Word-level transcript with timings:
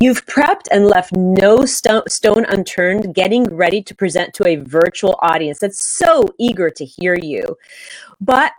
You've 0.00 0.24
prepped 0.24 0.66
and 0.70 0.86
left 0.86 1.12
no 1.14 1.66
sto- 1.66 2.04
stone 2.08 2.46
unturned, 2.46 3.14
getting 3.14 3.44
ready 3.54 3.82
to 3.82 3.94
present 3.94 4.32
to 4.34 4.48
a 4.48 4.56
virtual 4.56 5.18
audience 5.20 5.58
that's 5.58 5.84
so 5.84 6.24
eager 6.38 6.70
to 6.70 6.84
hear 6.86 7.18
you. 7.20 7.58
But 8.18 8.52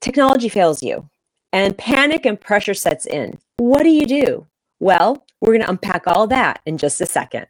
technology 0.00 0.48
fails 0.48 0.80
you, 0.80 1.08
and 1.52 1.76
panic 1.76 2.24
and 2.24 2.40
pressure 2.40 2.74
sets 2.74 3.06
in. 3.06 3.38
What 3.56 3.82
do 3.82 3.88
you 3.88 4.06
do? 4.06 4.46
Well, 4.78 5.26
we're 5.40 5.54
going 5.54 5.62
to 5.62 5.70
unpack 5.70 6.04
all 6.06 6.28
that 6.28 6.60
in 6.64 6.78
just 6.78 7.00
a 7.00 7.06
second. 7.06 7.46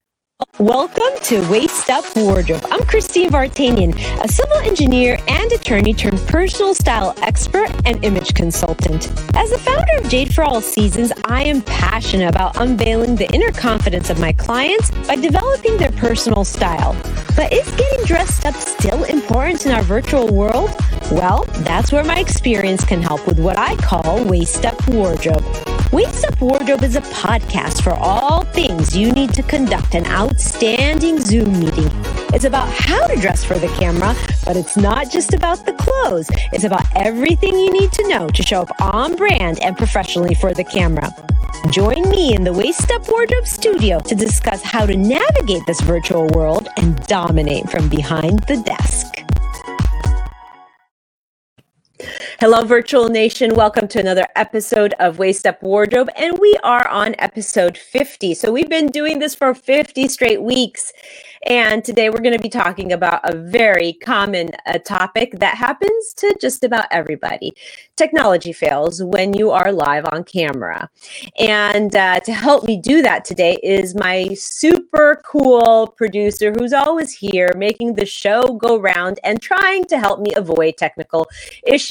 Welcome 0.60 1.18
to 1.24 1.40
Waist 1.50 1.90
Up 1.90 2.04
Wardrobe. 2.14 2.64
I'm 2.70 2.84
Christine 2.84 3.28
Vartanian, 3.28 3.92
a 4.22 4.28
civil 4.28 4.56
engineer 4.58 5.18
and 5.26 5.50
attorney 5.50 5.92
turned 5.92 6.20
personal 6.28 6.76
style 6.76 7.12
expert 7.22 7.68
and 7.84 8.04
image 8.04 8.34
consultant. 8.34 9.08
As 9.34 9.50
the 9.50 9.58
founder 9.58 9.96
of 9.98 10.08
Jade 10.08 10.32
for 10.32 10.44
All 10.44 10.60
Seasons, 10.60 11.12
I 11.24 11.42
am 11.42 11.62
passionate 11.62 12.28
about 12.28 12.56
unveiling 12.60 13.16
the 13.16 13.28
inner 13.34 13.50
confidence 13.50 14.10
of 14.10 14.20
my 14.20 14.30
clients 14.30 14.92
by 15.08 15.16
developing 15.16 15.76
their 15.76 15.90
personal 15.90 16.44
style. 16.44 16.94
But 17.34 17.52
is 17.52 17.68
getting 17.72 18.04
dressed 18.04 18.46
up 18.46 18.54
still 18.54 19.02
important 19.04 19.66
in 19.66 19.72
our 19.72 19.82
virtual 19.82 20.32
world? 20.32 20.70
Well, 21.10 21.46
that's 21.64 21.90
where 21.90 22.04
my 22.04 22.20
experience 22.20 22.84
can 22.84 23.02
help 23.02 23.26
with 23.26 23.40
what 23.40 23.58
I 23.58 23.74
call 23.74 24.24
Waist 24.24 24.64
Up 24.64 24.86
Wardrobe. 24.86 25.44
Waist 25.90 26.26
Up 26.26 26.38
Wardrobe 26.42 26.82
is 26.82 26.96
a 26.96 27.00
podcast 27.00 27.82
for 27.82 27.94
all 27.94 28.44
things 28.44 28.94
you 28.94 29.10
need 29.12 29.32
to 29.32 29.42
conduct 29.42 29.94
an 29.94 30.04
outstanding 30.04 31.18
Zoom 31.18 31.58
meeting. 31.58 31.88
It's 32.34 32.44
about 32.44 32.68
how 32.68 33.06
to 33.06 33.18
dress 33.18 33.42
for 33.42 33.58
the 33.58 33.68
camera, 33.68 34.14
but 34.44 34.54
it's 34.54 34.76
not 34.76 35.10
just 35.10 35.32
about 35.32 35.64
the 35.64 35.72
clothes. 35.72 36.28
It's 36.52 36.64
about 36.64 36.84
everything 36.94 37.58
you 37.58 37.72
need 37.72 37.90
to 37.92 38.06
know 38.06 38.28
to 38.28 38.42
show 38.42 38.60
up 38.60 38.80
on 38.82 39.16
brand 39.16 39.60
and 39.62 39.78
professionally 39.78 40.34
for 40.34 40.52
the 40.52 40.64
camera. 40.64 41.10
Join 41.70 42.10
me 42.10 42.34
in 42.34 42.44
the 42.44 42.52
Waist 42.52 42.90
Up 42.90 43.08
Wardrobe 43.08 43.46
studio 43.46 43.98
to 44.00 44.14
discuss 44.14 44.62
how 44.62 44.84
to 44.84 44.94
navigate 44.94 45.62
this 45.66 45.80
virtual 45.80 46.26
world 46.28 46.68
and 46.76 46.96
dominate 47.06 47.70
from 47.70 47.88
behind 47.88 48.40
the 48.40 48.58
desk. 48.58 49.27
Hello, 52.40 52.62
Virtual 52.62 53.08
Nation. 53.08 53.54
Welcome 53.54 53.88
to 53.88 53.98
another 53.98 54.26
episode 54.36 54.94
of 55.00 55.18
Waist 55.18 55.44
Up 55.46 55.60
Wardrobe. 55.62 56.08
And 56.14 56.38
we 56.38 56.56
are 56.62 56.86
on 56.86 57.16
episode 57.18 57.76
50. 57.76 58.34
So 58.34 58.52
we've 58.52 58.68
been 58.68 58.86
doing 58.86 59.18
this 59.18 59.34
for 59.34 59.54
50 59.54 60.06
straight 60.06 60.40
weeks. 60.40 60.92
And 61.46 61.84
today 61.84 62.10
we're 62.10 62.20
going 62.20 62.36
to 62.36 62.42
be 62.42 62.48
talking 62.48 62.92
about 62.92 63.20
a 63.24 63.36
very 63.36 63.94
common 63.94 64.50
uh, 64.66 64.78
topic 64.78 65.38
that 65.38 65.56
happens 65.56 66.12
to 66.14 66.36
just 66.40 66.62
about 66.62 66.86
everybody. 66.90 67.52
Technology 67.96 68.52
fails 68.52 69.02
when 69.02 69.32
you 69.34 69.50
are 69.50 69.72
live 69.72 70.04
on 70.12 70.24
camera. 70.24 70.90
And 71.38 71.94
uh, 71.94 72.20
to 72.20 72.32
help 72.32 72.64
me 72.64 72.76
do 72.80 73.02
that 73.02 73.24
today 73.24 73.58
is 73.62 73.94
my 73.94 74.34
super 74.34 75.20
cool 75.24 75.88
producer 75.96 76.52
who's 76.56 76.72
always 76.72 77.12
here 77.12 77.50
making 77.56 77.94
the 77.94 78.06
show 78.06 78.54
go 78.54 78.78
round 78.78 79.18
and 79.24 79.40
trying 79.40 79.84
to 79.86 79.98
help 79.98 80.20
me 80.20 80.32
avoid 80.36 80.76
technical 80.76 81.26
issues. 81.66 81.87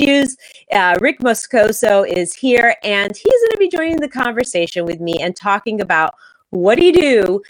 Uh, 0.72 0.98
Rick 1.00 1.20
Moscoso 1.20 2.08
is 2.08 2.34
here 2.34 2.76
and 2.84 3.16
he's 3.16 3.42
going 3.42 3.52
to 3.52 3.58
be 3.58 3.70
joining 3.70 3.98
the 3.98 4.10
conversation 4.10 4.86
with 4.86 5.00
me 5.00 5.18
and 5.22 5.36
talking 5.36 5.82
about 5.82 6.14
what 6.50 6.78
do 6.78 6.86
you 6.86 6.94
do 6.94 7.42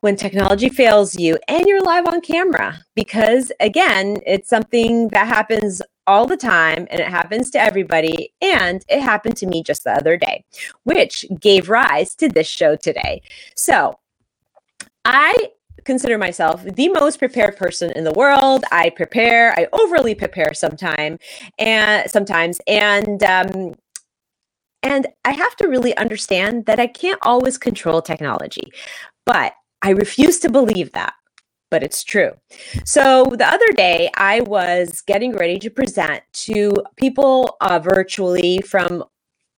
when 0.00 0.16
technology 0.16 0.68
fails 0.68 1.18
you 1.18 1.38
and 1.48 1.66
you're 1.66 1.82
live 1.82 2.06
on 2.06 2.20
camera? 2.20 2.78
Because 2.94 3.52
again 3.60 4.18
it's 4.26 4.48
something 4.48 5.08
that 5.08 5.26
happens 5.28 5.82
all 6.06 6.26
the 6.26 6.36
time 6.36 6.86
and 6.90 7.00
it 7.00 7.08
happens 7.08 7.50
to 7.50 7.60
everybody 7.60 8.32
and 8.40 8.84
it 8.88 9.00
happened 9.00 9.36
to 9.36 9.46
me 9.46 9.62
just 9.62 9.84
the 9.84 9.92
other 9.92 10.16
day 10.16 10.44
which 10.84 11.26
gave 11.40 11.68
rise 11.68 12.14
to 12.16 12.28
this 12.28 12.48
show 12.48 12.76
today. 12.76 13.22
So 13.54 13.98
i 15.04 15.32
consider 15.92 16.18
myself 16.18 16.56
the 16.80 16.88
most 17.00 17.16
prepared 17.18 17.54
person 17.56 17.88
in 17.98 18.04
the 18.04 18.16
world 18.22 18.60
i 18.70 18.84
prepare 19.00 19.44
i 19.60 19.66
overly 19.72 20.14
prepare 20.14 20.52
sometimes, 20.54 21.18
and 21.58 22.10
sometimes 22.10 22.60
and 22.66 23.22
um 23.22 23.74
and 24.82 25.06
I 25.24 25.32
have 25.32 25.56
to 25.56 25.68
really 25.68 25.96
understand 25.96 26.66
that 26.66 26.78
I 26.78 26.86
can't 26.86 27.18
always 27.22 27.58
control 27.58 28.00
technology. 28.00 28.72
But 29.26 29.52
I 29.82 29.90
refuse 29.90 30.38
to 30.40 30.50
believe 30.50 30.92
that, 30.92 31.14
but 31.70 31.82
it's 31.82 32.02
true. 32.04 32.32
So 32.84 33.24
the 33.24 33.46
other 33.46 33.70
day, 33.72 34.10
I 34.16 34.40
was 34.40 35.02
getting 35.02 35.32
ready 35.32 35.58
to 35.60 35.70
present 35.70 36.22
to 36.46 36.74
people 36.96 37.56
uh, 37.60 37.78
virtually 37.78 38.60
from 38.62 39.04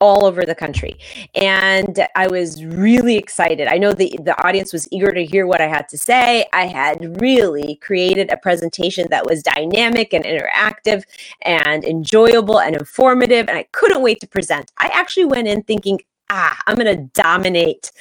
all 0.00 0.24
over 0.24 0.44
the 0.44 0.54
country 0.54 0.98
and 1.34 2.06
i 2.16 2.26
was 2.26 2.64
really 2.64 3.16
excited 3.16 3.68
i 3.68 3.78
know 3.78 3.92
the, 3.92 4.18
the 4.22 4.46
audience 4.46 4.72
was 4.72 4.88
eager 4.92 5.12
to 5.12 5.24
hear 5.24 5.46
what 5.46 5.60
i 5.60 5.66
had 5.66 5.88
to 5.88 5.98
say 5.98 6.46
i 6.52 6.66
had 6.66 7.20
really 7.20 7.76
created 7.76 8.30
a 8.32 8.36
presentation 8.36 9.06
that 9.10 9.26
was 9.26 9.42
dynamic 9.42 10.12
and 10.12 10.24
interactive 10.24 11.04
and 11.42 11.84
enjoyable 11.84 12.60
and 12.60 12.76
informative 12.76 13.48
and 13.48 13.58
i 13.58 13.64
couldn't 13.72 14.02
wait 14.02 14.20
to 14.20 14.26
present 14.26 14.72
i 14.78 14.88
actually 14.92 15.24
went 15.26 15.48
in 15.48 15.62
thinking 15.62 16.00
ah 16.30 16.58
i'm 16.66 16.76
going 16.76 16.96
to 16.96 17.04
dominate 17.14 17.92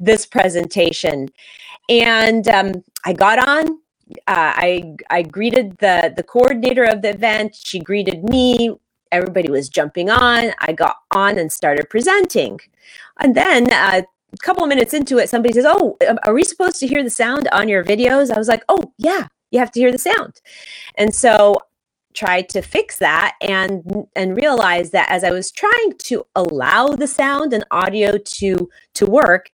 this 0.00 0.26
presentation 0.26 1.28
and 1.88 2.46
um, 2.48 2.84
I 3.04 3.12
got 3.12 3.38
on. 3.48 3.78
Uh, 4.26 4.52
I 4.56 4.96
I 5.10 5.22
greeted 5.22 5.78
the 5.78 6.12
the 6.16 6.22
coordinator 6.22 6.84
of 6.84 7.02
the 7.02 7.10
event. 7.10 7.54
She 7.54 7.78
greeted 7.78 8.24
me. 8.24 8.76
Everybody 9.12 9.50
was 9.50 9.68
jumping 9.68 10.10
on. 10.10 10.52
I 10.60 10.72
got 10.72 10.96
on 11.12 11.38
and 11.38 11.52
started 11.52 11.90
presenting, 11.90 12.60
and 13.20 13.34
then 13.34 13.72
uh, 13.72 14.02
a 14.32 14.36
couple 14.38 14.62
of 14.62 14.68
minutes 14.68 14.94
into 14.94 15.18
it, 15.18 15.28
somebody 15.28 15.54
says, 15.54 15.66
"Oh, 15.66 15.96
are 16.24 16.34
we 16.34 16.44
supposed 16.44 16.80
to 16.80 16.86
hear 16.86 17.02
the 17.02 17.10
sound 17.10 17.48
on 17.52 17.68
your 17.68 17.84
videos?" 17.84 18.30
I 18.30 18.38
was 18.38 18.48
like, 18.48 18.64
"Oh, 18.68 18.92
yeah, 18.98 19.28
you 19.50 19.58
have 19.58 19.72
to 19.72 19.80
hear 19.80 19.92
the 19.92 19.98
sound," 19.98 20.40
and 20.96 21.14
so 21.14 21.56
tried 22.14 22.48
to 22.48 22.62
fix 22.62 22.96
that 22.98 23.36
and 23.40 24.06
and 24.16 24.36
realized 24.36 24.92
that 24.92 25.10
as 25.10 25.22
I 25.24 25.30
was 25.30 25.52
trying 25.52 25.92
to 26.04 26.24
allow 26.34 26.88
the 26.88 27.06
sound 27.06 27.52
and 27.52 27.64
audio 27.70 28.18
to 28.18 28.68
to 28.94 29.06
work, 29.06 29.50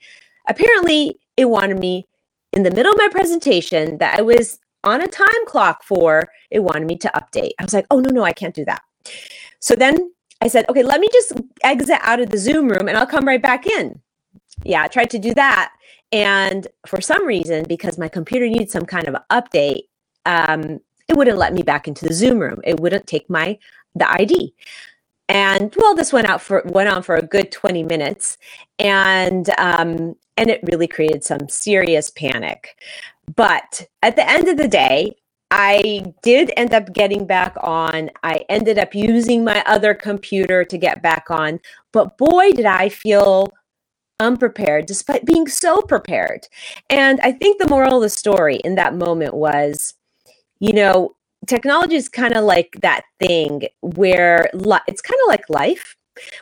apparently 0.49 1.19
it 1.37 1.47
wanted 1.47 1.79
me 1.79 2.07
in 2.53 2.63
the 2.63 2.71
middle 2.71 2.93
of 2.93 2.99
my 2.99 3.09
presentation 3.09 3.99
that 3.99 4.19
I 4.19 4.23
was 4.23 4.59
on 4.85 5.01
a 5.01 5.09
time 5.09 5.47
clock 5.47 5.83
for, 5.83 6.29
it 6.51 6.61
wanted 6.61 6.87
me 6.87 6.97
to 6.99 7.11
update. 7.15 7.53
I 7.59 7.65
was 7.65 7.75
like, 7.75 7.87
oh, 7.91 8.01
no, 8.01 8.11
no, 8.11 8.23
I 8.23 8.33
can't 8.33 8.55
do 8.55 8.65
that. 8.67 8.83
So 9.61 9.75
then 9.75 10.13
I 10.41 10.49
said, 10.49 10.67
okay, 10.69 10.83
let 10.83 11.01
me 11.01 11.09
just 11.13 11.33
exit 11.63 11.99
out 12.03 12.21
of 12.21 12.31
the 12.31 12.39
Zoom 12.39 12.69
room 12.69 12.89
and 12.89 12.97
I'll 12.97 13.07
come 13.07 13.27
right 13.27 13.43
back 13.43 13.67
in. 13.67 14.01
Yeah, 14.63 14.83
I 14.83 14.89
tried 14.89 15.11
to 15.11 15.19
do 15.19 15.35
that. 15.35 15.73
And 16.13 16.69
for 16.87 17.01
some 17.01 17.27
reason, 17.27 17.65
because 17.69 17.99
my 17.99 18.09
computer 18.09 18.47
needed 18.47 18.71
some 18.71 18.87
kind 18.87 19.09
of 19.09 19.17
update, 19.31 19.85
um, 20.27 20.81
it 21.09 21.17
wouldn't 21.17 21.39
let 21.39 21.53
me 21.55 21.63
back 21.63 21.89
into 21.89 22.05
the 22.05 22.15
Zoom 22.15 22.39
room. 22.39 22.61
It 22.65 22.79
wouldn't 22.79 23.07
take 23.07 23.29
my 23.29 23.59
the 23.95 24.11
ID. 24.11 24.55
And 25.29 25.75
well, 25.77 25.95
this 25.95 26.13
went 26.13 26.29
out 26.29 26.43
for 26.43 26.63
went 26.67 26.89
on 26.89 27.03
for 27.03 27.17
a 27.17 27.23
good 27.23 27.51
20 27.51 27.83
minutes. 27.83 28.39
And 28.79 29.49
um, 29.59 30.15
and 30.37 30.51
it 30.51 30.61
really 30.71 30.87
created 30.87 31.25
some 31.25 31.49
serious 31.49 32.11
panic. 32.11 32.77
But 33.35 33.87
at 34.03 34.17
the 34.17 34.29
end 34.29 34.49
of 34.49 34.57
the 34.57 34.69
day, 34.69 35.17
I 35.57 36.03
did 36.25 36.53
end 36.57 36.75
up 36.75 36.93
getting 36.93 37.27
back 37.27 37.55
on. 37.63 38.11
I 38.25 38.45
ended 38.49 38.77
up 38.77 38.93
using 38.93 39.45
my 39.45 39.63
other 39.67 39.95
computer 39.95 40.65
to 40.65 40.77
get 40.77 41.01
back 41.01 41.31
on. 41.31 41.61
But 41.93 42.19
boy, 42.19 42.51
did 42.51 42.65
I 42.65 42.89
feel 42.89 43.53
unprepared 44.19 44.87
despite 44.87 45.25
being 45.25 45.47
so 45.47 45.81
prepared. 45.83 46.49
And 46.91 47.21
I 47.21 47.31
think 47.31 47.61
the 47.61 47.69
moral 47.69 47.97
of 47.97 48.03
the 48.03 48.09
story 48.09 48.57
in 48.57 48.75
that 48.77 48.97
moment 48.97 49.35
was, 49.35 49.95
you 50.59 50.73
know, 50.73 51.15
technology 51.47 51.97
is 51.97 52.09
kind 52.09 52.35
of 52.35 52.45
like 52.45 52.77
that 52.83 53.03
thing 53.21 53.63
where 53.81 54.51
li- 54.55 54.79
it's 54.89 55.03
kind 55.03 55.21
of 55.25 55.29
like 55.29 55.49
life, 55.49 55.97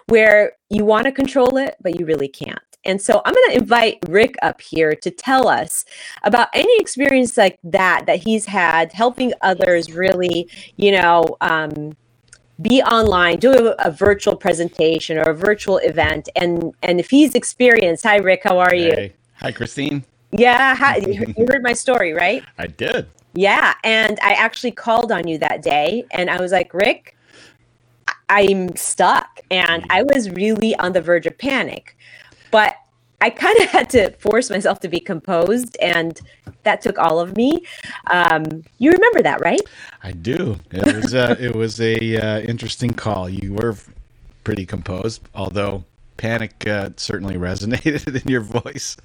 where 0.07 0.53
you 0.71 0.87
want 0.87 1.05
to 1.05 1.13
control 1.13 1.59
it, 1.59 1.77
but 1.83 1.99
you 1.99 2.07
really 2.07 2.29
can't. 2.29 2.72
And 2.85 3.01
so 3.01 3.23
I'm 3.25 3.35
going 3.35 3.51
to 3.51 3.59
invite 3.59 3.99
Rick 4.09 4.37
up 4.43 4.61
here 4.61 4.95
to 4.95 5.11
tell 5.11 5.49
us 5.49 5.85
about 6.23 6.49
any 6.53 6.75
experience 6.79 7.37
like 7.37 7.59
that 7.65 8.07
that 8.07 8.23
he's 8.23 8.47
had 8.47 8.93
helping 8.93 9.33
others 9.43 9.93
really, 9.93 10.49
you 10.77 10.93
know, 10.93 11.37
um, 11.41 11.97
be 12.61 12.83
online, 12.83 13.39
do 13.39 13.53
a, 13.53 13.75
a, 13.79 13.91
virtual 13.91 14.37
presentation 14.37 15.19
or 15.19 15.23
a 15.23 15.35
virtual 15.35 15.79
event. 15.79 16.29
And 16.37 16.75
and 16.83 17.01
if 17.01 17.11
he's 17.11 17.35
experienced, 17.35 18.05
hi 18.05 18.17
Rick, 18.17 18.43
how 18.45 18.59
are 18.59 18.75
you? 18.75 18.93
Hey. 18.93 19.13
Hi, 19.43 19.51
Christine. 19.51 20.05
Yeah, 20.31 20.77
hi, 20.77 20.97
you 21.37 21.47
heard 21.49 21.65
my 21.65 21.73
story, 21.73 22.13
right? 22.13 22.45
I 22.59 22.69
did. 22.69 23.09
Yeah, 23.35 23.75
and 23.83 24.21
I 24.23 24.35
actually 24.35 24.71
called 24.71 25.11
on 25.11 25.27
you 25.27 25.39
that 25.39 25.63
day, 25.63 26.05
and 26.13 26.31
I 26.31 26.41
was 26.41 26.53
like, 26.53 26.73
Rick, 26.73 27.17
I'm 28.29 28.77
stuck, 28.77 29.41
and 29.51 29.85
I 29.91 30.05
was 30.05 30.31
really 30.31 30.77
on 30.77 30.93
the 30.93 31.01
verge 31.01 31.27
of 31.27 31.37
panic. 31.39 31.97
But 32.53 32.77
I 33.21 33.31
kind 33.31 33.59
of 33.59 33.69
had 33.71 33.91
to 33.91 34.11
force 34.13 34.49
myself 34.49 34.79
to 34.81 34.89
be 34.89 35.01
composed, 35.01 35.77
and 35.83 36.21
that 36.63 36.81
took 36.83 36.99
all 36.99 37.19
of 37.19 37.37
me. 37.37 37.65
Um, 38.11 38.63
you 38.79 38.93
remember 38.93 39.23
that, 39.23 39.41
right? 39.41 39.61
I 40.05 40.13
do. 40.13 40.61
It 40.71 40.95
was 40.95 41.15
uh, 41.15 41.35
it 41.41 41.57
was 41.57 41.81
a 41.81 42.17
uh, 42.17 42.41
interesting 42.41 42.93
call. 42.93 43.29
You 43.29 43.55
were 43.55 43.77
pretty 44.45 44.67
composed, 44.67 45.23
although 45.35 45.85
panic 46.17 46.67
uh, 46.69 46.91
certainly 46.97 47.35
resonated 47.49 48.23
in 48.23 48.31
your 48.31 48.43
voice. 48.43 48.97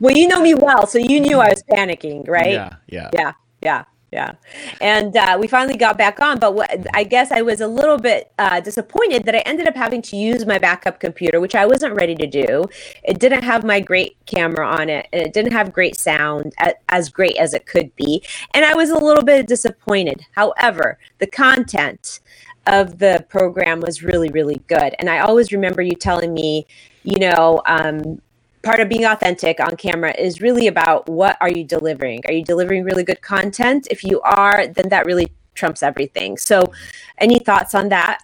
well, 0.00 0.14
you 0.14 0.28
know 0.28 0.42
me 0.42 0.54
well, 0.54 0.86
so 0.86 0.98
you 0.98 1.20
knew 1.20 1.38
I 1.38 1.48
was 1.48 1.62
panicking, 1.70 2.28
right? 2.28 2.52
Yeah, 2.52 2.74
yeah, 2.88 3.10
yeah, 3.14 3.32
yeah 3.62 3.84
yeah. 4.10 4.32
And 4.80 5.14
uh, 5.16 5.36
we 5.38 5.46
finally 5.48 5.76
got 5.76 5.98
back 5.98 6.20
on 6.20 6.38
but 6.38 6.54
what, 6.54 6.70
i 6.94 7.04
guess 7.04 7.30
i 7.30 7.42
was 7.42 7.60
a 7.60 7.66
little 7.66 7.98
bit 7.98 8.32
uh, 8.38 8.60
disappointed 8.60 9.24
that 9.24 9.34
i 9.34 9.38
ended 9.40 9.68
up 9.68 9.76
having 9.76 10.00
to 10.02 10.16
use 10.16 10.46
my 10.46 10.58
backup 10.58 10.98
computer 10.98 11.40
which 11.40 11.54
i 11.54 11.66
wasn't 11.66 11.94
ready 11.94 12.14
to 12.14 12.26
do. 12.26 12.64
It 13.04 13.18
didn't 13.18 13.42
have 13.44 13.64
my 13.64 13.80
great 13.80 14.16
camera 14.26 14.66
on 14.66 14.88
it 14.88 15.08
and 15.12 15.22
it 15.22 15.32
didn't 15.32 15.52
have 15.52 15.72
great 15.72 15.96
sound 15.96 16.54
as 16.88 17.08
great 17.08 17.36
as 17.36 17.54
it 17.54 17.66
could 17.66 17.94
be. 17.96 18.22
And 18.54 18.64
i 18.64 18.74
was 18.74 18.90
a 18.90 18.98
little 18.98 19.24
bit 19.24 19.46
disappointed. 19.46 20.22
However 20.32 20.98
the 21.18 21.26
content 21.26 22.20
of 22.66 22.98
the 22.98 23.24
program 23.28 23.80
was 23.80 24.02
really 24.02 24.30
really 24.30 24.62
good. 24.68 24.94
And 24.98 25.10
i 25.10 25.18
always 25.18 25.52
remember 25.52 25.82
you 25.82 25.92
telling 25.92 26.32
me 26.32 26.66
you 27.04 27.18
know 27.18 27.60
um, 27.66 28.20
part 28.62 28.80
of 28.80 28.88
being 28.88 29.04
authentic 29.04 29.60
on 29.60 29.76
camera 29.76 30.14
is 30.18 30.40
really 30.40 30.66
about 30.66 31.08
what 31.08 31.36
are 31.40 31.50
you 31.50 31.64
delivering? 31.64 32.22
Are 32.26 32.32
you 32.32 32.44
delivering 32.44 32.84
really 32.84 33.04
good 33.04 33.22
content? 33.22 33.88
If 33.90 34.04
you 34.04 34.20
are 34.22 34.66
then 34.66 34.88
that 34.90 35.06
really 35.06 35.28
trumps 35.54 35.82
everything. 35.82 36.36
So 36.36 36.72
any 37.18 37.38
thoughts 37.38 37.74
on 37.74 37.88
that? 37.90 38.22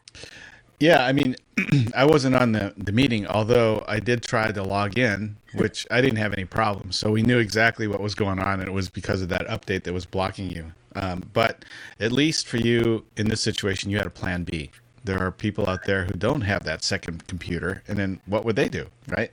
Yeah 0.81 1.05
i 1.05 1.13
mean 1.13 1.37
i 1.97 2.05
wasn't 2.05 2.35
on 2.35 2.53
the, 2.53 2.75
the 2.77 2.93
meeting 2.93 3.27
although 3.27 3.85
i 3.87 4.01
did 4.01 4.23
try 4.23 4.51
to 4.51 4.63
log 4.63 4.99
in 4.99 5.37
which 5.55 5.87
i 5.91 6.01
didn't 6.01 6.19
have 6.19 6.33
any 6.33 6.45
problems 6.45 6.97
so 6.97 7.11
we 7.13 7.23
knew 7.23 7.39
exactly 7.39 7.87
what 7.87 8.01
was 8.01 8.15
going 8.15 8.39
on 8.39 8.61
and 8.61 8.69
it 8.69 8.73
was 8.73 8.89
because 8.89 9.23
of 9.23 9.29
that 9.29 9.47
update 9.47 9.85
that 9.85 9.95
was 9.95 10.05
blocking 10.05 10.51
you. 10.51 10.73
Um, 10.97 11.25
but 11.33 11.65
at 12.01 12.13
least 12.13 12.47
for 12.47 12.57
you 12.57 13.05
in 13.17 13.29
this 13.29 13.41
situation 13.41 13.91
you 13.91 13.97
had 13.99 14.07
a 14.07 14.11
plan 14.11 14.45
b. 14.45 14.71
There 15.05 15.19
are 15.19 15.31
people 15.31 15.69
out 15.69 15.85
there 15.85 16.05
who 16.05 16.13
don't 16.13 16.41
have 16.43 16.65
that 16.65 16.83
second 16.83 17.27
computer 17.27 17.83
and 17.89 17.97
then 17.99 18.21
what 18.27 18.45
would 18.45 18.57
they 18.57 18.69
do 18.69 18.87
right 19.09 19.31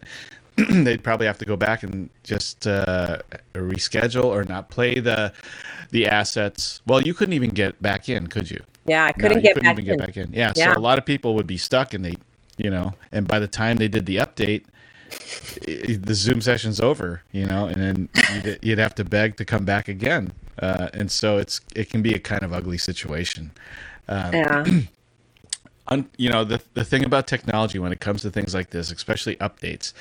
they'd 0.84 1.04
probably 1.04 1.28
have 1.28 1.38
to 1.40 1.46
go 1.46 1.56
back 1.56 1.84
and 1.84 2.10
just 2.24 2.68
uh, 2.68 3.20
reschedule 3.54 4.26
or 4.26 4.44
not 4.44 4.70
play 4.70 5.00
the 5.00 5.34
the 5.92 6.08
assets. 6.08 6.82
Well, 6.86 7.02
you 7.02 7.14
couldn't 7.14 7.34
even 7.34 7.50
get 7.50 7.82
back 7.82 8.10
in, 8.10 8.28
could 8.28 8.50
you? 8.50 8.62
Yeah, 8.86 9.06
I 9.06 9.12
couldn't, 9.12 9.38
no, 9.38 9.42
get, 9.42 9.56
couldn't 9.56 9.76
back 9.76 9.86
get 9.86 10.00
back 10.00 10.18
in. 10.18 10.34
Yeah, 10.34 10.52
yeah, 10.56 10.74
so 10.74 10.80
a 10.80 10.82
lot 10.82 10.98
of 10.98 11.06
people 11.06 11.36
would 11.36 11.48
be 11.48 11.58
stuck, 11.58 11.94
and 11.94 12.04
they, 12.04 12.16
you 12.58 12.70
know, 12.70 12.94
and 13.12 13.28
by 13.28 13.40
the 13.40 13.48
time 13.48 13.78
they 13.78 13.88
did 13.88 14.06
the 14.06 14.18
update, 14.18 14.64
the 15.66 16.14
Zoom 16.14 16.42
session's 16.42 16.80
over, 16.80 17.22
you 17.32 17.46
know, 17.46 17.66
and 17.66 17.76
then 17.76 18.10
you'd, 18.34 18.60
you'd 18.62 18.80
have 18.80 18.96
to 18.96 19.04
beg 19.04 19.36
to 19.38 19.46
come 19.46 19.66
back 19.66 19.88
again, 19.88 20.34
uh, 20.60 20.90
and 20.94 21.12
so 21.12 21.38
it's 21.38 21.62
it 21.76 21.90
can 21.90 22.02
be 22.02 22.14
a 22.14 22.20
kind 22.20 22.44
of 22.44 22.54
ugly 22.54 22.78
situation. 22.78 23.52
Um, 24.08 24.34
yeah. 24.34 24.66
un, 25.92 26.10
you 26.18 26.30
know 26.30 26.44
the 26.44 26.62
the 26.74 26.84
thing 26.84 27.06
about 27.06 27.28
technology 27.28 27.78
when 27.78 27.92
it 27.92 28.00
comes 28.00 28.22
to 28.24 28.32
things 28.32 28.56
like 28.56 28.72
this, 28.72 28.92
especially 28.92 29.36
updates, 29.36 29.94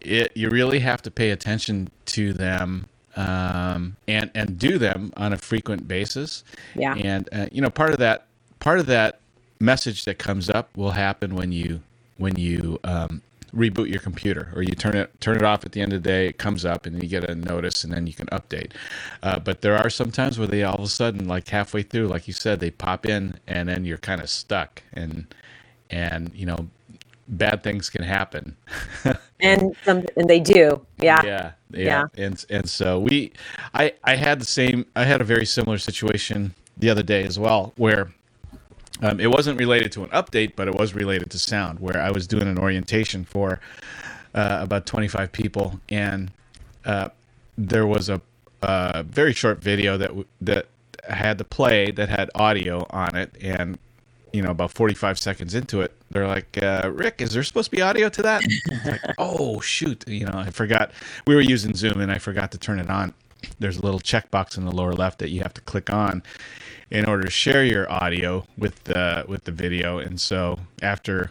it 0.00 0.32
you 0.34 0.48
really 0.48 0.78
have 0.78 1.02
to 1.02 1.10
pay 1.10 1.30
attention 1.30 1.90
to 2.06 2.32
them 2.32 2.86
um, 3.16 3.96
and 4.06 4.30
and 4.34 4.58
do 4.58 4.78
them 4.78 5.12
on 5.16 5.32
a 5.32 5.36
frequent 5.36 5.86
basis. 5.86 6.44
Yeah. 6.74 6.94
And 6.94 7.28
uh, 7.32 7.46
you 7.52 7.60
know 7.60 7.70
part 7.70 7.90
of 7.90 7.98
that 7.98 8.26
part 8.60 8.78
of 8.78 8.86
that 8.86 9.20
message 9.60 10.04
that 10.04 10.18
comes 10.18 10.48
up 10.48 10.74
will 10.76 10.92
happen 10.92 11.34
when 11.34 11.52
you 11.52 11.82
when 12.16 12.36
you 12.36 12.78
um, 12.84 13.22
reboot 13.54 13.90
your 13.90 14.00
computer 14.00 14.52
or 14.54 14.62
you 14.62 14.72
turn 14.72 14.96
it 14.96 15.20
turn 15.20 15.36
it 15.36 15.42
off 15.42 15.64
at 15.64 15.72
the 15.72 15.80
end 15.80 15.92
of 15.92 16.02
the 16.02 16.08
day 16.08 16.28
it 16.28 16.38
comes 16.38 16.64
up 16.64 16.86
and 16.86 17.02
you 17.02 17.08
get 17.08 17.28
a 17.28 17.34
notice 17.34 17.84
and 17.84 17.92
then 17.92 18.06
you 18.06 18.12
can 18.14 18.26
update. 18.28 18.72
Uh, 19.22 19.38
but 19.38 19.60
there 19.62 19.76
are 19.76 19.90
some 19.90 20.10
times 20.10 20.38
where 20.38 20.48
they 20.48 20.62
all 20.62 20.76
of 20.76 20.84
a 20.84 20.88
sudden 20.88 21.26
like 21.28 21.48
halfway 21.48 21.82
through 21.82 22.06
like 22.08 22.26
you 22.26 22.34
said 22.34 22.60
they 22.60 22.70
pop 22.70 23.06
in 23.06 23.38
and 23.46 23.68
then 23.68 23.84
you're 23.84 23.98
kind 23.98 24.20
of 24.20 24.28
stuck 24.30 24.82
and 24.92 25.34
and 25.90 26.32
you 26.34 26.46
know 26.46 26.68
bad 27.28 27.62
things 27.62 27.90
can 27.90 28.02
happen. 28.02 28.56
And 29.40 29.76
some 29.84 30.04
and 30.16 30.28
they 30.28 30.40
do. 30.40 30.84
Yeah. 31.00 31.20
yeah 31.24 31.52
yeah. 31.70 32.04
Yeah. 32.16 32.24
And 32.24 32.44
and 32.50 32.68
so 32.68 32.98
we 32.98 33.32
i 33.74 33.92
i 34.02 34.16
had 34.16 34.40
the 34.40 34.44
same 34.44 34.86
i 34.96 35.04
had 35.04 35.20
a 35.20 35.24
very 35.24 35.46
similar 35.46 35.78
situation 35.78 36.54
the 36.76 36.90
other 36.90 37.02
day 37.02 37.22
as 37.24 37.38
well 37.38 37.72
where 37.76 38.12
um, 39.02 39.20
it 39.20 39.30
wasn't 39.30 39.58
related 39.58 39.92
to 39.92 40.04
an 40.04 40.10
update, 40.10 40.52
but 40.56 40.68
it 40.68 40.74
was 40.74 40.94
related 40.94 41.30
to 41.30 41.38
sound, 41.38 41.80
where 41.80 42.00
I 42.00 42.10
was 42.10 42.26
doing 42.26 42.48
an 42.48 42.58
orientation 42.58 43.24
for 43.24 43.60
uh, 44.34 44.58
about 44.60 44.86
25 44.86 45.32
people, 45.32 45.80
and 45.88 46.30
uh, 46.84 47.08
there 47.56 47.86
was 47.86 48.08
a, 48.08 48.20
a, 48.62 49.02
very 49.04 49.32
short 49.32 49.60
video 49.60 49.96
that 49.96 50.08
w- 50.08 50.26
that 50.40 50.66
had 51.08 51.38
to 51.38 51.44
play 51.44 51.90
that 51.92 52.08
had 52.08 52.30
audio 52.34 52.86
on 52.90 53.16
it, 53.16 53.34
and 53.40 53.78
you 54.32 54.42
know, 54.42 54.50
about 54.50 54.70
45 54.72 55.18
seconds 55.18 55.54
into 55.54 55.80
it, 55.80 55.92
they're 56.10 56.26
like, 56.26 56.58
uh, 56.60 56.90
"Rick, 56.92 57.20
is 57.20 57.30
there 57.30 57.42
supposed 57.42 57.70
to 57.70 57.76
be 57.76 57.82
audio 57.82 58.08
to 58.08 58.22
that?" 58.22 58.42
like, 58.84 59.00
oh 59.18 59.60
shoot, 59.60 60.06
you 60.08 60.26
know, 60.26 60.38
I 60.38 60.50
forgot. 60.50 60.90
We 61.26 61.34
were 61.34 61.40
using 61.40 61.74
Zoom, 61.74 62.00
and 62.00 62.10
I 62.10 62.18
forgot 62.18 62.52
to 62.52 62.58
turn 62.58 62.78
it 62.80 62.90
on. 62.90 63.14
There's 63.60 63.76
a 63.76 63.82
little 63.82 64.00
checkbox 64.00 64.58
in 64.58 64.64
the 64.64 64.72
lower 64.72 64.92
left 64.92 65.20
that 65.20 65.30
you 65.30 65.42
have 65.42 65.54
to 65.54 65.60
click 65.60 65.92
on 65.92 66.22
in 66.90 67.04
order 67.04 67.24
to 67.24 67.30
share 67.30 67.64
your 67.64 67.90
audio 67.90 68.44
with 68.56 68.84
the 68.84 69.24
with 69.28 69.44
the 69.44 69.52
video. 69.52 69.98
And 69.98 70.20
so 70.20 70.58
after, 70.82 71.30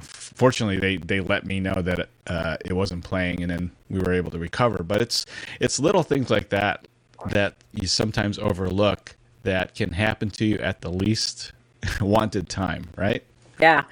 fortunately, 0.00 0.78
they 0.78 0.96
they 0.96 1.20
let 1.20 1.44
me 1.44 1.60
know 1.60 1.82
that 1.82 2.08
uh, 2.26 2.56
it 2.64 2.72
wasn't 2.72 3.04
playing, 3.04 3.42
and 3.42 3.50
then 3.50 3.70
we 3.90 4.00
were 4.00 4.12
able 4.12 4.30
to 4.30 4.38
recover. 4.38 4.82
But 4.82 5.02
it's 5.02 5.26
it's 5.60 5.78
little 5.78 6.02
things 6.02 6.30
like 6.30 6.48
that 6.50 6.86
that 7.30 7.54
you 7.72 7.86
sometimes 7.86 8.38
overlook 8.38 9.16
that 9.42 9.74
can 9.74 9.92
happen 9.92 10.30
to 10.30 10.44
you 10.44 10.58
at 10.58 10.80
the 10.80 10.90
least 10.90 11.52
wanted 12.00 12.48
time, 12.48 12.88
right? 12.96 13.22
Yeah. 13.60 13.84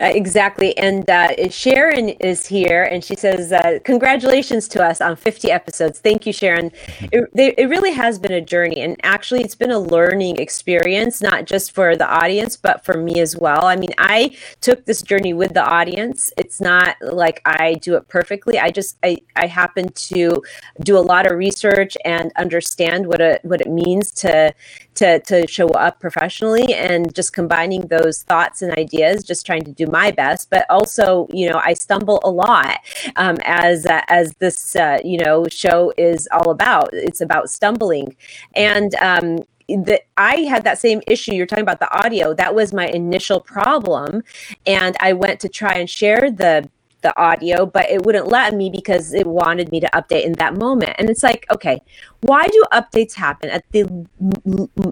Uh, 0.00 0.06
exactly. 0.06 0.76
And 0.78 1.08
uh, 1.08 1.48
Sharon 1.50 2.10
is 2.10 2.46
here 2.46 2.82
and 2.82 3.04
she 3.04 3.14
says, 3.14 3.52
uh, 3.52 3.78
Congratulations 3.84 4.68
to 4.68 4.82
us 4.82 5.00
on 5.00 5.16
50 5.16 5.50
episodes. 5.50 5.98
Thank 5.98 6.26
you, 6.26 6.32
Sharon. 6.32 6.70
It, 7.10 7.28
they, 7.34 7.52
it 7.58 7.66
really 7.68 7.92
has 7.92 8.18
been 8.18 8.32
a 8.32 8.40
journey. 8.40 8.80
And 8.80 8.96
actually, 9.02 9.42
it's 9.42 9.54
been 9.54 9.70
a 9.70 9.78
learning 9.78 10.38
experience, 10.38 11.20
not 11.20 11.44
just 11.44 11.72
for 11.72 11.94
the 11.94 12.08
audience, 12.08 12.56
but 12.56 12.84
for 12.84 12.96
me 12.96 13.20
as 13.20 13.36
well. 13.36 13.66
I 13.66 13.76
mean, 13.76 13.90
I 13.98 14.36
took 14.60 14.86
this 14.86 15.02
journey 15.02 15.34
with 15.34 15.52
the 15.52 15.62
audience. 15.62 16.32
It's 16.38 16.60
not 16.60 16.96
like 17.02 17.42
I 17.44 17.74
do 17.74 17.96
it 17.96 18.08
perfectly. 18.08 18.58
I 18.58 18.70
just, 18.70 18.96
I, 19.02 19.18
I 19.36 19.46
happen 19.46 19.90
to 19.92 20.42
do 20.82 20.96
a 20.96 21.00
lot 21.00 21.30
of 21.30 21.36
research 21.36 21.98
and 22.04 22.32
understand 22.36 23.06
what, 23.08 23.20
a, 23.20 23.40
what 23.42 23.60
it 23.60 23.70
means 23.70 24.10
to, 24.12 24.54
to, 24.94 25.20
to 25.20 25.46
show 25.46 25.68
up 25.68 26.00
professionally 26.00 26.74
and 26.74 27.14
just 27.14 27.32
combining 27.32 27.82
those 27.88 28.22
thoughts 28.22 28.62
and 28.62 28.72
ideas, 28.76 29.24
just 29.24 29.46
trying 29.46 29.64
to 29.64 29.72
do 29.72 29.86
my 29.86 30.10
best, 30.10 30.50
but 30.50 30.66
also, 30.68 31.26
you 31.32 31.48
know, 31.48 31.60
I 31.64 31.74
stumble 31.74 32.20
a 32.24 32.30
lot 32.30 32.78
um, 33.16 33.38
as 33.44 33.86
uh, 33.86 34.02
as 34.08 34.32
this 34.34 34.76
uh, 34.76 34.98
you 35.04 35.18
know 35.18 35.46
show 35.50 35.92
is 35.96 36.28
all 36.32 36.50
about. 36.50 36.90
It's 36.92 37.20
about 37.20 37.50
stumbling, 37.50 38.16
and 38.54 38.94
um, 38.96 39.40
that 39.68 40.02
I 40.16 40.36
had 40.40 40.64
that 40.64 40.78
same 40.78 41.00
issue. 41.06 41.34
You're 41.34 41.46
talking 41.46 41.62
about 41.62 41.80
the 41.80 41.92
audio. 41.96 42.34
That 42.34 42.54
was 42.54 42.72
my 42.72 42.86
initial 42.86 43.40
problem, 43.40 44.22
and 44.66 44.96
I 45.00 45.12
went 45.12 45.40
to 45.40 45.48
try 45.48 45.74
and 45.74 45.88
share 45.88 46.30
the 46.30 46.68
the 47.02 47.18
audio, 47.20 47.66
but 47.66 47.90
it 47.90 48.04
wouldn't 48.04 48.28
let 48.28 48.54
me 48.54 48.70
because 48.70 49.12
it 49.12 49.26
wanted 49.26 49.70
me 49.70 49.80
to 49.80 49.88
update 49.94 50.24
in 50.24 50.32
that 50.34 50.56
moment. 50.56 50.94
And 50.98 51.10
it's 51.10 51.22
like, 51.22 51.46
okay, 51.50 51.82
why 52.20 52.46
do 52.46 52.64
updates 52.72 53.14
happen 53.14 53.50
at 53.50 53.64
the 53.72 54.06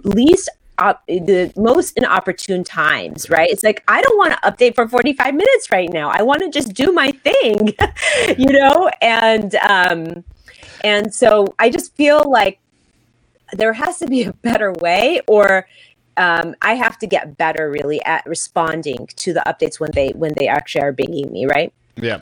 least 0.04 0.48
op- 0.78 1.06
the 1.06 1.52
most 1.56 1.96
inopportune 1.96 2.64
times, 2.64 3.30
right? 3.30 3.48
It's 3.50 3.62
like 3.62 3.82
I 3.88 4.02
don't 4.02 4.18
want 4.18 4.32
to 4.32 4.38
update 4.50 4.74
for 4.74 4.88
45 4.88 5.34
minutes 5.34 5.70
right 5.70 5.90
now. 5.92 6.10
I 6.10 6.22
want 6.22 6.40
to 6.42 6.50
just 6.50 6.74
do 6.74 6.92
my 6.92 7.12
thing, 7.12 7.74
you 8.38 8.52
know? 8.52 8.90
And 9.00 9.54
um 9.56 10.24
and 10.82 11.14
so 11.14 11.54
I 11.58 11.70
just 11.70 11.94
feel 11.94 12.28
like 12.30 12.58
there 13.52 13.72
has 13.72 13.98
to 13.98 14.06
be 14.06 14.24
a 14.24 14.32
better 14.32 14.72
way 14.80 15.20
or 15.26 15.66
um, 16.16 16.54
I 16.60 16.74
have 16.74 16.98
to 16.98 17.06
get 17.06 17.38
better 17.38 17.70
really 17.70 18.02
at 18.04 18.26
responding 18.26 19.08
to 19.16 19.32
the 19.32 19.42
updates 19.46 19.80
when 19.80 19.90
they 19.92 20.10
when 20.10 20.32
they 20.36 20.48
actually 20.48 20.82
are 20.82 20.92
binging 20.92 21.30
me, 21.30 21.46
right? 21.46 21.72
Yeah, 21.96 22.20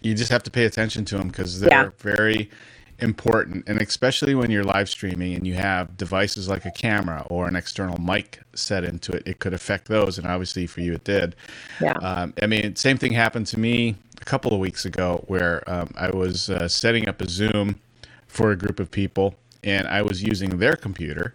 you 0.00 0.14
just 0.14 0.30
have 0.30 0.42
to 0.44 0.50
pay 0.50 0.64
attention 0.64 1.04
to 1.06 1.18
them 1.18 1.28
because 1.28 1.60
they're 1.60 1.70
yeah. 1.70 1.90
very 1.98 2.50
important. 2.98 3.68
And 3.68 3.80
especially 3.80 4.34
when 4.34 4.50
you're 4.50 4.64
live 4.64 4.88
streaming 4.88 5.34
and 5.34 5.46
you 5.46 5.54
have 5.54 5.96
devices 5.96 6.48
like 6.48 6.64
a 6.64 6.70
camera 6.70 7.26
or 7.28 7.46
an 7.46 7.56
external 7.56 7.98
mic 7.98 8.40
set 8.54 8.84
into 8.84 9.12
it 9.12 9.22
it 9.26 9.38
could 9.38 9.52
affect 9.52 9.88
those. 9.88 10.18
And 10.18 10.26
obviously 10.26 10.66
for 10.66 10.80
you 10.80 10.94
it 10.94 11.04
did. 11.04 11.36
Yeah. 11.80 11.92
Um, 11.92 12.32
i 12.42 12.46
mean 12.46 12.74
same 12.76 12.96
thing 12.96 13.12
happened 13.12 13.46
to 13.48 13.60
me 13.60 13.96
a 14.20 14.24
couple 14.24 14.54
of 14.54 14.60
weeks 14.60 14.86
ago 14.86 15.22
where 15.26 15.62
um, 15.70 15.92
i 15.96 16.08
was 16.08 16.48
uh, 16.48 16.68
setting 16.68 17.06
up 17.06 17.20
a 17.20 17.28
zoom 17.28 17.78
for 18.26 18.50
a 18.50 18.56
group 18.56 18.80
of 18.80 18.90
people 18.90 19.34
and 19.62 19.86
i 19.88 20.00
was 20.00 20.22
using 20.22 20.58
their 20.58 20.74
computer 20.74 21.34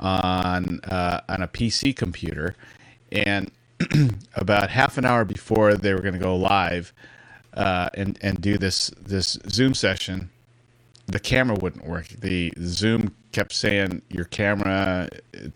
on 0.00 0.80
uh, 0.84 1.20
on 1.28 1.42
a 1.42 1.48
pc 1.48 1.94
computer. 1.94 2.54
And 3.12 3.50
about 4.34 4.70
half 4.70 4.98
an 4.98 5.04
hour 5.04 5.24
before 5.24 5.74
they 5.74 5.94
were 5.94 6.00
going 6.02 6.14
to 6.14 6.20
go 6.20 6.36
live 6.36 6.92
uh, 7.54 7.88
and 7.94 8.18
and 8.22 8.40
do 8.40 8.58
this 8.58 8.88
this 9.00 9.38
Zoom 9.48 9.74
session, 9.74 10.30
the 11.06 11.18
camera 11.20 11.56
wouldn't 11.60 11.86
work. 11.86 12.08
The 12.08 12.52
Zoom 12.62 13.14
kept 13.32 13.52
saying 13.52 14.02
your 14.08 14.24
camera, 14.26 15.08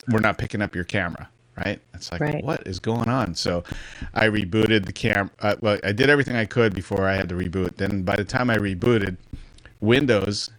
we're 0.09 0.21
not 0.21 0.39
picking 0.39 0.63
up 0.63 0.75
your 0.75 0.85
camera. 0.85 1.29
Right? 1.57 1.81
It's 1.95 2.11
like 2.11 2.21
Right. 2.21 2.43
what 2.45 2.67
is 2.67 2.81
going 2.81 3.09
on? 3.09 3.37
So 3.37 3.63
I 4.13 4.27
rebooted 4.27 4.87
the 4.87 4.93
cam. 4.93 5.31
Uh, 5.39 5.55
well, 5.61 5.79
I 5.85 5.93
did 5.93 6.11
everything 6.11 6.35
I 6.35 6.47
could 6.47 6.75
before 6.75 7.09
I 7.09 7.15
had 7.15 7.29
to 7.29 7.37
reboot. 7.37 7.77
Then 7.77 8.03
by 8.03 8.17
the 8.17 8.25
time 8.25 8.51
I 8.51 8.57
rebooted, 8.57 9.19
Windows 9.81 10.51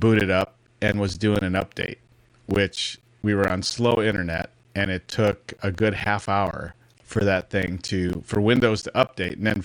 booted 0.00 0.30
up 0.30 0.56
and 0.82 1.00
was 1.00 1.16
doing 1.16 1.42
an 1.42 1.54
update, 1.54 1.96
which 2.44 2.98
we 3.22 3.34
were 3.34 3.48
on 3.48 3.62
slow 3.62 4.02
internet, 4.02 4.50
and 4.74 4.90
it 4.90 5.08
took 5.08 5.54
a 5.62 5.70
good 5.70 5.94
half 5.94 6.28
hour 6.28 6.74
for 7.02 7.24
that 7.24 7.50
thing 7.50 7.78
to 7.78 8.22
for 8.24 8.40
Windows 8.40 8.82
to 8.84 8.90
update, 8.92 9.34
and 9.34 9.46
then. 9.46 9.64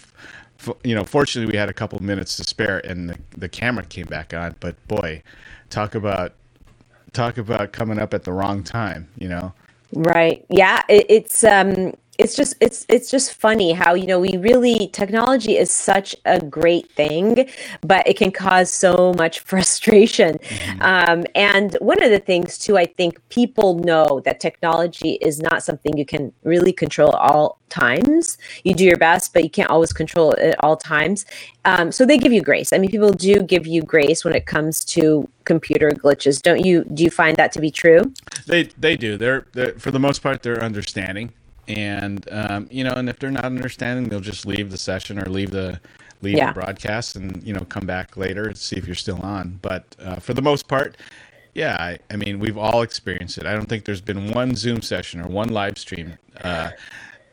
You 0.83 0.95
know, 0.95 1.03
fortunately, 1.03 1.51
we 1.53 1.57
had 1.57 1.69
a 1.69 1.73
couple 1.73 2.01
minutes 2.01 2.35
to 2.37 2.43
spare, 2.43 2.79
and 2.79 3.11
the, 3.11 3.17
the 3.37 3.47
camera 3.47 3.85
came 3.85 4.07
back 4.07 4.33
on. 4.33 4.55
But 4.59 4.75
boy, 4.87 5.21
talk 5.69 5.93
about 5.93 6.33
talk 7.13 7.37
about 7.37 7.73
coming 7.73 7.99
up 7.99 8.11
at 8.11 8.23
the 8.23 8.33
wrong 8.33 8.63
time. 8.63 9.07
You 9.19 9.29
know, 9.29 9.53
Right. 9.93 10.45
Yeah. 10.49 10.83
It, 10.89 11.05
it's 11.09 11.43
um 11.43 11.93
it's 12.17 12.35
just 12.35 12.55
it's 12.59 12.85
it's 12.89 13.11
just 13.11 13.33
funny 13.33 13.73
how 13.73 13.93
you 13.93 14.07
know 14.07 14.19
we 14.19 14.37
really 14.37 14.87
technology 14.87 15.57
is 15.57 15.71
such 15.71 16.15
a 16.25 16.39
great 16.41 16.91
thing, 16.91 17.49
but 17.81 18.07
it 18.07 18.17
can 18.17 18.31
cause 18.31 18.71
so 18.71 19.13
much 19.17 19.39
frustration. 19.51 20.39
Um, 20.81 21.25
and 21.35 21.77
one 21.79 22.01
of 22.03 22.09
the 22.09 22.19
things 22.19 22.57
too, 22.57 22.77
I 22.77 22.85
think 22.85 23.21
people 23.29 23.75
know 23.79 24.21
that 24.25 24.39
technology 24.39 25.13
is 25.21 25.39
not 25.39 25.63
something 25.63 25.97
you 25.97 26.05
can 26.05 26.33
really 26.43 26.73
control 26.73 27.11
all 27.11 27.59
times. 27.69 28.37
You 28.63 28.73
do 28.73 28.85
your 28.85 28.97
best, 28.97 29.33
but 29.33 29.43
you 29.43 29.49
can't 29.49 29.69
always 29.69 29.93
control 29.93 30.31
it 30.31 30.39
at 30.39 30.63
all 30.63 30.77
times. 30.77 31.25
Um, 31.65 31.91
so 31.91 32.05
they 32.05 32.17
give 32.17 32.31
you 32.31 32.41
grace. 32.41 32.71
I 32.73 32.77
mean, 32.77 32.89
people 32.89 33.11
do 33.11 33.43
give 33.43 33.67
you 33.67 33.81
grace 33.81 34.23
when 34.23 34.33
it 34.33 34.45
comes 34.45 34.85
to 34.85 35.27
computer 35.43 35.91
glitches. 35.91 36.41
Don't 36.41 36.65
you? 36.65 36.83
Do 36.85 37.03
you 37.03 37.09
find 37.09 37.37
that 37.37 37.51
to 37.53 37.61
be 37.61 37.71
true? 37.71 38.01
They 38.45 38.63
they 38.77 38.95
do. 38.95 39.17
They're, 39.17 39.45
they're 39.53 39.73
for 39.73 39.91
the 39.91 39.99
most 39.99 40.23
part 40.23 40.43
they're 40.43 40.63
understanding, 40.63 41.33
and 41.67 42.27
um, 42.31 42.67
you 42.71 42.83
know, 42.83 42.91
and 42.93 43.09
if 43.09 43.19
they're 43.19 43.31
not 43.31 43.45
understanding, 43.45 44.09
they'll 44.09 44.19
just 44.19 44.45
leave 44.45 44.71
the 44.71 44.77
session 44.77 45.19
or 45.19 45.25
leave 45.25 45.51
the 45.51 45.79
leave 46.21 46.37
Yeah. 46.37 46.47
the 46.53 46.61
broadcast, 46.61 47.15
and 47.15 47.43
you 47.43 47.53
know, 47.53 47.61
come 47.69 47.85
back 47.85 48.17
later 48.17 48.47
and 48.47 48.57
see 48.57 48.75
if 48.77 48.85
you're 48.87 48.95
still 48.95 49.21
on. 49.21 49.59
But 49.61 49.83
uh, 49.99 50.15
for 50.17 50.33
the 50.33 50.41
most 50.41 50.67
part, 50.67 50.97
yeah, 51.53 51.75
I, 51.79 51.99
I 52.11 52.17
mean, 52.17 52.39
we've 52.39 52.57
all 52.57 52.81
experienced 52.81 53.37
it. 53.37 53.45
I 53.45 53.53
don't 53.53 53.67
think 53.69 53.85
there's 53.85 54.01
been 54.01 54.31
one 54.31 54.55
Zoom 54.55 54.81
session 54.81 55.21
or 55.21 55.27
one 55.27 55.49
live 55.49 55.77
stream. 55.77 56.17
Uh, 56.41 56.71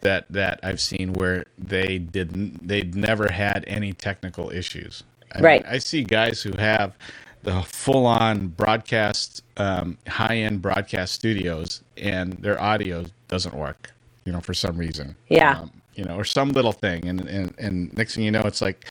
that, 0.03 0.27
that 0.31 0.61
I've 0.63 0.81
seen 0.81 1.15
where 1.15 1.47
they 1.59 1.99
didn't 1.99 2.69
they'd 2.69 2.95
never 2.95 3.33
had 3.33 3.65
any 3.67 3.95
technical 3.95 4.51
issues. 4.51 5.03
I 5.35 5.43
mean, 5.43 5.45
Right. 5.45 5.65
I 5.67 5.79
see 5.79 6.05
guys 6.05 6.43
who 6.43 6.53
have 6.59 6.97
the 7.43 7.63
full 7.63 8.07
on 8.07 8.49
broadcast, 8.49 9.43
um, 9.57 9.99
high 10.09 10.37
end 10.39 10.63
broadcast 10.63 11.15
studios, 11.15 11.83
and 11.97 12.35
their 12.35 12.61
audio 12.61 13.07
doesn't 13.29 13.55
work, 13.55 13.93
you 14.25 14.33
know, 14.33 14.41
for 14.41 14.55
some 14.55 14.77
reason. 14.77 15.17
Yeah. 15.29 15.61
Um, 15.61 15.71
you 15.95 16.05
know, 16.05 16.17
or 16.17 16.25
some 16.25 16.51
little 16.51 16.73
thing. 16.73 17.07
And, 17.07 17.21
and, 17.29 17.55
and 17.59 17.97
next 17.97 18.17
thing 18.17 18.25
you 18.25 18.31
know, 18.33 18.43
it's 18.43 18.61
like 18.61 18.91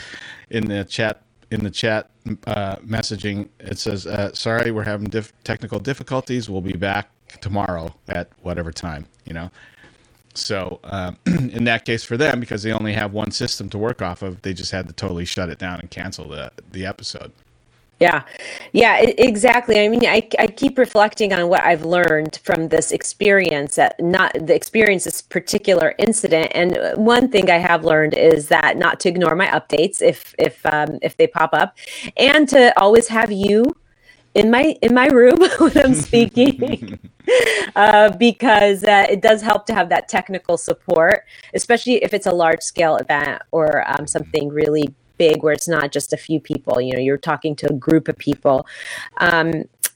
in 0.50 0.68
the 0.68 0.86
chat, 0.86 1.22
in 1.52 1.64
the 1.64 1.70
chat 1.70 2.10
uh, 2.48 2.78
messaging, 2.78 3.50
it 3.60 3.78
says, 3.78 4.08
uh, 4.08 4.34
sorry, 4.34 4.72
we're 4.72 4.84
having 4.84 5.10
dif- 5.10 5.34
technical 5.44 5.80
difficulties. 5.80 6.50
We'll 6.50 6.62
be 6.62 6.74
back 6.74 7.10
tomorrow 7.42 7.94
at 8.08 8.30
whatever 8.42 8.72
time, 8.72 9.06
you 9.26 9.34
know? 9.34 9.52
So 10.34 10.80
um, 10.86 11.18
in 11.26 11.66
that 11.66 11.86
case, 11.86 12.04
for 12.04 12.18
them, 12.18 12.40
because 12.40 12.64
they 12.64 12.72
only 12.72 12.94
have 12.94 13.14
one 13.14 13.32
system 13.32 13.70
to 13.70 13.78
work 13.78 14.02
off 14.02 14.22
of, 14.22 14.42
they 14.42 14.54
just 14.54 14.72
had 14.72 14.88
to 14.88 14.94
totally 14.94 15.26
shut 15.26 15.50
it 15.50 15.60
down 15.60 15.80
and 15.80 15.90
cancel 15.90 16.28
the 16.30 16.52
the 16.72 16.86
episode. 16.86 17.32
Yeah, 18.04 18.24
yeah, 18.74 19.02
e- 19.02 19.16
exactly. 19.18 19.80
I 19.80 19.88
mean, 19.88 20.06
I, 20.06 20.28
I 20.38 20.48
keep 20.48 20.78
reflecting 20.78 21.32
on 21.32 21.48
what 21.48 21.64
I've 21.64 21.86
learned 21.86 22.38
from 22.44 22.68
this 22.68 22.92
experience, 22.92 23.76
that 23.76 23.98
not 23.98 24.34
the 24.34 24.54
experience, 24.54 25.06
this 25.06 25.22
particular 25.22 25.96
incident. 25.98 26.52
And 26.54 26.78
one 26.98 27.30
thing 27.30 27.50
I 27.50 27.60
have 27.60 27.86
learned 27.86 28.18
is 28.18 28.50
that 28.50 28.76
not 28.76 29.00
to 29.02 29.10
ignore 29.10 29.36
my 29.36 29.48
updates 29.48 30.02
if 30.02 30.36
if 30.38 30.66
um, 30.66 31.00
if 31.02 31.16
they 31.16 31.28
pop 31.28 31.52
up, 31.54 31.78
and 32.18 32.50
to 32.50 32.78
always 32.78 33.08
have 33.08 33.32
you 33.32 33.64
in 34.36 34.52
my 34.52 34.76
in 34.82 34.94
my 34.94 35.08
room 35.08 35.40
when 35.60 35.78
I'm 35.78 35.94
speaking. 35.94 37.00
uh, 37.78 38.10
because 38.18 38.84
uh, 38.84 39.06
it 39.10 39.22
does 39.22 39.42
help 39.42 39.66
to 39.66 39.74
have 39.74 39.88
that 39.88 40.10
technical 40.10 40.58
support, 40.58 41.24
especially 41.54 42.04
if 42.04 42.14
it's 42.14 42.28
a 42.28 42.34
large 42.34 42.62
scale 42.62 42.98
event 42.98 43.42
or 43.52 43.86
um, 43.88 44.06
something 44.06 44.50
really 44.50 44.94
big 45.24 45.44
where 45.44 45.54
it's 45.54 45.68
not 45.68 45.92
just 45.92 46.14
a 46.14 46.18
few 46.18 46.40
people. 46.40 46.82
You 46.82 46.94
know, 46.94 47.00
you're 47.00 47.18
talking 47.32 47.56
to 47.58 47.68
a 47.70 47.74
group 47.88 48.08
of 48.08 48.18
people. 48.18 48.58
Um, 49.18 49.50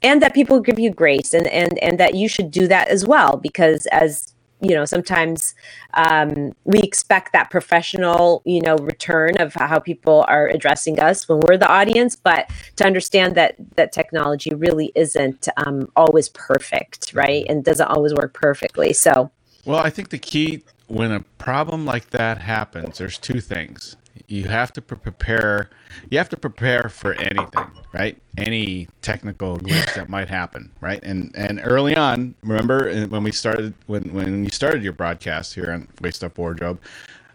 and 0.03 0.21
that 0.21 0.33
people 0.33 0.59
give 0.59 0.79
you 0.79 0.91
grace 0.91 1.33
and, 1.33 1.47
and 1.47 1.73
and 1.79 1.99
that 1.99 2.13
you 2.13 2.27
should 2.29 2.51
do 2.51 2.67
that 2.67 2.87
as 2.87 3.03
well 3.03 3.31
because 3.37 3.87
as 3.87 4.35
you 4.61 4.75
know 4.75 4.85
sometimes 4.85 5.55
um, 5.95 6.53
we 6.65 6.79
expect 6.89 7.33
that 7.33 7.49
professional 7.49 8.43
you 8.45 8.61
know 8.61 8.75
return 8.93 9.33
of 9.41 9.55
how 9.55 9.79
people 9.79 10.23
are 10.27 10.47
addressing 10.49 10.99
us 10.99 11.27
when 11.27 11.39
we're 11.39 11.57
the 11.57 11.71
audience 11.79 12.15
but 12.15 12.47
to 12.75 12.85
understand 12.85 13.33
that 13.33 13.55
that 13.75 13.91
technology 13.91 14.51
really 14.65 14.91
isn't 14.93 15.47
um, 15.57 15.91
always 15.95 16.29
perfect 16.29 17.11
right 17.15 17.43
and 17.49 17.65
doesn't 17.65 17.89
always 17.95 18.13
work 18.13 18.31
perfectly 18.35 18.93
so 18.93 19.31
Well, 19.65 19.79
I 19.79 19.89
think 19.89 20.09
the 20.09 20.19
key 20.31 20.63
when 20.87 21.11
a 21.11 21.19
problem 21.37 21.85
like 21.85 22.11
that 22.11 22.39
happens, 22.39 22.97
there's 22.97 23.17
two 23.17 23.41
things. 23.41 23.97
You 24.27 24.45
have 24.45 24.73
to 24.73 24.81
prepare. 24.81 25.69
You 26.09 26.17
have 26.17 26.29
to 26.29 26.37
prepare 26.37 26.89
for 26.89 27.13
anything, 27.13 27.71
right? 27.93 28.17
Any 28.37 28.87
technical 29.01 29.57
glitch 29.57 29.95
that 29.95 30.09
might 30.09 30.29
happen, 30.29 30.71
right? 30.81 31.03
And 31.03 31.31
and 31.35 31.61
early 31.63 31.95
on, 31.95 32.35
remember 32.43 32.89
uh, 32.89 33.07
when 33.07 33.23
we 33.23 33.31
started 33.31 33.73
when 33.87 34.13
when 34.13 34.43
you 34.43 34.49
started 34.51 34.83
your 34.83 34.93
broadcast 34.93 35.55
here 35.55 35.71
on 35.71 35.87
Waist 36.01 36.23
Up 36.23 36.37
Wardrobe, 36.37 36.79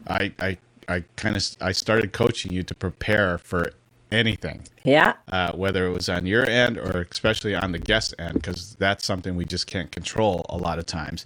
I 0.06 0.32
I 0.38 0.58
I 0.88 1.04
kind 1.16 1.36
of 1.36 1.44
I 1.60 1.72
started 1.72 2.12
coaching 2.12 2.52
you 2.52 2.62
to 2.62 2.74
prepare 2.74 3.38
for 3.38 3.72
anything 4.12 4.62
yeah 4.84 5.14
uh, 5.32 5.52
whether 5.52 5.86
it 5.86 5.92
was 5.92 6.08
on 6.08 6.26
your 6.26 6.48
end 6.48 6.78
or 6.78 7.06
especially 7.10 7.54
on 7.54 7.72
the 7.72 7.78
guest 7.78 8.14
end, 8.18 8.34
because 8.34 8.76
that's 8.78 9.04
something 9.04 9.36
we 9.36 9.44
just 9.44 9.66
can't 9.66 9.90
control 9.90 10.46
a 10.48 10.56
lot 10.56 10.78
of 10.78 10.86
times. 10.86 11.24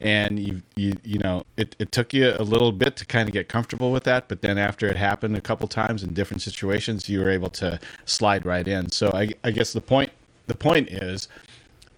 And 0.00 0.38
you, 0.38 0.62
you, 0.76 0.94
you 1.04 1.18
know, 1.18 1.44
it, 1.56 1.74
it 1.78 1.92
took 1.92 2.12
you 2.12 2.34
a 2.38 2.42
little 2.42 2.72
bit 2.72 2.96
to 2.96 3.06
kind 3.06 3.28
of 3.28 3.32
get 3.32 3.48
comfortable 3.48 3.92
with 3.92 4.04
that, 4.04 4.28
but 4.28 4.42
then 4.42 4.58
after 4.58 4.86
it 4.86 4.96
happened 4.96 5.36
a 5.36 5.40
couple 5.40 5.66
times 5.68 6.02
in 6.02 6.12
different 6.12 6.42
situations, 6.42 7.08
you 7.08 7.20
were 7.20 7.30
able 7.30 7.50
to 7.50 7.80
slide 8.04 8.44
right 8.44 8.68
in. 8.68 8.90
So 8.90 9.10
I, 9.14 9.30
I 9.42 9.50
guess 9.50 9.72
the 9.72 9.80
point, 9.80 10.10
the 10.46 10.54
point 10.54 10.88
is, 10.90 11.28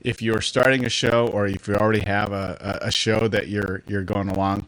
if 0.00 0.23
you're 0.23 0.40
starting 0.40 0.85
a 0.85 0.88
show 0.88 1.26
or 1.28 1.49
if 1.49 1.66
you 1.66 1.75
already 1.75 2.04
have 2.07 2.33
a, 2.33 2.78
a 2.83 2.87
a 2.87 2.90
show 2.92 3.26
that 3.28 3.49
you're 3.49 3.83
you're 3.88 4.04
going 4.04 4.28
along, 4.28 4.64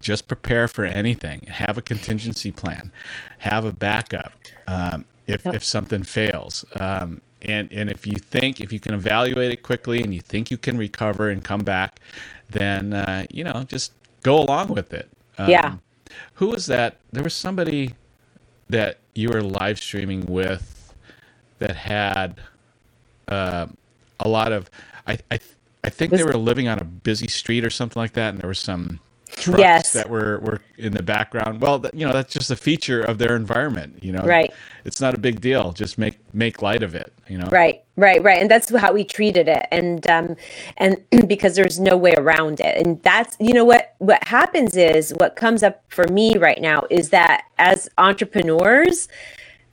just 0.00 0.26
prepare 0.26 0.68
for 0.68 0.84
anything. 0.84 1.42
Have 1.48 1.76
a 1.76 1.82
contingency 1.82 2.50
plan. 2.50 2.90
Have 3.38 3.66
a 3.66 3.72
backup 3.72 4.32
um, 4.68 5.04
if 5.26 5.44
Yep. 5.44 5.54
if 5.56 5.64
something 5.64 6.02
fails. 6.04 6.64
Um, 6.78 7.20
and 7.42 7.72
and 7.72 7.90
if 7.90 8.06
you 8.06 8.16
think 8.16 8.60
if 8.60 8.72
you 8.72 8.80
can 8.80 8.94
evaluate 8.94 9.52
it 9.52 9.62
quickly 9.62 10.02
and 10.02 10.14
you 10.14 10.20
think 10.20 10.50
you 10.50 10.58
can 10.58 10.76
recover 10.78 11.30
and 11.30 11.42
come 11.44 11.60
back, 11.60 12.00
then 12.50 12.92
uh, 12.92 13.26
you 13.30 13.44
know 13.44 13.64
just 13.68 13.92
go 14.22 14.40
along 14.40 14.68
with 14.68 14.92
it. 14.92 15.08
Um, 15.38 15.48
Yeah. 15.50 15.74
Who 16.34 16.48
was 16.48 16.66
that? 16.66 16.96
There 17.12 17.22
was 17.24 17.34
somebody 17.34 17.94
that 18.68 18.98
you 19.14 19.28
were 19.30 19.42
live 19.42 19.78
streaming 19.78 20.26
with 20.26 20.94
that 21.60 21.76
had 21.76 22.36
uh, 23.28 23.66
a 24.20 24.28
lot 24.28 24.52
of 24.52 24.70
I 25.06 25.18
I, 25.30 25.38
I 25.84 25.90
think 25.90 26.12
they 26.12 26.24
were 26.24 26.34
living 26.34 26.68
on 26.68 26.78
a 26.78 26.84
busy 26.84 27.28
street 27.28 27.64
or 27.64 27.70
something 27.70 28.00
like 28.00 28.14
that, 28.14 28.30
and 28.30 28.38
there 28.40 28.48
was 28.48 28.58
some 28.58 29.00
trucks 29.36 29.58
Yes. 29.60 29.92
that 29.92 30.08
were 30.10 30.38
were 30.40 30.60
in 30.76 30.92
the 30.92 31.02
background. 31.02 31.60
Well, 31.60 31.84
you 31.92 32.06
know 32.06 32.12
that's 32.12 32.32
just 32.32 32.50
a 32.50 32.56
feature 32.56 33.02
of 33.02 33.18
their 33.18 33.36
environment. 33.36 34.02
You 34.02 34.12
know, 34.12 34.22
Right. 34.22 34.52
It's 34.84 35.00
not 35.00 35.14
a 35.14 35.18
big 35.18 35.40
deal. 35.40 35.72
Just 35.72 35.98
make 35.98 36.18
make 36.32 36.62
light 36.62 36.82
of 36.82 36.94
it. 36.94 37.12
You 37.28 37.38
know, 37.38 37.48
Right, 37.50 37.82
right, 37.96 38.22
right, 38.22 38.40
and 38.40 38.50
that's 38.50 38.74
how 38.74 38.92
we 38.92 39.04
treated 39.04 39.48
it, 39.48 39.66
and 39.70 40.08
um, 40.08 40.36
and 40.78 41.02
because 41.28 41.56
there's 41.56 41.78
no 41.78 41.96
way 41.96 42.14
around 42.16 42.60
it, 42.60 42.84
and 42.86 43.02
that's 43.02 43.36
you 43.38 43.52
know 43.52 43.64
what 43.64 43.94
what 43.98 44.24
happens 44.24 44.76
is 44.76 45.12
what 45.18 45.36
comes 45.36 45.62
up 45.62 45.82
for 45.88 46.06
me 46.08 46.38
right 46.38 46.60
now 46.60 46.84
is 46.90 47.10
that 47.10 47.42
as 47.58 47.88
entrepreneurs, 47.98 49.08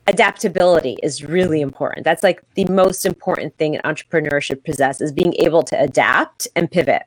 adaptability 0.06 0.96
is 1.02 1.24
really 1.24 1.60
important. 1.60 2.04
That's 2.04 2.22
like 2.22 2.42
the 2.54 2.64
most 2.66 3.04
important 3.04 3.56
thing 3.58 3.74
an 3.74 3.80
entrepreneur 3.84 4.40
should 4.40 4.64
possess 4.64 5.00
is 5.00 5.12
being 5.12 5.34
able 5.38 5.62
to 5.64 5.80
adapt 5.80 6.46
and 6.54 6.70
pivot. 6.70 7.02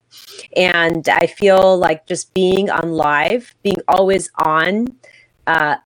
And 0.55 1.07
I 1.07 1.27
feel 1.27 1.77
like 1.77 2.05
just 2.05 2.33
being 2.33 2.69
on 2.69 2.91
live, 2.91 3.55
being 3.63 3.77
always 3.87 4.29
on, 4.43 4.87
uh, 5.47 5.77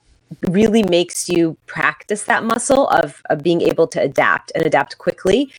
really 0.49 0.83
makes 0.83 1.29
you 1.29 1.57
practice 1.65 2.23
that 2.23 2.43
muscle 2.43 2.87
of, 2.89 3.21
of 3.29 3.43
being 3.43 3.61
able 3.61 3.87
to 3.87 4.01
adapt 4.01 4.51
and 4.55 4.65
adapt 4.65 4.97
quickly. 4.97 5.51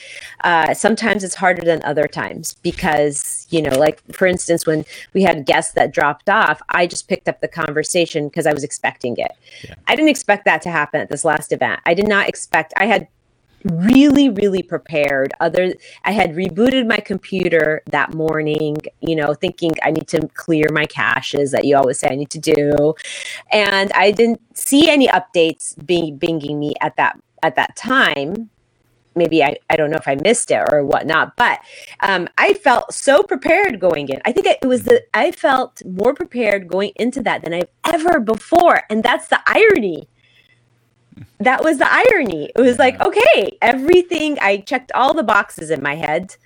Uh, 0.42 0.74
sometimes 0.74 1.24
it's 1.24 1.34
harder 1.34 1.62
than 1.62 1.82
other 1.84 2.06
times 2.06 2.54
because, 2.62 3.46
you 3.50 3.62
know, 3.62 3.78
like 3.78 4.00
for 4.12 4.26
instance, 4.26 4.66
when 4.66 4.84
we 5.12 5.22
had 5.22 5.46
guests 5.46 5.72
that 5.74 5.92
dropped 5.92 6.28
off, 6.28 6.60
I 6.68 6.86
just 6.86 7.08
picked 7.08 7.28
up 7.28 7.40
the 7.40 7.48
conversation 7.48 8.28
because 8.28 8.46
I 8.46 8.52
was 8.52 8.64
expecting 8.64 9.16
it. 9.16 9.32
Yeah. 9.64 9.74
I 9.86 9.96
didn't 9.96 10.10
expect 10.10 10.44
that 10.44 10.62
to 10.62 10.70
happen 10.70 11.00
at 11.00 11.08
this 11.08 11.24
last 11.24 11.52
event. 11.52 11.80
I 11.86 11.94
did 11.94 12.08
not 12.08 12.28
expect, 12.28 12.72
I 12.76 12.86
had 12.86 13.08
really 13.64 14.28
really 14.28 14.62
prepared. 14.62 15.32
Other 15.40 15.74
i 16.04 16.12
had 16.12 16.34
rebooted 16.34 16.86
my 16.86 16.98
computer 16.98 17.82
that 17.86 18.14
morning 18.14 18.76
you 19.00 19.16
know 19.16 19.34
thinking 19.34 19.72
i 19.82 19.90
need 19.90 20.08
to 20.08 20.28
clear 20.34 20.66
my 20.72 20.86
caches 20.86 21.50
that 21.52 21.64
you 21.64 21.76
always 21.76 21.98
say 21.98 22.08
i 22.10 22.14
need 22.14 22.30
to 22.30 22.38
do. 22.38 22.94
And 23.52 23.90
i 23.92 24.10
didn't 24.10 24.40
see 24.56 24.90
any 24.90 25.08
updates 25.08 25.74
being 25.86 26.18
binging 26.18 26.58
me 26.58 26.74
at 26.80 26.96
that 26.96 27.18
at 27.42 27.56
that 27.56 27.76
time. 27.76 28.50
Maybe 29.16 29.44
I, 29.44 29.56
I 29.70 29.76
don't 29.76 29.90
know 29.90 29.96
if 29.96 30.08
I 30.08 30.16
missed 30.16 30.50
it 30.50 30.60
or 30.72 30.84
whatnot, 30.84 31.36
but 31.36 31.60
um, 32.00 32.26
I 32.36 32.54
felt 32.54 32.92
so 32.92 33.22
prepared 33.22 33.78
going 33.78 34.08
in. 34.08 34.20
I 34.24 34.32
think 34.32 34.46
it 34.46 34.66
was 34.66 34.82
the 34.82 35.04
I 35.14 35.30
felt 35.30 35.82
more 35.86 36.14
prepared 36.14 36.66
going 36.66 36.92
into 36.96 37.22
that 37.22 37.42
than 37.44 37.54
I've 37.54 37.68
ever 37.84 38.18
before, 38.18 38.82
and 38.90 39.04
that's 39.04 39.28
the 39.28 39.40
irony 39.46 40.08
that 41.40 41.62
was 41.62 41.78
the 41.78 41.88
irony. 41.90 42.50
It 42.54 42.60
was 42.60 42.78
like, 42.78 43.00
okay, 43.00 43.56
everything 43.62 44.38
I 44.40 44.58
checked 44.58 44.92
all 44.92 45.14
the 45.14 45.22
boxes 45.22 45.70
in 45.70 45.82
my 45.82 45.94
head. 45.94 46.36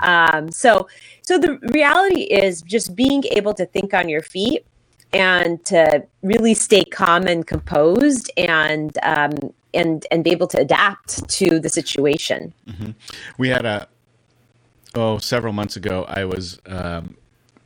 Um, 0.00 0.50
so, 0.50 0.88
so 1.22 1.38
the 1.38 1.58
reality 1.72 2.22
is 2.22 2.62
just 2.62 2.94
being 2.94 3.24
able 3.30 3.54
to 3.54 3.66
think 3.66 3.94
on 3.94 4.08
your 4.08 4.22
feet 4.22 4.66
and 5.12 5.64
to 5.66 6.04
really 6.22 6.54
stay 6.54 6.84
calm 6.84 7.26
and 7.26 7.46
composed 7.46 8.30
and 8.36 8.98
um, 9.02 9.32
and 9.72 10.06
and 10.10 10.24
be 10.24 10.30
able 10.30 10.48
to 10.48 10.58
adapt 10.58 11.28
to 11.28 11.60
the 11.60 11.68
situation. 11.68 12.52
Mm-hmm. 12.68 12.90
We 13.38 13.48
had 13.48 13.64
a 13.64 13.88
oh 14.94 15.18
several 15.18 15.52
months 15.52 15.76
ago. 15.76 16.04
I 16.08 16.24
was 16.24 16.58
um, 16.66 17.16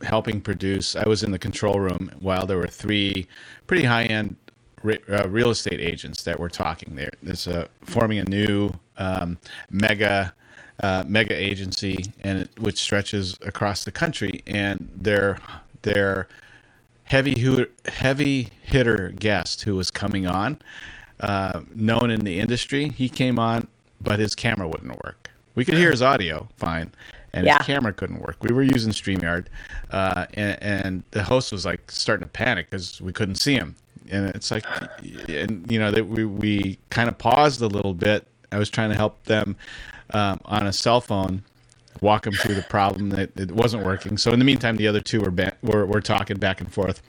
helping 0.02 0.40
produce. 0.40 0.94
I 0.94 1.08
was 1.08 1.22
in 1.22 1.30
the 1.30 1.38
control 1.38 1.80
room 1.80 2.10
while 2.20 2.46
there 2.46 2.58
were 2.58 2.68
three 2.68 3.26
pretty 3.66 3.84
high 3.84 4.04
end 4.04 4.36
re, 4.82 4.98
uh, 5.08 5.28
real 5.28 5.50
estate 5.50 5.80
agents 5.80 6.22
that 6.24 6.38
we're 6.38 6.48
talking 6.48 6.94
there. 6.94 7.10
There's 7.22 7.46
a 7.46 7.68
forming 7.84 8.18
a 8.18 8.24
new 8.24 8.72
um, 8.96 9.38
mega 9.70 10.34
uh, 10.80 11.04
mega 11.06 11.34
agency, 11.34 12.12
and 12.20 12.40
it, 12.40 12.50
which 12.60 12.78
stretches 12.78 13.36
across 13.42 13.84
the 13.84 13.90
country, 13.90 14.42
and 14.46 14.88
their 14.94 15.38
their 15.82 16.28
heavy 17.04 17.66
heavy 17.86 18.48
hitter 18.62 19.12
guest 19.18 19.62
who 19.62 19.74
was 19.74 19.90
coming 19.90 20.26
on, 20.26 20.58
uh, 21.20 21.60
known 21.74 22.10
in 22.10 22.20
the 22.20 22.38
industry, 22.38 22.90
he 22.90 23.08
came 23.08 23.38
on, 23.38 23.66
but 24.00 24.18
his 24.18 24.34
camera 24.34 24.68
wouldn't 24.68 25.02
work. 25.04 25.30
We 25.54 25.64
could 25.64 25.74
hear 25.74 25.90
his 25.90 26.02
audio 26.02 26.48
fine, 26.56 26.92
and 27.32 27.44
yeah. 27.44 27.58
his 27.58 27.66
camera 27.66 27.92
couldn't 27.92 28.20
work. 28.20 28.36
We 28.42 28.54
were 28.54 28.62
using 28.62 28.92
StreamYard, 28.92 29.46
uh, 29.90 30.26
and, 30.34 30.62
and, 30.62 31.02
the 31.10 31.24
host 31.24 31.50
was 31.50 31.64
like 31.64 31.90
starting 31.90 32.24
to 32.24 32.30
panic 32.30 32.70
because 32.70 33.00
we 33.00 33.12
couldn't 33.12 33.36
see 33.36 33.54
him 33.54 33.74
and 34.10 34.28
it's 34.30 34.50
like, 34.50 34.64
and 35.28 35.70
you 35.70 35.78
know 35.78 35.90
that 35.90 36.06
we 36.06 36.24
we 36.24 36.78
kind 36.90 37.08
of 37.08 37.18
paused 37.18 37.60
a 37.60 37.66
little 37.66 37.94
bit. 37.94 38.26
I 38.50 38.58
was 38.58 38.70
trying 38.70 38.90
to 38.90 38.96
help 38.96 39.22
them 39.24 39.56
um, 40.14 40.40
on 40.44 40.66
a 40.66 40.72
cell 40.72 41.00
phone, 41.00 41.42
walk 42.00 42.24
them 42.24 42.34
through 42.34 42.54
the 42.54 42.62
problem 42.62 43.10
that 43.10 43.38
it 43.38 43.52
wasn't 43.52 43.84
working. 43.84 44.16
So 44.16 44.32
in 44.32 44.38
the 44.38 44.44
meantime, 44.44 44.76
the 44.76 44.88
other 44.88 45.00
two 45.00 45.20
were 45.20 45.30
ba- 45.30 45.56
were, 45.62 45.86
were 45.86 46.00
talking 46.00 46.38
back 46.38 46.60
and 46.60 46.72
forth. 46.72 47.02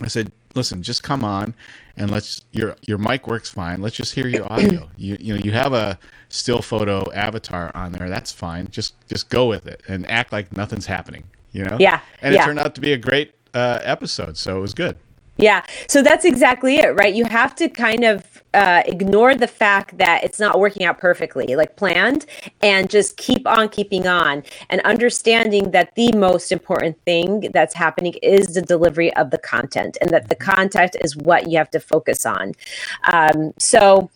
I 0.00 0.08
said, 0.08 0.32
"Listen, 0.54 0.82
just 0.82 1.02
come 1.02 1.24
on, 1.24 1.54
and 1.96 2.10
let's 2.10 2.44
your 2.52 2.76
your 2.86 2.98
mic 2.98 3.26
works 3.26 3.50
fine. 3.50 3.82
Let's 3.82 3.96
just 3.96 4.14
hear 4.14 4.26
your 4.26 4.50
audio. 4.50 4.88
You 4.96 5.16
you 5.20 5.34
know 5.34 5.40
you 5.42 5.52
have 5.52 5.72
a 5.72 5.98
still 6.28 6.62
photo 6.62 7.10
avatar 7.12 7.70
on 7.74 7.92
there. 7.92 8.08
That's 8.08 8.32
fine. 8.32 8.68
Just 8.70 8.94
just 9.08 9.28
go 9.28 9.46
with 9.46 9.66
it 9.66 9.82
and 9.88 10.08
act 10.08 10.32
like 10.32 10.56
nothing's 10.56 10.86
happening. 10.86 11.24
You 11.52 11.64
know. 11.64 11.76
Yeah. 11.78 12.00
And 12.22 12.34
yeah. 12.34 12.42
it 12.42 12.44
turned 12.46 12.58
out 12.58 12.74
to 12.76 12.80
be 12.80 12.92
a 12.92 12.96
great 12.96 13.34
uh, 13.52 13.80
episode, 13.82 14.36
so 14.36 14.56
it 14.56 14.60
was 14.60 14.74
good. 14.74 14.96
Yeah. 15.36 15.64
So 15.88 16.02
that's 16.02 16.24
exactly 16.24 16.76
it, 16.76 16.94
right? 16.94 17.14
You 17.14 17.24
have 17.24 17.54
to 17.56 17.68
kind 17.68 18.04
of 18.04 18.42
uh, 18.54 18.82
ignore 18.86 19.34
the 19.34 19.46
fact 19.46 19.96
that 19.98 20.22
it's 20.24 20.38
not 20.38 20.58
working 20.60 20.84
out 20.84 20.98
perfectly, 20.98 21.56
like 21.56 21.76
planned, 21.76 22.26
and 22.62 22.90
just 22.90 23.16
keep 23.16 23.46
on 23.46 23.68
keeping 23.70 24.06
on 24.06 24.42
and 24.68 24.80
understanding 24.82 25.70
that 25.70 25.94
the 25.94 26.12
most 26.12 26.52
important 26.52 27.02
thing 27.04 27.48
that's 27.52 27.74
happening 27.74 28.14
is 28.22 28.48
the 28.48 28.62
delivery 28.62 29.12
of 29.14 29.30
the 29.30 29.38
content 29.38 29.96
and 30.00 30.10
that 30.10 30.28
the 30.28 30.36
mm-hmm. 30.36 30.52
content 30.52 30.96
is 31.00 31.16
what 31.16 31.50
you 31.50 31.56
have 31.56 31.70
to 31.70 31.80
focus 31.80 32.26
on. 32.26 32.52
Um, 33.10 33.52
so, 33.58 34.10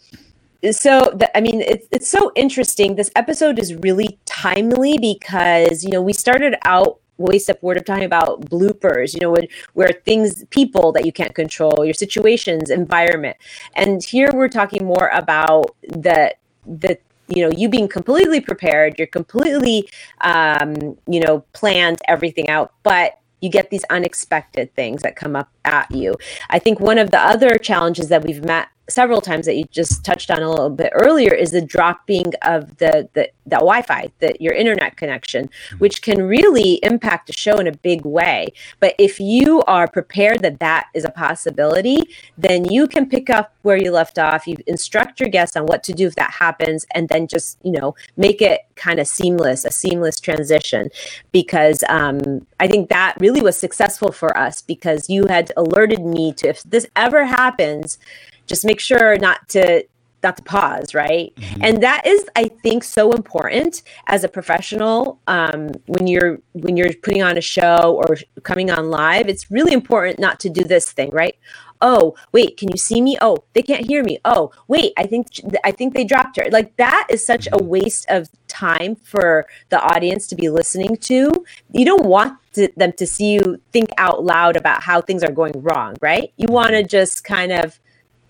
so 0.72 1.12
the, 1.14 1.30
i 1.36 1.40
mean 1.40 1.60
it's, 1.60 1.86
it's 1.92 2.08
so 2.08 2.32
interesting 2.34 2.96
this 2.96 3.10
episode 3.14 3.58
is 3.58 3.74
really 3.74 4.18
timely 4.24 4.96
because 4.98 5.84
you 5.84 5.90
know 5.90 6.00
we 6.00 6.14
started 6.14 6.56
out 6.62 6.98
waste 7.18 7.48
up 7.50 7.62
word 7.62 7.76
of 7.76 7.84
talking 7.84 8.04
about 8.04 8.42
bloopers 8.46 9.14
you 9.14 9.20
know 9.20 9.30
when, 9.30 9.46
where 9.74 9.92
things 10.04 10.44
people 10.50 10.92
that 10.92 11.04
you 11.04 11.12
can't 11.12 11.34
control 11.34 11.84
your 11.84 11.94
situations 11.94 12.70
environment. 12.70 13.36
And 13.74 14.02
here 14.02 14.30
we're 14.32 14.48
talking 14.48 14.84
more 14.84 15.08
about 15.12 15.74
the 15.82 16.34
the 16.66 16.98
you 17.28 17.42
know 17.42 17.50
you 17.50 17.68
being 17.68 17.88
completely 17.88 18.40
prepared 18.40 18.98
you're 18.98 19.06
completely 19.06 19.88
um, 20.20 20.96
you 21.06 21.20
know 21.20 21.40
planned 21.52 21.98
everything 22.06 22.48
out 22.48 22.72
but 22.82 23.18
you 23.40 23.50
get 23.50 23.70
these 23.70 23.84
unexpected 23.90 24.74
things 24.74 25.02
that 25.02 25.14
come 25.14 25.36
up 25.36 25.48
at 25.64 25.90
you. 25.90 26.14
I 26.50 26.58
think 26.58 26.80
one 26.80 26.98
of 26.98 27.10
the 27.10 27.20
other 27.20 27.58
challenges 27.58 28.08
that 28.08 28.24
we've 28.24 28.44
met 28.44 28.68
several 28.88 29.20
times 29.20 29.46
that 29.46 29.56
you 29.56 29.64
just 29.64 30.04
touched 30.04 30.30
on 30.30 30.42
a 30.42 30.48
little 30.48 30.70
bit 30.70 30.92
earlier 30.94 31.34
is 31.34 31.50
the 31.50 31.60
dropping 31.60 32.32
of 32.42 32.76
the 32.78 33.08
the, 33.14 33.30
the 33.44 33.56
Wi-Fi, 33.56 34.10
that 34.20 34.40
your 34.40 34.54
internet 34.54 34.96
connection, 34.96 35.48
mm-hmm. 35.48 35.78
which 35.78 36.02
can 36.02 36.22
really 36.22 36.74
impact 36.82 37.30
a 37.30 37.32
show 37.32 37.58
in 37.58 37.66
a 37.66 37.72
big 37.72 38.04
way. 38.04 38.48
But 38.80 38.94
if 38.98 39.20
you 39.20 39.62
are 39.64 39.88
prepared 39.88 40.40
that 40.42 40.60
that 40.60 40.88
is 40.94 41.04
a 41.04 41.10
possibility, 41.10 42.08
then 42.38 42.64
you 42.64 42.86
can 42.86 43.08
pick 43.08 43.30
up 43.30 43.54
where 43.62 43.76
you 43.76 43.90
left 43.90 44.18
off. 44.18 44.46
You 44.46 44.56
instruct 44.66 45.20
your 45.20 45.28
guests 45.28 45.56
on 45.56 45.66
what 45.66 45.82
to 45.84 45.92
do 45.92 46.06
if 46.06 46.14
that 46.16 46.32
happens, 46.32 46.86
and 46.94 47.08
then 47.08 47.26
just 47.26 47.58
you 47.62 47.72
know 47.72 47.94
make 48.16 48.40
it 48.40 48.62
kind 48.76 49.00
of 49.00 49.08
seamless, 49.08 49.64
a 49.64 49.70
seamless 49.70 50.20
transition. 50.20 50.90
Because 51.32 51.82
um, 51.88 52.46
I 52.60 52.66
think 52.66 52.88
that 52.90 53.16
really 53.18 53.42
was 53.42 53.56
successful 53.56 54.12
for 54.12 54.36
us 54.36 54.60
because 54.60 55.10
you 55.10 55.26
had 55.28 55.52
alerted 55.56 56.04
me 56.04 56.32
to 56.34 56.48
if 56.48 56.62
this 56.62 56.86
ever 56.94 57.24
happens 57.24 57.98
just 58.46 58.64
make 58.64 58.80
sure 58.80 59.16
not 59.18 59.48
to 59.48 59.84
not 60.22 60.36
to 60.36 60.42
pause 60.42 60.94
right? 60.94 61.32
Mm-hmm. 61.36 61.64
and 61.64 61.82
that 61.82 62.06
is 62.06 62.24
i 62.36 62.48
think 62.62 62.82
so 62.84 63.12
important 63.12 63.82
as 64.06 64.24
a 64.24 64.28
professional 64.28 65.20
um, 65.26 65.70
when 65.86 66.06
you're 66.06 66.38
when 66.52 66.76
you're 66.76 66.92
putting 66.94 67.22
on 67.22 67.36
a 67.36 67.40
show 67.40 68.00
or 68.00 68.16
coming 68.42 68.70
on 68.70 68.90
live 68.90 69.28
it's 69.28 69.50
really 69.50 69.72
important 69.72 70.18
not 70.18 70.40
to 70.40 70.48
do 70.50 70.64
this 70.64 70.92
thing 70.92 71.10
right? 71.10 71.36
Oh 71.82 72.14
wait 72.32 72.56
can 72.56 72.70
you 72.70 72.78
see 72.78 73.00
me? 73.02 73.18
Oh 73.20 73.44
they 73.52 73.62
can't 73.62 73.86
hear 73.86 74.02
me. 74.02 74.18
Oh 74.24 74.50
wait 74.66 74.92
i 74.96 75.04
think 75.06 75.26
i 75.62 75.70
think 75.70 75.94
they 75.94 76.04
dropped 76.04 76.36
her. 76.38 76.46
Like 76.50 76.74
that 76.76 77.06
is 77.10 77.24
such 77.24 77.46
a 77.46 77.50
mm-hmm. 77.50 77.66
waste 77.68 78.06
of 78.08 78.28
time 78.48 78.96
for 78.96 79.46
the 79.68 79.80
audience 79.80 80.26
to 80.28 80.34
be 80.34 80.48
listening 80.48 80.96
to. 80.96 81.44
You 81.72 81.84
don't 81.84 82.06
want 82.06 82.38
to, 82.54 82.68
them 82.76 82.92
to 82.94 83.06
see 83.06 83.32
you 83.34 83.60
think 83.72 83.90
out 83.98 84.24
loud 84.24 84.56
about 84.56 84.82
how 84.82 85.02
things 85.02 85.22
are 85.22 85.32
going 85.32 85.60
wrong 85.62 85.96
right? 86.00 86.32
You 86.36 86.48
want 86.48 86.70
to 86.70 86.82
just 86.82 87.24
kind 87.24 87.52
of 87.52 87.78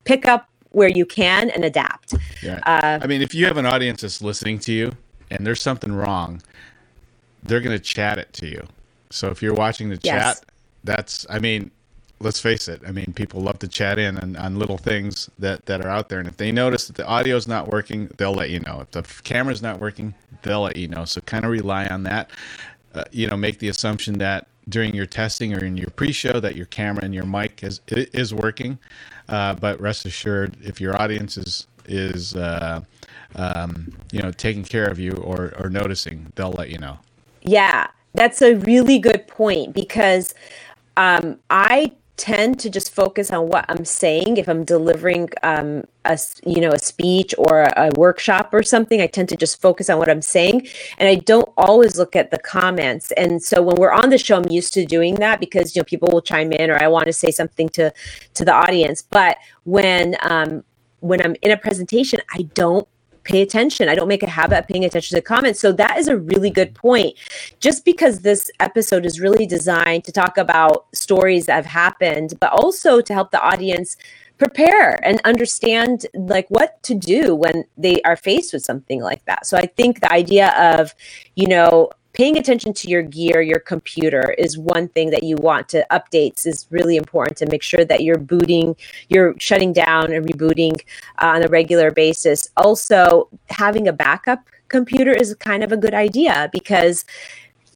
pick 0.07 0.27
up 0.27 0.49
where 0.71 0.89
you 0.89 1.05
can 1.05 1.51
and 1.51 1.65
adapt. 1.65 2.15
Yeah. 2.43 2.61
Uh, 2.65 2.99
I 3.03 3.07
mean, 3.07 3.23
if 3.23 3.35
you 3.35 3.47
have 3.47 3.57
an 3.57 3.67
audience 3.67 4.03
that's 4.03 4.23
listening 4.23 4.59
to 4.61 4.73
you 4.73 4.93
and 5.31 5.47
there's 5.47 5.61
something 5.61 5.93
wrong, 5.93 6.43
they're 7.43 7.61
going 7.61 7.77
to 7.77 7.83
chat 7.83 8.19
it 8.19 8.33
to 8.35 8.47
you. 8.47 8.67
So 9.11 9.29
if 9.29 9.43
you're 9.43 9.55
watching 9.55 9.89
the 9.89 9.99
yes. 10.03 10.41
chat, 10.41 10.47
that's, 10.85 11.27
I 11.31 11.39
mean, 11.39 11.71
let's 12.21 12.41
face 12.41 12.69
it. 12.69 12.83
I 12.87 12.93
mean, 12.93 13.13
people 13.15 13.41
love 13.41 13.59
to 13.61 13.69
chat 13.69 13.99
in 13.99 14.19
on, 14.19 14.37
on 14.37 14.59
little 14.59 14.79
things 14.79 15.31
that, 15.39 15.67
that 15.67 15.85
are 15.85 15.89
out 15.89 16.09
there. 16.09 16.19
And 16.19 16.29
if 16.29 16.37
they 16.37 16.53
notice 16.53 16.87
that 16.87 16.97
the 16.97 17.07
audio 17.07 17.37
is 17.37 17.49
not 17.49 17.69
working, 17.69 18.09
they'll 18.17 18.35
let 18.35 18.51
you 18.51 18.61
know. 18.61 18.81
If 18.81 18.91
the 18.91 19.03
camera's 19.23 19.63
not 19.63 19.81
working, 19.81 20.15
they'll 20.43 20.63
let 20.63 20.77
you 20.77 20.89
know. 20.89 21.05
So 21.05 21.21
kind 21.23 21.45
of 21.45 21.51
rely 21.51 21.87
on 21.87 22.03
that. 22.05 22.31
Uh, 22.95 23.05
you 23.13 23.27
know, 23.27 23.37
make 23.37 23.59
the 23.59 23.69
assumption 23.69 24.19
that 24.19 24.49
during 24.69 24.95
your 24.95 25.07
testing 25.07 25.55
or 25.55 25.65
in 25.65 25.77
your 25.77 25.91
pre-show 25.91 26.41
that 26.41 26.57
your 26.57 26.67
camera 26.67 27.05
and 27.05 27.15
your 27.15 27.25
mic 27.25 27.63
is 27.63 27.81
is 27.89 28.35
working. 28.35 28.79
Uh, 29.29 29.55
but 29.55 29.81
rest 29.81 30.05
assured, 30.05 30.57
if 30.63 30.81
your 30.81 31.01
audience 31.01 31.37
is 31.37 31.67
is 31.87 32.35
uh, 32.35 32.81
um, 33.37 33.93
you 34.13 34.21
know 34.21 34.31
taking 34.33 34.65
care 34.65 34.87
of 34.87 34.99
you 34.99 35.13
or 35.13 35.55
or 35.59 35.71
noticing, 35.71 36.33
they'll 36.35 36.53
let 36.53 36.71
you 36.71 36.79
know. 36.79 36.99
Yeah, 37.43 37.89
that's 38.15 38.43
a 38.43 38.55
really 38.55 38.99
good 38.99 39.27
point 39.29 39.73
because 39.73 40.35
um, 40.97 41.39
I 41.51 41.93
tend 42.17 42.59
to 42.61 42.71
just 42.71 42.95
focus 42.95 43.31
on 43.31 43.49
what 43.49 43.65
I'm 43.69 43.85
saying. 43.85 44.37
If 44.39 44.49
I'm 44.49 44.65
delivering 44.65 45.29
um, 45.43 45.85
a 46.05 46.19
you 46.45 46.61
know 46.61 46.71
a 46.71 46.79
speech 46.79 47.35
or 47.37 47.69
a, 47.77 47.91
workshop 47.97 48.53
or 48.53 48.63
something, 48.63 49.01
I 49.01 49.07
tend 49.07 49.29
to 49.31 49.37
just 49.37 49.61
focus 49.61 49.91
on 49.91 49.99
what 49.99 50.09
I'm 50.09 50.23
saying, 50.23 50.67
and 50.99 51.09
I 51.09 51.17
don't 51.17 51.49
always 51.57 51.99
look 51.99 52.17
at 52.17 52.31
the 52.31 52.39
comments. 52.39 53.13
And 53.13 53.43
so 53.43 53.63
when 53.63 53.77
we're 53.77 53.93
on 53.93 54.11
the 54.11 54.19
show, 54.19 54.37
I'm 54.37 54.49
used 54.51 54.73
to 54.75 54.87
doing 54.87 55.17
that 55.17 55.41
because 55.41 55.77
you 55.77 55.81
know 55.81 55.85
people 55.85 56.09
will 56.13 56.23
chime 56.23 56.53
in 56.53 56.71
or 56.71 56.83
I 56.83 56.89
want 56.89 57.07
to 57.07 57.13
say 57.13 57.31
something 57.31 57.69
to 57.71 57.93
to 58.35 58.45
the 58.45 58.53
audience. 58.53 59.03
But 59.03 59.37
when 59.65 60.17
um, 60.23 60.65
when 61.01 61.21
I'm 61.23 61.37
in 61.43 61.51
a 61.51 61.57
presentation, 61.57 62.21
I 62.33 62.43
don't 62.55 62.89
pay 63.27 63.43
attention. 63.43 63.89
I 63.89 63.95
don't 63.95 64.09
make 64.09 64.23
a 64.23 64.31
habit 64.31 64.59
of 64.59 64.69
paying 64.69 64.85
attention 64.85 65.17
to 65.17 65.23
comments. 65.23 65.61
So 65.61 65.73
that 65.73 65.99
is 65.99 66.09
a 66.09 66.17
really 66.17 66.51
good 66.51 66.75
point. 66.75 67.17
Just 67.61 67.85
because 67.85 68.21
this 68.21 68.51
episode 68.61 69.05
is 69.05 69.21
really 69.21 69.47
designed 69.47 70.05
to 70.05 70.13
talk 70.13 70.39
about 70.39 70.87
stories 70.95 71.47
that 71.47 71.57
have 71.57 71.67
happened, 71.67 72.35
but 72.41 72.53
also 72.53 73.01
to 73.01 73.13
help 73.13 73.33
the 73.33 73.43
audience 73.43 73.97
prepare 74.39 75.05
and 75.05 75.21
understand 75.25 76.07
like 76.15 76.47
what 76.49 76.83
to 76.83 76.95
do 76.95 77.35
when 77.35 77.65
they 77.77 78.01
are 78.03 78.17
faced 78.17 78.53
with 78.53 78.63
something 78.63 79.01
like 79.01 79.25
that. 79.25 79.47
So 79.47 79.57
I 79.57 79.67
think 79.67 80.01
the 80.01 80.13
idea 80.13 80.53
of, 80.79 80.95
you 81.35 81.49
know, 81.49 81.91
paying 82.17 82.39
attention 82.39 82.73
to 82.73 82.89
your 82.89 83.03
gear, 83.03 83.43
your 83.43 83.59
computer 83.59 84.35
is 84.39 84.57
one 84.57 84.89
thing 84.89 85.11
that 85.11 85.23
you 85.23 85.37
want 85.37 85.69
to 85.69 85.87
updates 85.91 86.47
is 86.47 86.67
really 86.71 86.97
important 86.97 87.37
to 87.37 87.47
make 87.47 87.63
sure 87.63 87.85
that 87.85 88.03
you're 88.03 88.19
booting, 88.19 88.75
you're 89.11 89.35
shutting 89.39 89.71
down 89.71 90.11
and 90.11 90.27
rebooting 90.27 90.81
uh, 91.21 91.27
on 91.27 91.45
a 91.45 91.49
regular 91.49 91.91
basis. 91.91 92.49
Also, 92.57 93.29
having 93.51 93.87
a 93.87 93.93
backup 93.93 94.49
computer 94.69 95.13
is 95.13 95.35
kind 95.35 95.63
of 95.63 95.73
a 95.73 95.77
good 95.77 95.93
idea 95.93 96.49
because 96.53 97.05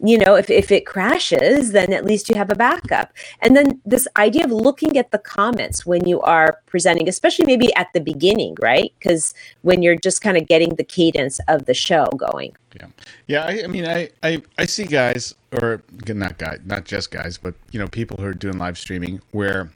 you 0.02 0.18
know 0.18 0.34
if, 0.34 0.50
if 0.50 0.70
it 0.70 0.86
crashes 0.86 1.72
then 1.72 1.92
at 1.92 2.04
least 2.04 2.28
you 2.28 2.34
have 2.34 2.50
a 2.50 2.54
backup. 2.54 3.12
And 3.40 3.56
then 3.56 3.80
this 3.84 4.06
idea 4.16 4.44
of 4.44 4.52
looking 4.52 4.96
at 4.96 5.10
the 5.10 5.18
comments 5.18 5.84
when 5.84 6.06
you 6.06 6.20
are 6.22 6.58
presenting 6.66 7.08
especially 7.08 7.46
maybe 7.46 7.74
at 7.74 7.88
the 7.92 8.00
beginning 8.00 8.56
right? 8.60 8.92
Because 8.98 9.34
when 9.62 9.82
you're 9.82 9.96
just 9.96 10.22
kind 10.22 10.36
of 10.36 10.46
getting 10.48 10.74
the 10.76 10.84
cadence 10.84 11.40
of 11.48 11.66
the 11.66 11.74
show 11.74 12.06
going. 12.16 12.56
Yeah. 12.76 12.86
Yeah 13.26 13.44
i, 13.44 13.62
I 13.64 13.66
mean 13.66 13.86
I, 13.86 14.10
I 14.22 14.42
i 14.58 14.66
see 14.66 14.84
guys 14.84 15.34
or 15.52 15.82
not 16.06 16.38
guys 16.38 16.60
not 16.64 16.84
just 16.84 17.10
guys 17.10 17.38
but 17.38 17.54
you 17.72 17.80
know 17.80 17.88
people 17.88 18.16
who 18.18 18.26
are 18.26 18.34
doing 18.34 18.58
live 18.58 18.78
streaming 18.78 19.20
where 19.32 19.70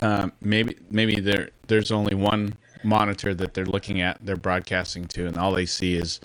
um, 0.00 0.32
maybe 0.40 0.76
maybe 0.90 1.20
there 1.20 1.50
there's 1.66 1.90
only 1.90 2.14
one 2.14 2.54
monitor 2.84 3.34
that 3.34 3.54
they're 3.54 3.66
looking 3.66 4.00
at 4.00 4.18
they're 4.24 4.36
broadcasting 4.36 5.06
to 5.06 5.26
and 5.26 5.36
all 5.36 5.52
they 5.52 5.66
see 5.66 5.96
is 5.96 6.20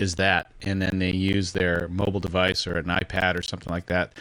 is 0.00 0.14
that, 0.16 0.50
and 0.62 0.80
then 0.80 0.98
they 0.98 1.10
use 1.10 1.52
their 1.52 1.88
mobile 1.88 2.20
device 2.20 2.66
or 2.66 2.78
an 2.78 2.86
iPad 2.86 3.38
or 3.38 3.42
something 3.42 3.72
like 3.72 3.86
that 3.86 4.14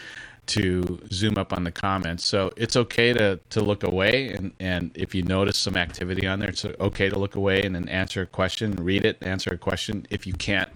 to 0.48 1.00
zoom 1.12 1.38
up 1.38 1.54
on 1.54 1.64
the 1.64 1.72
comments. 1.72 2.26
So 2.26 2.52
it's 2.58 2.76
okay 2.76 3.14
to, 3.14 3.40
to 3.52 3.62
look 3.62 3.84
away, 3.84 4.30
and, 4.30 4.52
and 4.60 4.92
if 4.96 5.16
you 5.16 5.22
notice 5.22 5.58
some 5.58 5.78
activity 5.78 6.28
on 6.28 6.40
there, 6.40 6.50
it's 6.50 6.66
okay 6.66 7.08
to 7.08 7.18
look 7.18 7.36
away 7.36 7.62
and 7.64 7.76
then 7.76 7.88
answer 7.88 8.24
a 8.24 8.26
question, 8.26 8.74
read 8.74 9.06
it, 9.06 9.18
answer 9.22 9.52
a 9.54 9.58
question. 9.58 10.06
If 10.10 10.28
you 10.28 10.34
can't, 10.34 10.70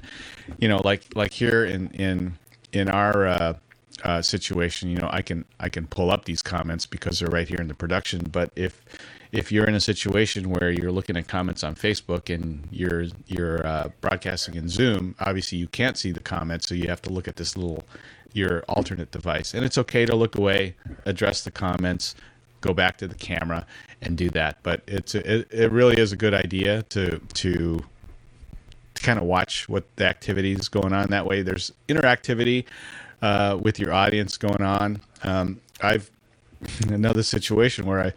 you 0.60 0.68
know, 0.68 0.82
like 0.84 1.04
like 1.16 1.34
here 1.34 1.66
in 1.66 1.90
in 1.90 2.38
in 2.72 2.88
our 2.88 3.28
uh, 3.28 3.54
uh, 4.04 4.22
situation, 4.22 4.90
you 4.90 4.98
know, 4.98 5.10
I 5.12 5.22
can 5.22 5.44
I 5.60 5.70
can 5.70 5.88
pull 5.88 6.12
up 6.12 6.26
these 6.26 6.42
comments 6.42 6.86
because 6.86 7.20
they're 7.20 7.30
right 7.30 7.48
here 7.48 7.60
in 7.60 7.68
the 7.68 7.74
production. 7.76 8.30
But 8.32 8.52
if 8.56 8.82
if 9.34 9.52
you're 9.52 9.66
in 9.66 9.74
a 9.74 9.82
situation 9.82 10.52
where 10.52 10.70
you're 10.70 10.92
looking 10.92 11.18
at 11.18 11.28
comments 11.28 11.64
on 11.64 11.74
Facebook 11.74 12.34
and 12.34 12.66
you're 12.72 13.08
you're 13.28 13.66
uh, 13.66 13.90
broadcasting 14.00 14.54
in 14.54 14.70
Zoom, 14.70 15.16
obviously 15.20 15.58
you 15.58 15.68
can't 15.68 15.98
see 15.98 16.12
the 16.12 16.20
comments, 16.20 16.68
so 16.68 16.76
you 16.76 16.88
have 16.88 17.02
to 17.02 17.10
look 17.10 17.28
at 17.28 17.36
this 17.36 17.58
little 17.58 17.84
your 18.32 18.62
alternate 18.70 19.12
device. 19.12 19.54
And 19.56 19.66
it's 19.66 19.78
okay 19.80 20.06
to 20.06 20.16
look 20.16 20.38
away, 20.38 20.76
address 21.06 21.44
the 21.44 21.52
comments, 21.52 22.16
go 22.62 22.74
back 22.74 22.98
to 22.98 23.08
the 23.08 23.16
camera, 23.16 23.66
and 24.04 24.16
do 24.16 24.30
that. 24.30 24.58
But 24.62 24.84
it's 24.88 25.16
it, 25.16 25.48
it 25.52 25.72
really 25.72 25.98
is 25.98 26.12
a 26.12 26.16
good 26.16 26.36
idea 26.36 26.84
to 26.90 27.18
to 27.18 27.84
kind 28.94 29.18
of 29.18 29.26
watch 29.26 29.68
what 29.68 29.84
the 29.96 30.06
activity 30.06 30.54
is 30.54 30.70
going 30.70 30.94
on. 30.94 31.08
That 31.10 31.26
way, 31.26 31.42
there's 31.42 31.72
interactivity 31.90 32.66
uh, 33.24 33.58
with 33.60 33.80
your 33.80 33.94
audience 33.94 34.38
going 34.38 34.62
on. 34.62 35.02
Um, 35.24 35.60
I've 35.82 36.12
another 36.88 37.24
situation 37.24 37.88
where 37.88 38.00
I 38.00 38.14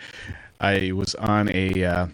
I 0.61 0.93
was 0.93 1.15
on 1.17 1.49
a, 1.55 1.85
uh, 1.85 2.07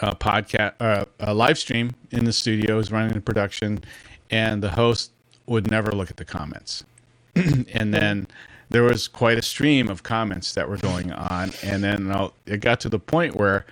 a 0.00 0.16
podcast, 0.16 0.74
uh, 0.80 1.04
a 1.20 1.34
live 1.34 1.58
stream 1.58 1.94
in 2.10 2.24
the 2.24 2.32
studio, 2.32 2.76
was 2.76 2.90
running 2.90 3.12
the 3.12 3.20
production, 3.20 3.82
and 4.30 4.62
the 4.62 4.70
host 4.70 5.12
would 5.46 5.70
never 5.70 5.92
look 5.92 6.10
at 6.10 6.16
the 6.16 6.24
comments. 6.24 6.84
and 7.34 7.92
then 7.92 8.26
there 8.70 8.82
was 8.82 9.06
quite 9.06 9.38
a 9.38 9.42
stream 9.42 9.88
of 9.88 10.02
comments 10.02 10.54
that 10.54 10.68
were 10.68 10.78
going 10.78 11.12
on, 11.12 11.52
and 11.62 11.84
then 11.84 12.10
uh, 12.10 12.28
it 12.46 12.60
got 12.60 12.80
to 12.80 12.88
the 12.88 12.98
point 12.98 13.36
where 13.36 13.66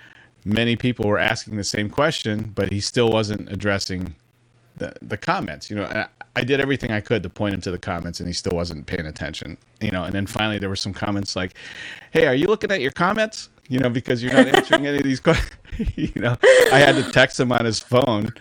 many 0.45 0.75
people 0.75 1.07
were 1.07 1.19
asking 1.19 1.57
the 1.57 1.63
same 1.63 1.89
question, 1.89 2.51
but 2.55 2.71
he 2.71 2.79
still 2.79 3.09
wasn't 3.09 3.51
addressing 3.51 4.15
the 4.77 4.93
the 5.01 5.17
comments. 5.17 5.69
You 5.69 5.77
know, 5.77 5.85
I, 5.85 6.07
I 6.35 6.43
did 6.43 6.59
everything 6.59 6.91
I 6.91 7.01
could 7.01 7.23
to 7.23 7.29
point 7.29 7.53
him 7.53 7.61
to 7.61 7.71
the 7.71 7.79
comments, 7.79 8.19
and 8.19 8.27
he 8.27 8.33
still 8.33 8.55
wasn't 8.55 8.85
paying 8.85 9.05
attention. 9.05 9.57
You 9.81 9.91
know, 9.91 10.03
and 10.03 10.13
then 10.13 10.27
finally 10.27 10.59
there 10.59 10.69
were 10.69 10.75
some 10.75 10.93
comments 10.93 11.35
like, 11.35 11.55
"Hey, 12.11 12.27
are 12.27 12.35
you 12.35 12.47
looking 12.47 12.71
at 12.71 12.81
your 12.81 12.91
comments?" 12.91 13.49
You 13.71 13.79
know, 13.79 13.89
because 13.89 14.21
you're 14.21 14.33
not 14.33 14.47
answering 14.47 14.85
any 14.85 14.97
of 14.97 15.03
these 15.03 15.21
questions. 15.21 15.49
you 15.95 16.11
know, 16.17 16.35
I 16.73 16.79
had 16.79 16.95
to 16.95 17.09
text 17.11 17.39
him 17.39 17.53
on 17.53 17.63
his 17.63 17.79
phone 17.79 18.33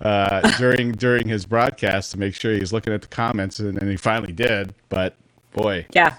uh, 0.00 0.40
during 0.56 0.92
during 0.92 1.28
his 1.28 1.44
broadcast 1.44 2.12
to 2.12 2.18
make 2.18 2.34
sure 2.34 2.54
he's 2.54 2.72
looking 2.72 2.94
at 2.94 3.02
the 3.02 3.08
comments, 3.08 3.60
and 3.60 3.76
then 3.76 3.90
he 3.90 3.96
finally 3.96 4.32
did. 4.32 4.74
But 4.88 5.16
boy, 5.52 5.84
yeah, 5.92 6.14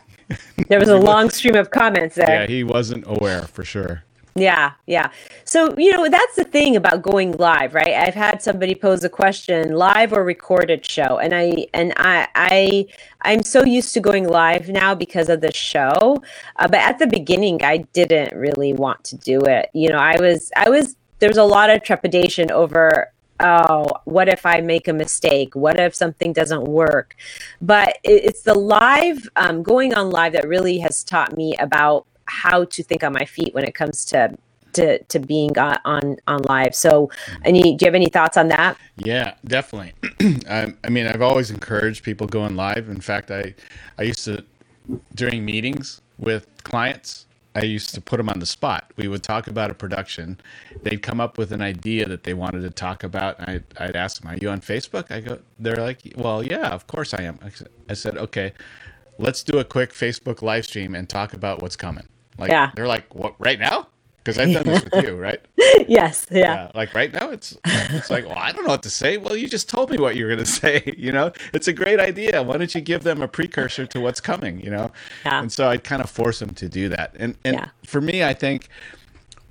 there 0.68 0.80
was 0.80 0.90
a 0.90 0.98
long 1.00 1.32
stream 1.32 1.56
of 1.56 1.72
comments 1.72 2.16
there. 2.16 2.42
Yeah, 2.42 2.46
he 2.46 2.64
wasn't 2.64 3.04
aware 3.08 3.48
for 3.48 3.66
sure. 3.66 4.04
Yeah, 4.36 4.72
yeah. 4.88 5.12
So, 5.44 5.76
you 5.78 5.92
know, 5.92 6.08
that's 6.08 6.38
the 6.38 6.46
thing 6.46 6.78
about 6.78 7.02
going 7.02 7.34
live, 7.34 7.74
right? 7.74 7.94
I've 7.94 8.14
had 8.14 8.42
somebody 8.42 8.76
pose 8.76 9.04
a 9.04 9.10
question, 9.10 9.74
live 9.74 10.14
or 10.14 10.24
recorded 10.24 10.86
show, 10.86 11.18
and 11.18 11.34
I 11.36 11.68
and 11.74 11.94
I 11.98 12.28
I 12.36 12.86
I'm 13.24 13.44
so 13.44 13.66
used 13.66 13.94
to 13.96 14.00
going 14.00 14.28
live 14.28 14.70
now 14.70 14.96
because 14.96 15.28
of 15.28 15.42
the 15.42 15.52
show. 15.52 16.24
Uh, 16.56 16.68
but 16.68 16.80
at 16.80 16.98
the 16.98 17.08
beginning, 17.08 17.62
I 17.62 17.80
didn't 17.92 18.34
really 18.34 18.72
want 18.72 19.04
to 19.06 19.18
do 19.18 19.42
it. 19.42 19.70
You 19.74 19.90
know, 19.90 20.00
I 20.00 20.16
was 20.18 20.50
I 20.56 20.70
was 20.70 20.96
there 21.20 21.30
was 21.30 21.38
a 21.38 21.44
lot 21.44 21.70
of 21.70 21.84
trepidation 21.84 22.52
over 22.52 23.12
oh, 23.42 23.88
what 24.06 24.30
if 24.30 24.46
I 24.46 24.62
make 24.62 24.88
a 24.88 24.94
mistake? 24.94 25.56
What 25.56 25.80
if 25.80 25.96
something 25.96 26.32
doesn't 26.32 26.66
work? 26.66 27.16
But 27.62 27.98
it's 28.04 28.44
the 28.44 28.54
live, 28.54 29.28
um, 29.36 29.64
going 29.64 29.94
on 29.94 30.12
live 30.12 30.34
that 30.34 30.48
really 30.48 30.78
has 30.80 31.04
taught 31.04 31.36
me 31.36 31.56
about 31.58 32.06
how 32.32 32.64
to 32.66 32.84
think 32.84 33.04
on 33.04 33.14
my 33.14 33.26
feet 33.26 33.54
when 33.54 33.64
it 33.64 33.76
comes 33.76 34.06
to 34.06 34.38
to 34.74 35.04
to 35.04 35.20
being 35.20 35.58
on 35.58 36.18
on 36.28 36.42
live. 36.44 36.74
So, 36.74 37.12
any 37.44 37.76
do 37.76 37.86
you 37.86 37.88
have 37.88 37.96
any 37.96 38.08
thoughts 38.08 38.38
on 38.38 38.48
that? 38.50 38.78
Yeah, 38.98 39.36
definitely. 39.46 39.94
I, 40.50 40.74
I, 40.84 40.90
mean, 40.90 41.08
I've 41.08 41.22
always 41.22 41.52
encouraged 41.52 42.04
people 42.04 42.28
going 42.28 42.56
live. 42.56 42.90
In 42.90 43.02
fact, 43.02 43.32
I 43.32 43.54
I 43.98 44.04
used 44.04 44.24
to 44.26 44.44
during 45.14 45.46
meetings 45.46 46.02
with 46.18 46.48
clients. 46.64 47.26
I 47.54 47.64
used 47.64 47.94
to 47.96 48.00
put 48.00 48.16
them 48.16 48.30
on 48.30 48.40
the 48.40 48.46
spot. 48.46 48.94
We 48.96 49.10
would 49.10 49.24
talk 49.24 49.48
about 49.48 49.72
a 49.72 49.74
production. 49.74 50.40
They'd 50.84 51.02
come 51.02 51.20
up 51.20 51.38
with 51.38 51.52
an 51.52 51.62
idea 51.62 52.08
that 52.08 52.24
they 52.24 52.34
wanted 52.34 52.62
to 52.62 52.70
talk 52.70 53.04
about. 53.04 53.42
I'd, 53.42 53.66
I'd 53.78 53.98
ask 53.98 54.22
them, 54.22 54.32
"Are 54.32 54.38
you 54.38 54.50
on 54.50 54.62
Facebook?" 54.62 55.12
I 55.12 55.20
go, 55.20 55.40
"They're 55.60 55.76
like, 55.76 56.00
well, 56.16 56.44
yeah, 56.44 56.70
of 56.70 56.88
course 56.88 57.14
I 57.14 57.24
am." 57.24 57.40
I 57.90 57.94
said, 57.94 58.18
"Okay, 58.18 58.54
let's 59.18 59.44
do 59.44 59.60
a 59.60 59.66
quick 59.66 59.92
Facebook 59.92 60.42
live 60.42 60.66
stream 60.66 60.96
and 60.96 61.10
talk 61.10 61.34
about 61.34 61.62
what's 61.62 61.76
coming." 61.76 62.08
Like 62.38 62.50
yeah. 62.50 62.72
they're 62.76 62.88
like, 62.88 63.14
what 63.14 63.36
right 63.40 63.60
now? 63.60 63.88
Because 64.24 64.38
I've 64.38 64.54
done 64.54 64.66
this 64.66 64.84
with 64.84 65.04
you, 65.04 65.16
right? 65.16 65.42
yes, 65.88 66.28
yeah. 66.30 66.40
yeah. 66.40 66.72
Like 66.76 66.94
right 66.94 67.12
now, 67.12 67.32
it's 67.32 67.58
it's 67.66 68.12
like, 68.12 68.26
well, 68.26 68.38
I 68.38 68.52
don't 68.52 68.64
know 68.64 68.70
what 68.70 68.84
to 68.84 68.90
say. 68.90 69.18
Well, 69.18 69.36
you 69.36 69.48
just 69.48 69.68
told 69.68 69.90
me 69.90 69.98
what 69.98 70.16
you 70.16 70.26
were 70.26 70.36
going 70.36 70.46
to 70.46 70.52
say. 70.52 70.94
You 70.96 71.12
know, 71.12 71.32
it's 71.54 71.68
a 71.68 71.74
great 71.74 72.00
idea. 72.00 72.44
Why 72.44 72.58
don't 72.58 72.74
you 72.74 72.82
give 72.82 73.04
them 73.04 73.24
a 73.24 73.28
precursor 73.28 73.88
to 73.88 74.00
what's 74.00 74.22
coming? 74.22 74.60
You 74.62 74.70
know, 74.70 74.92
yeah. 75.26 75.42
and 75.42 75.52
so 75.52 75.68
I 75.68 75.78
kind 75.78 76.04
of 76.04 76.10
force 76.10 76.38
them 76.40 76.54
to 76.56 76.70
do 76.70 76.90
that. 76.90 77.16
And 77.18 77.36
and 77.44 77.56
yeah. 77.56 77.70
for 77.84 78.00
me, 78.00 78.24
I 78.24 78.34
think 78.34 78.70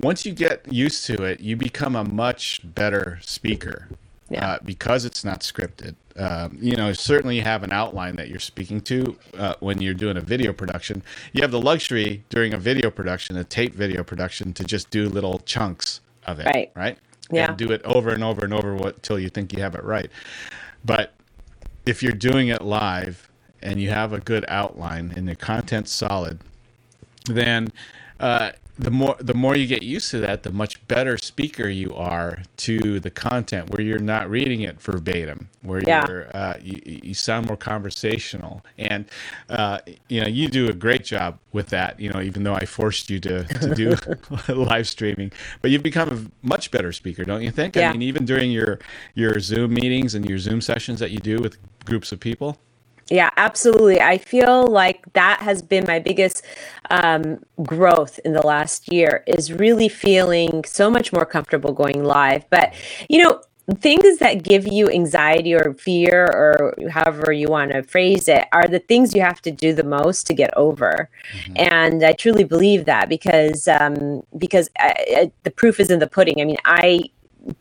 once 0.01 0.25
you 0.25 0.33
get 0.33 0.73
used 0.73 1.05
to 1.07 1.25
it, 1.25 1.41
you 1.41 1.57
become 1.57 1.97
a 1.97 2.05
much 2.05 2.61
better 2.65 3.19
speaker 3.23 3.89
yeah. 4.31 4.53
uh, 4.53 4.59
because 4.65 5.05
it's 5.05 5.25
not 5.25 5.41
scripted. 5.41 5.97
Um, 6.17 6.57
you 6.61 6.77
know, 6.77 6.93
certainly 6.93 7.37
you 7.37 7.43
have 7.43 7.63
an 7.63 7.73
outline 7.73 8.17
that 8.17 8.29
you're 8.29 8.39
speaking 8.39 8.81
to 8.83 9.17
uh, 9.37 9.55
when 9.61 9.81
you're 9.83 9.95
doing 9.95 10.17
a 10.17 10.21
video 10.21 10.53
production. 10.53 11.03
You 11.33 11.43
have 11.43 11.51
the 11.51 11.61
luxury 11.61 12.25
during 12.31 12.55
a 12.55 12.59
video 12.59 12.91
production, 12.91 13.37
a 13.37 13.45
tape 13.45 13.75
video 13.75 14.05
production, 14.05 14.53
to 14.55 14.65
just 14.65 14.91
do 14.91 15.09
little 15.09 15.41
chunks 15.41 16.01
of 16.27 16.41
it, 16.41 16.47
right? 16.47 16.73
Right? 16.75 16.99
Yeah. 17.31 17.49
And 17.49 17.57
do 17.57 17.71
it 17.73 17.83
over 17.85 18.11
and 18.11 18.25
over 18.25 18.45
and 18.45 18.55
over 18.55 18.77
until 18.89 19.19
you 19.19 19.29
think 19.29 19.53
you 19.53 19.63
have 19.63 19.75
it 19.75 19.85
right. 19.85 20.11
But 20.85 21.13
if 21.87 22.03
you're 22.03 22.13
doing 22.13 22.49
it 22.49 22.63
live 22.63 23.29
and 23.63 23.81
you 23.81 23.91
have 23.91 24.13
a 24.13 24.21
good 24.21 24.45
outline 24.49 25.13
and 25.17 25.29
the 25.29 25.37
content's 25.37 25.93
solid, 25.93 26.41
then 27.27 27.73
uh, 28.19 28.53
the 28.81 28.91
more 28.91 29.17
the 29.21 29.35
more 29.35 29.57
you 29.57 29.67
get 29.67 29.83
used 29.83 30.11
to 30.13 30.19
that, 30.21 30.43
the 30.43 30.53
much 30.53 30.87
better 30.89 31.19
speaker 31.19 31.69
you 31.69 31.95
are 31.95 32.43
to 32.59 33.01
the 33.01 33.11
content, 33.11 33.71
where 33.71 33.83
you're 33.83 33.99
not 33.99 34.31
reading 34.31 34.63
it 34.63 34.81
verbatim, 34.81 35.49
where 35.63 35.83
Yeah. 35.87 36.07
you're 36.09 36.37
uh, 36.37 36.55
you, 36.63 36.81
you 36.85 37.15
sound 37.15 37.47
more 37.47 37.57
conversational, 37.57 38.65
and 38.79 39.05
uh, 39.51 39.81
you 40.09 40.21
know 40.23 40.29
you 40.29 40.49
do 40.49 40.69
a 40.69 40.73
great 40.73 41.05
job 41.05 41.39
with 41.53 41.69
that. 41.69 42.01
You 42.01 42.11
know, 42.11 42.21
even 42.23 42.43
though 42.45 42.55
I 42.55 42.65
forced 42.67 43.11
you 43.11 43.21
to 43.21 43.45
to 43.45 43.75
do 43.75 43.97
live 44.55 44.89
streaming, 44.89 45.33
but 45.63 45.71
you've 45.71 45.83
become 45.83 46.09
a 46.43 46.47
much 46.47 46.71
better 46.71 46.93
speaker, 46.93 47.25
don't 47.25 47.43
you 47.43 47.51
think? 47.51 47.77
Yeah. 47.77 47.91
I 47.91 47.93
mean, 47.93 48.03
even 48.03 48.25
during 48.25 48.51
your 48.51 48.81
your 49.15 49.39
Zoom 49.41 49.75
meetings 49.75 50.15
and 50.15 50.29
your 50.29 50.39
Zoom 50.39 50.61
sessions 50.61 51.01
that 51.01 51.11
you 51.11 51.19
do 51.19 51.39
with 51.39 51.59
groups 51.85 52.13
of 52.13 52.21
people. 52.21 52.59
Yeah, 53.11 53.31
absolutely. 53.37 54.01
I 54.01 54.19
feel 54.19 54.69
like 54.69 55.13
that 55.15 55.41
has 55.41 55.63
been 55.63 55.85
my 55.87 55.99
biggest 55.99 56.45
um, 56.91 57.43
growth 57.65 58.21
in 58.25 58.35
the 58.35 58.47
last 58.47 58.93
year 58.93 59.25
is 59.27 59.53
really 59.53 59.89
feeling 59.89 60.63
so 60.65 60.89
much 60.89 61.13
more 61.13 61.27
comfortable 61.27 61.73
going 61.73 62.05
live. 62.05 62.49
But, 62.51 62.73
you 63.09 63.25
know, 63.25 63.43
things 63.81 64.19
that 64.19 64.43
give 64.45 64.67
you 64.67 64.89
anxiety 64.91 65.55
or 65.55 65.75
fear 65.75 66.25
or 66.25 66.75
however 66.91 67.33
you 67.33 67.49
want 67.49 67.73
to 67.73 67.83
phrase 67.83 68.29
it 68.29 68.47
are 68.53 68.67
the 68.67 68.79
things 68.79 69.15
you 69.15 69.21
have 69.21 69.41
to 69.43 69.51
do 69.51 69.73
the 69.73 69.85
most 69.85 70.27
to 70.27 70.35
get 70.35 70.53
over 70.57 71.09
and 71.57 72.03
i 72.03 72.13
truly 72.13 72.43
believe 72.43 72.85
that 72.85 73.09
because 73.09 73.69
um 73.69 74.23
because 74.37 74.69
I, 74.79 74.95
I, 75.17 75.33
the 75.45 75.53
proof 75.53 75.79
is 75.79 75.91
in 75.91 76.01
the 76.01 76.09
pudding 76.09 76.41
i 76.41 76.45
mean 76.45 76.57
i 76.65 77.11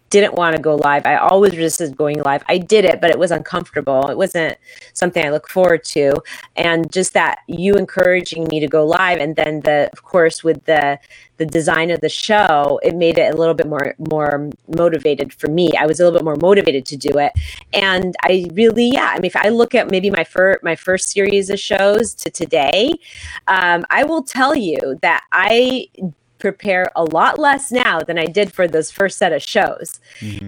didn't 0.09 0.33
want 0.33 0.55
to 0.55 0.61
go 0.61 0.75
live. 0.75 1.05
I 1.05 1.17
always 1.17 1.55
resisted 1.55 1.95
going 1.95 2.21
live. 2.23 2.43
I 2.47 2.57
did 2.57 2.83
it, 2.83 2.99
but 2.99 3.11
it 3.11 3.19
was 3.19 3.31
uncomfortable. 3.31 4.07
It 4.09 4.17
wasn't 4.17 4.57
something 4.93 5.23
I 5.23 5.29
look 5.29 5.47
forward 5.47 5.83
to. 5.85 6.15
And 6.55 6.91
just 6.91 7.13
that 7.13 7.39
you 7.47 7.75
encouraging 7.75 8.47
me 8.49 8.59
to 8.59 8.67
go 8.67 8.85
live, 8.85 9.19
and 9.19 9.35
then 9.35 9.61
the, 9.61 9.89
of 9.93 10.03
course, 10.03 10.43
with 10.43 10.65
the 10.65 10.99
the 11.37 11.45
design 11.45 11.89
of 11.89 12.01
the 12.01 12.09
show, 12.09 12.81
it 12.83 12.95
made 12.95 13.17
it 13.17 13.33
a 13.33 13.37
little 13.37 13.53
bit 13.53 13.67
more 13.67 13.95
more 14.11 14.49
motivated 14.75 15.31
for 15.33 15.47
me. 15.47 15.71
I 15.79 15.85
was 15.85 15.99
a 15.99 16.03
little 16.03 16.19
bit 16.19 16.25
more 16.25 16.35
motivated 16.35 16.85
to 16.87 16.97
do 16.97 17.17
it, 17.17 17.31
and 17.73 18.15
I 18.23 18.49
really, 18.53 18.89
yeah. 18.89 19.13
I 19.13 19.15
mean, 19.15 19.25
if 19.25 19.35
I 19.35 19.49
look 19.49 19.73
at 19.75 19.89
maybe 19.89 20.09
my 20.09 20.23
first 20.23 20.63
my 20.63 20.75
first 20.75 21.09
series 21.09 21.49
of 21.49 21.59
shows 21.59 22.13
to 22.15 22.29
today, 22.29 22.91
um, 23.47 23.85
I 23.89 24.03
will 24.03 24.23
tell 24.23 24.55
you 24.55 24.97
that 25.01 25.23
I 25.31 25.87
prepare 26.39 26.87
a 26.95 27.03
lot 27.03 27.37
less 27.37 27.71
now 27.71 27.99
than 27.99 28.17
I 28.17 28.25
did 28.25 28.51
for 28.51 28.67
those 28.67 28.89
first 28.89 29.17
set 29.17 29.33
of 29.33 29.43
shows. 29.43 29.99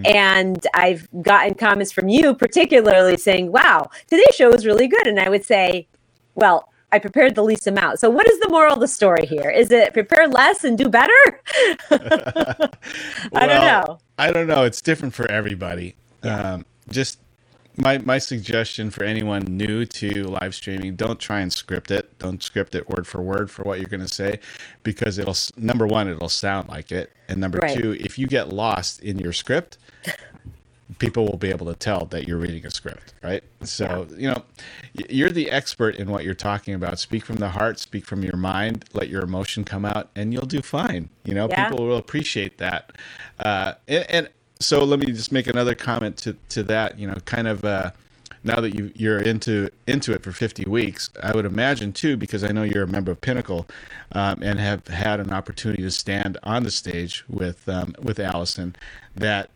And 0.06 0.66
I've 0.74 1.08
gotten 1.22 1.54
comments 1.56 1.92
from 1.92 2.10
you, 2.10 2.34
particularly 2.34 3.18
saying, 3.18 3.52
wow, 3.52 3.90
today's 4.08 4.36
show 4.36 4.50
was 4.50 4.66
really 4.66 4.88
good. 4.88 5.06
And 5.08 5.20
I 5.20 5.30
would 5.30 5.46
say, 5.46 5.88
well, 6.36 6.70
I 6.92 7.00
prepared 7.00 7.36
the 7.36 7.44
least 7.44 7.68
amount. 7.68 8.00
So, 8.00 8.10
what 8.10 8.30
is 8.30 8.40
the 8.40 8.50
moral 8.50 8.74
of 8.74 8.80
the 8.80 8.88
story 8.88 9.26
here? 9.26 9.50
Is 9.50 9.72
it 9.72 9.94
prepare 9.94 10.28
less 10.28 10.64
and 10.64 10.78
do 10.78 10.90
better? 10.90 11.14
I 11.92 12.70
don't 13.34 13.62
know. 13.62 14.00
I 14.18 14.32
don't 14.32 14.48
know. 14.48 14.64
It's 14.64 14.82
different 14.82 15.14
for 15.14 15.30
everybody. 15.32 15.96
Um, 16.24 16.66
just 16.90 17.20
my 17.82 17.98
my 18.00 18.18
suggestion 18.18 18.90
for 18.92 19.04
anyone 19.04 19.44
new 19.44 19.86
to 19.86 20.24
live 20.26 20.56
streaming: 20.56 20.96
don't 20.96 21.20
try 21.20 21.40
and 21.42 21.52
script 21.52 21.92
it. 21.92 22.18
Don't 22.20 22.42
script 22.42 22.76
it 22.76 22.90
word 22.90 23.08
for 23.08 23.22
word 23.22 23.50
for 23.52 23.64
what 23.64 23.80
you're 23.80 23.90
going 23.90 24.02
to 24.02 24.08
say, 24.14 24.40
because 24.84 25.18
it'll 25.18 25.36
number 25.58 25.88
one, 25.88 26.08
it'll 26.08 26.30
sound 26.30 26.70
like 26.70 26.92
it, 26.92 27.12
and 27.28 27.40
number 27.40 27.60
Right. 27.62 27.78
two, 27.78 27.94
if 28.00 28.18
you 28.18 28.28
get 28.28 28.50
lost 28.50 29.02
in 29.02 29.20
your 29.20 29.34
script, 29.34 29.78
people 31.00 31.26
will 31.26 31.38
be 31.38 31.50
able 31.50 31.66
to 31.68 31.76
tell 31.76 32.06
that 32.06 32.28
you're 32.28 32.38
reading 32.38 32.66
a 32.66 32.70
script, 32.72 33.14
right? 33.24 33.44
So, 33.64 34.08
you 34.18 34.30
know, 34.30 34.44
you're 35.10 35.30
the 35.30 35.50
expert 35.50 35.96
in 35.96 36.10
what 36.10 36.24
you're 36.26 36.34
talking 36.34 36.74
about. 36.74 37.00
Speak 37.00 37.24
from 37.26 37.38
the 37.38 37.50
heart, 37.50 37.80
speak 37.80 38.06
from 38.06 38.24
your 38.24 38.36
mind, 38.36 38.86
let 38.94 39.08
your 39.10 39.24
emotion 39.24 39.64
come 39.64 39.86
out, 39.86 40.10
and 40.16 40.34
you'll 40.34 40.46
do 40.46 40.62
fine. 40.62 41.10
You 41.24 41.34
know, 41.34 41.48
Yeah. 41.50 41.70
people 41.70 41.88
will 41.88 41.98
appreciate 41.98 42.58
that. 42.58 42.92
Uh, 43.40 43.74
and, 43.88 44.06
and 44.10 44.30
so 44.64 44.84
let 44.84 45.00
me 45.00 45.08
just 45.08 45.32
make 45.32 45.48
another 45.48 45.76
comment 45.76 46.18
to, 46.18 46.36
to 46.50 46.64
that, 46.64 46.98
you 47.00 47.08
know, 47.08 47.16
kind 47.26 47.48
of, 47.48 47.64
uh, 47.66 47.92
now 48.44 48.60
that 48.60 48.74
you 48.74 48.92
you're 48.96 49.20
into 49.20 49.70
into 49.86 50.14
it 50.14 50.24
for 50.24 50.32
50 50.32 50.66
weeks, 50.66 51.12
I 51.22 51.32
would 51.32 51.46
imagine 51.46 51.94
too, 51.94 52.18
because 52.18 52.44
I 52.44 52.52
know 52.52 52.64
you're 52.64 52.84
a 52.84 52.88
member 52.88 53.12
of 53.12 53.22
Pinnacle, 53.22 53.68
um, 54.14 54.42
and 54.42 54.60
have 54.60 54.88
had 54.88 55.20
an 55.20 55.32
opportunity 55.32 55.84
to 55.84 55.92
stand 55.92 56.38
on 56.44 56.64
the 56.64 56.72
stage 56.72 57.24
with 57.30 57.70
um, 57.70 57.94
with 58.02 58.20
Allison, 58.20 58.76
that 59.16 59.52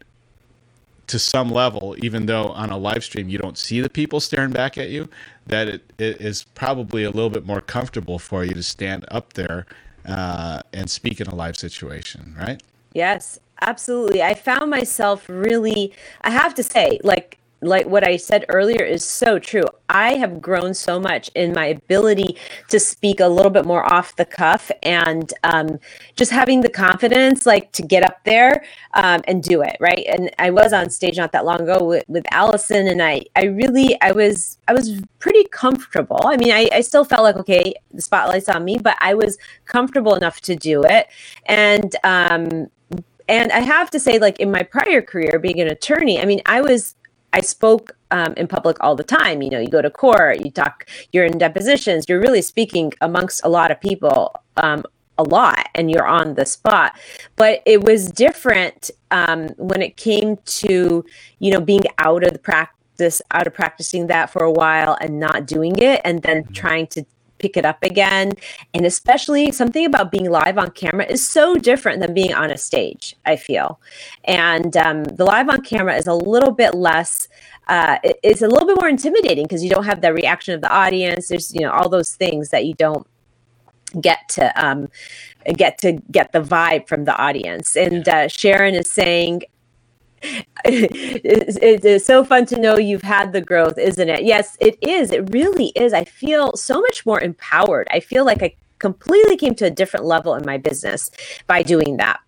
to 1.08 1.20
some 1.20 1.50
level, 1.50 1.96
even 2.00 2.26
though 2.26 2.50
on 2.50 2.70
a 2.70 2.78
live 2.78 3.04
stream 3.04 3.30
you 3.30 3.38
don't 3.38 3.58
see 3.58 3.82
the 3.82 3.90
people 3.90 4.20
staring 4.20 4.52
back 4.52 4.78
at 4.78 4.90
you, 4.90 5.10
that 5.48 5.68
it, 5.68 5.94
it 5.98 6.20
is 6.22 6.44
probably 6.56 7.04
a 7.04 7.12
little 7.12 7.30
bit 7.30 7.46
more 7.46 7.62
comfortable 7.62 8.18
for 8.20 8.44
you 8.44 8.54
to 8.54 8.64
stand 8.64 9.06
up 9.10 9.34
there 9.34 9.66
uh, 10.08 10.62
and 10.74 10.90
speak 10.90 11.22
in 11.22 11.28
a 11.28 11.36
live 11.36 11.58
situation, 11.58 12.36
right? 12.38 12.62
Yes, 12.94 13.40
absolutely. 13.62 14.22
I 14.22 14.34
found 14.34 14.70
myself 14.70 15.28
really, 15.30 15.94
I 16.22 16.32
have 16.32 16.54
to 16.56 16.64
say, 16.64 17.00
like, 17.04 17.40
like 17.62 17.88
what 17.88 18.08
I 18.08 18.18
said 18.18 18.46
earlier 18.50 18.84
is 18.84 19.04
so 19.04 19.40
true. 19.40 19.66
I 19.90 20.16
have 20.16 20.42
grown 20.42 20.74
so 20.74 21.00
much 21.00 21.30
in 21.36 21.54
my 21.54 21.66
ability 21.68 22.38
to 22.70 22.80
speak 22.80 23.20
a 23.20 23.28
little 23.28 23.50
bit 23.50 23.66
more 23.66 23.92
off 23.92 24.16
the 24.16 24.26
cuff 24.26 24.70
and 24.84 25.34
um, 25.44 25.80
just 26.16 26.32
having 26.32 26.62
the 26.62 26.70
confidence, 26.70 27.46
like 27.46 27.72
to 27.74 27.82
get 27.82 28.04
up 28.04 28.24
there 28.24 28.64
um, 28.94 29.22
and 29.28 29.42
do 29.42 29.62
it 29.62 29.78
right. 29.80 30.06
And 30.08 30.30
I 30.38 30.52
was 30.52 30.74
on 30.74 30.90
stage 30.90 31.18
not 31.18 31.32
that 31.32 31.46
long 31.46 31.62
ago 31.62 31.84
with, 31.84 32.04
with 32.08 32.26
Allison, 32.32 32.88
and 32.88 33.02
I, 33.02 33.24
I 33.36 33.46
really, 33.46 34.00
I 34.02 34.12
was, 34.12 34.58
I 34.68 34.74
was 34.74 35.02
pretty 35.20 35.46
comfortable. 35.46 36.22
I 36.26 36.38
mean, 36.38 36.52
I, 36.52 36.70
I 36.72 36.82
still 36.82 37.06
felt 37.06 37.24
like 37.24 37.38
okay, 37.38 37.74
the 37.94 38.02
spotlight's 38.02 38.50
on 38.50 38.64
me, 38.64 38.78
but 38.78 38.98
I 39.02 39.14
was 39.14 39.38
comfortable 39.66 40.14
enough 40.14 40.42
to 40.42 40.56
do 40.56 40.84
it. 40.84 41.08
And 41.48 41.96
um, 42.04 42.68
and 43.28 43.52
I 43.52 43.60
have 43.60 43.90
to 43.92 44.00
say, 44.00 44.20
like 44.20 44.40
in 44.40 44.52
my 44.52 44.64
prior 44.64 45.02
career, 45.02 45.40
being 45.40 45.60
an 45.60 45.68
attorney, 45.68 46.20
I 46.20 46.26
mean, 46.26 46.42
I 46.46 46.62
was 46.62 46.96
I 47.34 47.42
spoke 47.42 47.92
um, 48.12 48.34
in 48.38 48.48
public 48.48 48.78
all 48.80 48.96
the 48.96 49.04
time. 49.04 49.42
You 49.42 49.50
know, 49.50 49.60
you 49.60 49.68
go 49.68 49.82
to 49.82 49.90
court, 49.90 50.46
you 50.46 50.52
talk, 50.52 50.86
you're 51.12 51.26
in 51.26 51.38
depositions, 51.38 52.06
you're 52.08 52.22
really 52.22 52.42
speaking 52.42 52.94
amongst 53.02 53.44
a 53.44 53.50
lot 53.50 53.72
of 53.72 53.82
people 53.82 54.34
um, 54.56 54.86
a 55.18 55.24
lot, 55.24 55.68
and 55.76 55.92
you're 55.92 56.08
on 56.08 56.36
the 56.36 56.46
spot. 56.46 56.98
But 57.36 57.62
it 57.66 57.84
was 57.84 58.10
different 58.10 58.90
um, 59.12 59.50
when 59.58 59.82
it 59.82 59.98
came 59.98 60.38
to 60.46 61.04
you 61.40 61.52
know 61.52 61.60
being 61.60 61.84
out 61.98 62.24
of 62.24 62.32
the 62.32 62.40
practice, 62.40 63.22
out 63.32 63.48
of 63.48 63.54
practicing 63.54 64.08
that 64.08 64.30
for 64.30 64.44
a 64.44 64.52
while 64.52 64.98
and 65.02 65.20
not 65.20 65.46
doing 65.46 65.78
it, 65.78 66.00
and 66.06 66.22
then 66.22 66.46
trying 66.54 66.88
to 66.88 67.06
pick 67.38 67.58
it 67.58 67.66
up 67.66 67.84
again. 67.84 68.34
And 68.74 68.86
especially 68.86 69.52
something 69.52 69.86
about 69.86 70.12
being 70.12 70.30
live 70.30 70.58
on 70.58 70.72
camera 70.72 71.06
is 71.06 71.28
so 71.28 71.56
different 71.56 72.00
than 72.02 72.14
being 72.14 72.34
on 72.34 72.52
a 72.52 72.58
stage, 72.58 73.16
I 73.26 73.36
feel. 73.36 73.80
And 74.24 74.76
um, 74.78 75.04
the 75.04 75.26
live 75.26 75.50
on 75.50 75.62
camera 75.62 75.96
is 75.96 76.08
a 76.08 76.14
little 76.14 76.52
bit 76.52 76.74
less. 76.76 77.28
Uh, 77.68 77.98
it- 78.04 78.20
it's 78.24 78.42
a 78.42 78.48
little 78.48 78.68
bit 78.68 78.78
more 78.80 78.90
intimidating 78.90 79.46
because 79.46 79.64
you 79.64 79.70
don't 79.70 79.86
have 79.86 80.02
the 80.02 80.14
reaction 80.14 80.54
of 80.54 80.62
the 80.62 80.72
audience. 80.72 81.28
There's 81.28 81.54
you 81.54 81.62
know 81.62 81.72
all 81.72 81.90
those 81.90 82.16
things 82.16 82.50
that 82.50 82.66
you 82.66 82.74
don't 82.76 83.08
get 84.02 84.28
to 84.30 84.52
um, 84.64 84.90
get 85.56 85.78
to 85.80 85.94
get 86.12 86.32
the 86.32 86.42
vibe 86.42 86.88
from 86.88 87.06
the 87.06 87.16
audience. 87.18 87.76
And 87.76 88.08
uh, 88.08 88.28
Sharon 88.28 88.76
is 88.76 88.92
saying, 88.92 89.44
it's, 90.66 91.58
it 91.58 91.86
is 91.86 92.06
so 92.06 92.24
fun 92.24 92.46
to 92.48 92.60
know 92.60 92.78
you've 92.78 93.02
had 93.02 93.34
the 93.34 93.42
growth, 93.42 93.78
isn't 93.78 94.10
it? 94.10 94.24
Yes, 94.24 94.58
it 94.60 94.78
is. 94.82 95.12
It 95.12 95.32
really 95.34 95.68
is. 95.76 95.94
I 95.94 96.04
feel 96.04 96.56
so 96.56 96.82
much 96.82 97.06
more 97.06 97.22
empowered. 97.22 97.88
I 97.92 98.00
feel 98.00 98.26
like 98.26 98.42
I 98.42 98.56
completely 98.80 99.38
came 99.38 99.56
to 99.56 99.66
a 99.66 99.70
different 99.70 100.06
level 100.06 100.36
in 100.36 100.46
my 100.46 100.58
business 100.58 101.12
by 101.48 101.64
doing 101.64 101.98
that. 101.98 102.20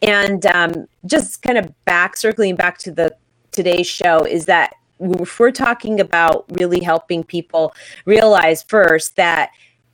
And 0.00 0.44
um, 0.46 0.86
just 1.06 1.42
kind 1.42 1.58
of 1.58 1.72
back, 1.84 2.16
circling 2.16 2.56
back 2.56 2.78
to 2.78 2.90
the 2.90 3.14
today's 3.52 3.86
show, 3.86 4.24
is 4.24 4.46
that 4.46 4.74
if 5.00 5.38
we're 5.38 5.50
talking 5.50 6.00
about 6.00 6.44
really 6.50 6.80
helping 6.80 7.24
people 7.24 7.74
realize 8.04 8.62
first 8.62 9.16
that 9.16 9.50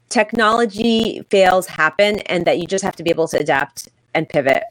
technology 0.08 1.22
fails 1.30 1.66
happen 1.66 2.20
and 2.20 2.44
that 2.46 2.58
you 2.58 2.66
just 2.66 2.84
have 2.84 2.96
to 2.96 3.02
be 3.02 3.10
able 3.10 3.28
to 3.28 3.38
adapt 3.38 3.88
and 4.14 4.28
pivot. 4.28 4.64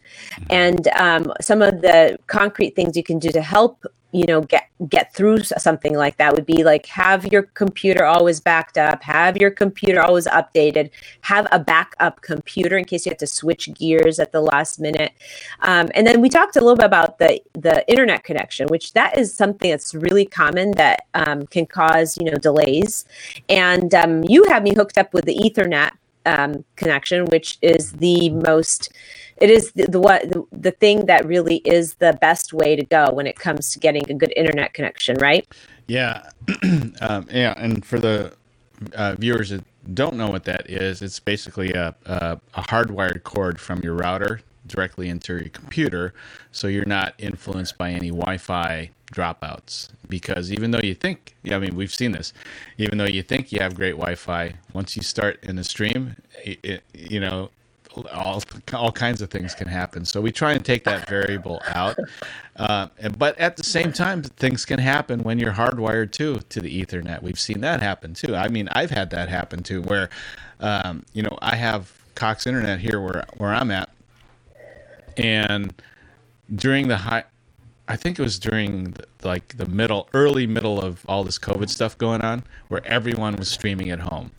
And 0.49 0.87
um, 0.89 1.33
some 1.41 1.61
of 1.61 1.81
the 1.81 2.17
concrete 2.27 2.75
things 2.75 2.97
you 2.97 3.03
can 3.03 3.19
do 3.19 3.29
to 3.31 3.41
help 3.41 3.85
you 4.11 4.25
know 4.25 4.41
get 4.41 4.69
get 4.87 5.13
through 5.13 5.39
something 5.39 5.95
like 5.95 6.17
that 6.17 6.33
would 6.33 6.45
be 6.45 6.63
like 6.63 6.85
have 6.85 7.25
your 7.25 7.43
computer 7.43 8.05
always 8.05 8.39
backed 8.39 8.77
up 8.77 9.03
have 9.03 9.35
your 9.35 9.51
computer 9.51 10.01
always 10.01 10.27
updated 10.27 10.89
have 11.21 11.45
a 11.51 11.59
backup 11.59 12.21
computer 12.21 12.77
in 12.77 12.85
case 12.85 13.05
you 13.05 13.09
have 13.09 13.17
to 13.17 13.27
switch 13.27 13.69
gears 13.73 14.19
at 14.19 14.31
the 14.31 14.41
last 14.41 14.79
minute. 14.79 15.11
Um, 15.61 15.89
and 15.93 16.07
then 16.07 16.21
we 16.21 16.29
talked 16.29 16.55
a 16.55 16.61
little 16.61 16.77
bit 16.77 16.85
about 16.85 17.19
the 17.19 17.41
the 17.53 17.87
internet 17.89 18.23
connection 18.23 18.67
which 18.67 18.93
that 18.93 19.17
is 19.17 19.33
something 19.33 19.69
that's 19.69 19.93
really 19.93 20.25
common 20.25 20.71
that 20.71 21.05
um, 21.13 21.45
can 21.47 21.65
cause 21.65 22.17
you 22.17 22.31
know 22.31 22.37
delays. 22.37 23.05
And 23.49 23.93
um, 23.93 24.23
you 24.23 24.45
have 24.45 24.63
me 24.63 24.73
hooked 24.73 24.97
up 24.97 25.13
with 25.13 25.25
the 25.25 25.35
ethernet 25.35 25.91
um, 26.27 26.63
connection 26.75 27.25
which 27.25 27.57
is 27.61 27.93
the 27.93 28.29
most 28.29 28.91
it 29.37 29.49
is 29.49 29.71
the, 29.73 29.85
the 29.85 29.99
what 29.99 30.29
the, 30.29 30.45
the 30.51 30.71
thing 30.71 31.05
that 31.05 31.25
really 31.25 31.57
is 31.57 31.95
the 31.95 32.17
best 32.21 32.53
way 32.53 32.75
to 32.75 32.83
go 32.83 33.11
when 33.11 33.27
it 33.27 33.35
comes 33.35 33.71
to 33.71 33.79
getting 33.79 34.09
a 34.09 34.13
good 34.13 34.33
internet 34.35 34.73
connection 34.73 35.15
right? 35.17 35.47
Yeah, 35.87 36.29
um, 37.01 37.27
yeah, 37.31 37.53
and 37.57 37.85
for 37.85 37.99
the 37.99 38.33
uh, 38.93 39.15
viewers 39.17 39.49
that 39.49 39.63
don't 39.93 40.15
know 40.15 40.29
what 40.29 40.43
that 40.43 40.69
is, 40.69 41.01
it's 41.01 41.19
basically 41.19 41.71
a, 41.71 41.95
a, 42.05 42.39
a 42.55 42.61
hardwired 42.61 43.23
cord 43.23 43.59
from 43.59 43.79
your 43.79 43.95
router 43.95 44.41
directly 44.67 45.09
into 45.09 45.33
your 45.33 45.49
computer, 45.49 46.13
so 46.51 46.67
you're 46.67 46.85
not 46.85 47.13
influenced 47.17 47.77
by 47.77 47.91
any 47.91 48.09
Wi-Fi 48.09 48.91
dropouts. 49.11 49.89
Because 50.09 50.51
even 50.51 50.71
though 50.71 50.81
you 50.83 50.93
think, 50.93 51.35
yeah, 51.43 51.55
I 51.55 51.59
mean, 51.59 51.75
we've 51.75 51.93
seen 51.93 52.11
this, 52.11 52.33
even 52.77 52.97
though 52.97 53.05
you 53.05 53.23
think 53.23 53.51
you 53.51 53.59
have 53.59 53.75
great 53.75 53.93
Wi-Fi, 53.93 54.53
once 54.73 54.95
you 54.95 55.01
start 55.01 55.43
in 55.43 55.55
the 55.55 55.63
stream, 55.63 56.15
it, 56.43 56.59
it, 56.63 56.83
you 56.93 57.19
know, 57.19 57.49
all 58.13 58.43
all 58.73 58.91
kinds 58.91 59.21
of 59.21 59.29
things 59.29 59.55
can 59.55 59.67
happen. 59.67 60.05
So 60.05 60.21
we 60.21 60.31
try 60.31 60.53
and 60.53 60.63
take 60.63 60.83
that 60.83 61.07
variable 61.09 61.61
out. 61.73 61.97
Uh, 62.55 62.87
but 63.17 63.37
at 63.37 63.57
the 63.57 63.63
same 63.63 63.91
time, 63.91 64.23
things 64.23 64.65
can 64.65 64.79
happen 64.79 65.23
when 65.23 65.39
you're 65.39 65.53
hardwired 65.53 66.11
too 66.11 66.39
to 66.49 66.59
the 66.59 66.85
Ethernet. 66.85 67.21
We've 67.21 67.39
seen 67.39 67.61
that 67.61 67.81
happen 67.81 68.13
too. 68.13 68.35
I 68.35 68.47
mean, 68.49 68.69
I've 68.71 68.91
had 68.91 69.09
that 69.11 69.29
happen 69.29 69.63
too, 69.63 69.81
where 69.81 70.09
um, 70.59 71.05
you 71.13 71.23
know 71.23 71.37
I 71.41 71.55
have 71.55 71.91
Cox 72.15 72.47
Internet 72.47 72.79
here 72.79 72.99
where 72.99 73.25
where 73.37 73.53
I'm 73.53 73.71
at, 73.71 73.89
and 75.17 75.73
during 76.53 76.87
the 76.87 76.97
high 76.97 77.25
I 77.87 77.95
think 77.95 78.19
it 78.19 78.21
was 78.21 78.37
during 78.37 78.91
the, 78.91 79.05
like 79.23 79.57
the 79.57 79.65
middle, 79.65 80.09
early 80.13 80.45
middle 80.45 80.81
of 80.81 81.05
all 81.07 81.23
this 81.23 81.39
COVID 81.39 81.69
stuff 81.69 81.97
going 81.97 82.21
on, 82.21 82.43
where 82.67 82.85
everyone 82.85 83.37
was 83.37 83.47
streaming 83.47 83.89
at 83.91 83.99
home. 83.99 84.31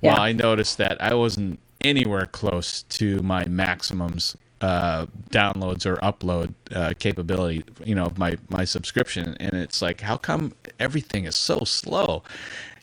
Yeah. 0.00 0.14
Well, 0.14 0.22
I 0.22 0.32
noticed 0.32 0.78
that 0.78 1.00
I 1.02 1.14
wasn't 1.14 1.60
anywhere 1.82 2.26
close 2.26 2.82
to 2.82 3.20
my 3.22 3.44
maximums 3.44 4.36
uh, 4.62 5.06
downloads 5.30 5.84
or 5.84 5.96
upload 5.96 6.54
uh, 6.74 6.94
capability, 6.98 7.64
you 7.84 7.94
know, 7.94 8.10
my 8.16 8.38
my 8.48 8.64
subscription, 8.64 9.36
and 9.38 9.52
it's 9.52 9.82
like, 9.82 10.00
how 10.00 10.16
come 10.16 10.54
everything 10.80 11.26
is 11.26 11.36
so 11.36 11.58
slow? 11.64 12.22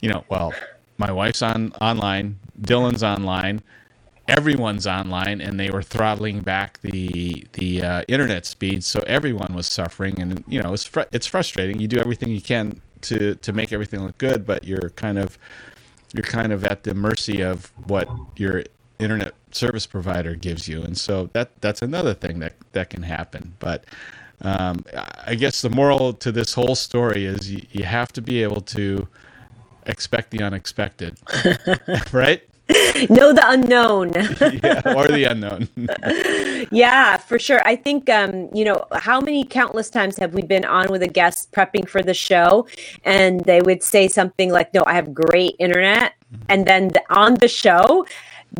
You 0.01 0.09
know, 0.09 0.23
well, 0.29 0.53
my 0.99 1.11
wife's 1.11 1.41
on 1.41 1.71
online, 1.81 2.37
Dylan's 2.61 3.03
online 3.03 3.63
everyone's 4.27 4.87
online 4.87 5.41
and 5.41 5.59
they 5.59 5.69
were 5.69 5.83
throttling 5.83 6.41
back 6.41 6.79
the 6.81 7.45
the 7.53 7.81
uh, 7.81 8.03
internet 8.07 8.45
speed. 8.45 8.83
So 8.83 9.03
everyone 9.07 9.53
was 9.53 9.67
suffering 9.67 10.19
and 10.21 10.43
you 10.47 10.61
know 10.61 10.73
it's 10.73 10.85
fr- 10.85 11.09
it's 11.11 11.27
frustrating. 11.27 11.79
You 11.79 11.87
do 11.87 11.99
everything 11.99 12.29
you 12.29 12.41
can 12.41 12.81
to 13.01 13.35
to 13.35 13.53
make 13.53 13.73
everything 13.73 14.01
look 14.03 14.17
good 14.19 14.45
but 14.45 14.63
you're 14.63 14.91
kind 14.91 15.17
of 15.17 15.37
you're 16.13 16.23
kind 16.23 16.51
of 16.51 16.63
at 16.65 16.83
the 16.83 16.93
mercy 16.93 17.41
of 17.41 17.71
what 17.87 18.07
your 18.37 18.63
internet 18.99 19.33
service 19.51 19.85
provider 19.85 20.35
gives 20.35 20.67
you. 20.67 20.81
And 20.81 20.97
so 20.97 21.29
that 21.33 21.51
that's 21.61 21.81
another 21.81 22.13
thing 22.13 22.39
that 22.39 22.53
that 22.73 22.89
can 22.89 23.03
happen. 23.03 23.55
But 23.59 23.85
um, 24.41 24.85
I 25.25 25.35
guess 25.35 25.61
the 25.61 25.69
moral 25.69 26.13
to 26.13 26.31
this 26.31 26.53
whole 26.53 26.75
story 26.75 27.25
is 27.25 27.51
you, 27.51 27.61
you 27.71 27.83
have 27.83 28.11
to 28.13 28.21
be 28.21 28.43
able 28.43 28.61
to 28.61 29.07
expect 29.85 30.31
the 30.31 30.43
unexpected. 30.43 31.17
Right 32.11 32.43
know 33.09 33.33
the 33.33 33.43
unknown. 33.45 34.13
yeah, 34.63 34.93
or 34.95 35.07
the 35.07 35.25
unknown. 35.29 35.67
yeah, 36.71 37.17
for 37.17 37.39
sure. 37.39 37.61
I 37.65 37.75
think, 37.75 38.09
um, 38.09 38.49
you 38.53 38.65
know, 38.65 38.85
how 38.93 39.19
many 39.19 39.43
countless 39.43 39.89
times 39.89 40.17
have 40.17 40.33
we 40.33 40.41
been 40.41 40.65
on 40.65 40.87
with 40.89 41.03
a 41.03 41.07
guest 41.07 41.51
prepping 41.51 41.87
for 41.87 42.01
the 42.01 42.13
show 42.13 42.67
and 43.03 43.41
they 43.41 43.61
would 43.61 43.83
say 43.83 44.07
something 44.07 44.51
like, 44.51 44.73
no, 44.73 44.83
I 44.85 44.93
have 44.93 45.13
great 45.13 45.55
internet. 45.59 46.13
Mm-hmm. 46.33 46.43
And 46.49 46.65
then 46.65 46.87
the, 46.89 47.03
on 47.09 47.35
the 47.35 47.47
show, 47.47 48.05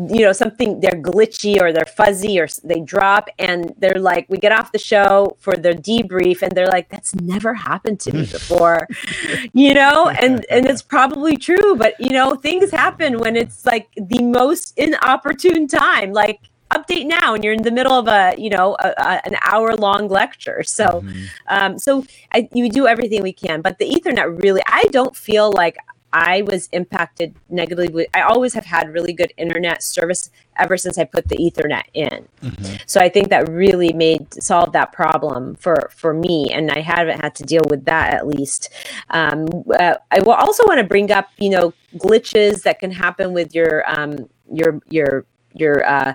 you 0.08 0.20
know 0.20 0.32
something 0.32 0.80
they're 0.80 1.02
glitchy 1.02 1.60
or 1.60 1.70
they're 1.70 1.84
fuzzy 1.84 2.40
or 2.40 2.48
they 2.64 2.80
drop 2.80 3.28
and 3.38 3.74
they're 3.76 4.00
like 4.00 4.24
we 4.30 4.38
get 4.38 4.50
off 4.50 4.72
the 4.72 4.78
show 4.78 5.36
for 5.38 5.54
their 5.54 5.74
debrief 5.74 6.40
and 6.40 6.52
they're 6.52 6.66
like 6.66 6.88
that's 6.88 7.14
never 7.16 7.52
happened 7.52 8.00
to 8.00 8.12
me 8.12 8.20
before 8.24 8.88
you 9.52 9.74
know? 9.74 10.08
And 10.08 10.46
and 10.50 10.66
it's 10.66 10.82
probably 10.82 11.36
true 11.36 11.76
but 11.76 11.94
you 12.00 12.10
know 12.10 12.34
things 12.34 12.70
happen 12.70 13.18
when 13.18 13.36
it's 13.36 13.66
like 13.66 13.88
the 13.96 14.22
most 14.22 14.72
inopportune 14.78 15.66
time 15.66 16.12
like 16.12 16.40
update 16.70 17.04
now 17.04 17.34
and 17.34 17.44
you're 17.44 17.52
in 17.52 17.62
the 17.62 17.70
middle 17.70 17.92
of 17.92 18.08
a 18.08 18.34
you 18.38 18.48
know 18.48 18.74
a, 18.80 18.94
a, 18.96 19.26
an 19.26 19.36
hour 19.42 19.76
long 19.76 20.08
lecture. 20.08 20.62
So 20.62 20.86
mm-hmm. 20.86 21.24
um 21.48 21.78
so 21.78 22.04
I, 22.32 22.48
you 22.54 22.70
do 22.70 22.86
everything 22.86 23.22
we 23.22 23.34
can 23.34 23.60
but 23.60 23.78
the 23.78 23.90
ethernet 23.90 24.42
really 24.42 24.62
i 24.66 24.84
don't 24.90 25.14
feel 25.14 25.52
like 25.52 25.76
I 26.12 26.42
was 26.42 26.68
impacted 26.72 27.34
negatively. 27.48 28.06
I 28.14 28.22
always 28.22 28.54
have 28.54 28.66
had 28.66 28.92
really 28.92 29.12
good 29.12 29.32
internet 29.36 29.82
service 29.82 30.30
ever 30.56 30.76
since 30.76 30.98
I 30.98 31.04
put 31.04 31.28
the 31.28 31.36
Ethernet 31.36 31.84
in. 31.94 32.28
Mm-hmm. 32.42 32.76
So 32.86 33.00
I 33.00 33.08
think 33.08 33.30
that 33.30 33.48
really 33.48 33.92
made 33.92 34.42
solve 34.42 34.72
that 34.72 34.92
problem 34.92 35.54
for 35.54 35.90
for 35.94 36.12
me, 36.12 36.50
and 36.52 36.70
I 36.70 36.80
haven't 36.80 37.20
had 37.20 37.34
to 37.36 37.44
deal 37.44 37.62
with 37.68 37.84
that 37.86 38.12
at 38.14 38.26
least. 38.26 38.70
Um, 39.10 39.46
uh, 39.78 39.94
I 40.10 40.20
will 40.20 40.32
also 40.32 40.64
want 40.66 40.78
to 40.78 40.86
bring 40.86 41.10
up, 41.10 41.28
you 41.38 41.50
know, 41.50 41.72
glitches 41.96 42.62
that 42.62 42.78
can 42.78 42.90
happen 42.90 43.32
with 43.32 43.54
your 43.54 43.88
um, 43.90 44.28
your 44.52 44.80
your 44.88 45.24
your 45.54 45.84
uh, 45.86 46.14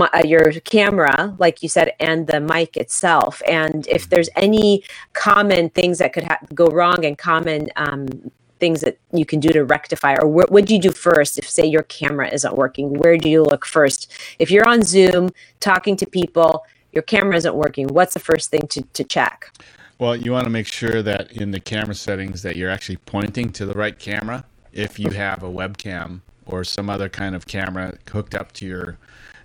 uh, 0.00 0.22
your 0.24 0.52
camera, 0.64 1.34
like 1.38 1.62
you 1.62 1.68
said, 1.68 1.92
and 2.00 2.26
the 2.26 2.40
mic 2.40 2.76
itself. 2.76 3.42
And 3.48 3.86
if 3.86 4.08
there's 4.08 4.28
any 4.36 4.84
common 5.12 5.70
things 5.70 5.98
that 5.98 6.12
could 6.12 6.24
ha- 6.24 6.38
go 6.54 6.66
wrong 6.66 7.04
and 7.04 7.16
common 7.16 7.68
um, 7.76 8.30
things 8.58 8.80
that 8.80 8.98
you 9.12 9.24
can 9.24 9.40
do 9.40 9.50
to 9.50 9.64
rectify 9.64 10.14
or 10.14 10.26
wh- 10.26 10.50
what 10.50 10.66
do 10.66 10.74
you 10.74 10.80
do 10.80 10.90
first 10.90 11.38
if 11.38 11.48
say 11.48 11.66
your 11.66 11.82
camera 11.84 12.28
isn't 12.32 12.56
working? 12.56 12.94
Where 12.94 13.16
do 13.16 13.28
you 13.28 13.42
look 13.42 13.64
first? 13.64 14.12
If 14.38 14.50
you're 14.50 14.68
on 14.68 14.82
zoom 14.82 15.30
talking 15.60 15.96
to 15.96 16.06
people 16.06 16.64
your 16.92 17.02
camera 17.02 17.36
isn't 17.36 17.54
working 17.54 17.88
what's 17.88 18.14
the 18.14 18.20
first 18.20 18.50
thing 18.50 18.66
to, 18.68 18.82
to 18.82 19.04
check? 19.04 19.50
Well 19.98 20.16
you 20.16 20.32
want 20.32 20.44
to 20.44 20.50
make 20.50 20.66
sure 20.66 21.02
that 21.02 21.32
in 21.32 21.50
the 21.50 21.60
camera 21.60 21.94
settings 21.94 22.42
that 22.42 22.56
you're 22.56 22.70
actually 22.70 22.98
pointing 22.98 23.52
to 23.52 23.66
the 23.66 23.74
right 23.74 23.98
camera. 23.98 24.44
If 24.72 24.98
you 24.98 25.10
have 25.10 25.42
a 25.42 25.48
webcam 25.48 26.20
or 26.44 26.64
some 26.64 26.90
other 26.90 27.08
kind 27.08 27.34
of 27.34 27.46
camera 27.46 27.98
hooked 28.10 28.34
up 28.34 28.52
to 28.52 28.66
your 28.66 28.98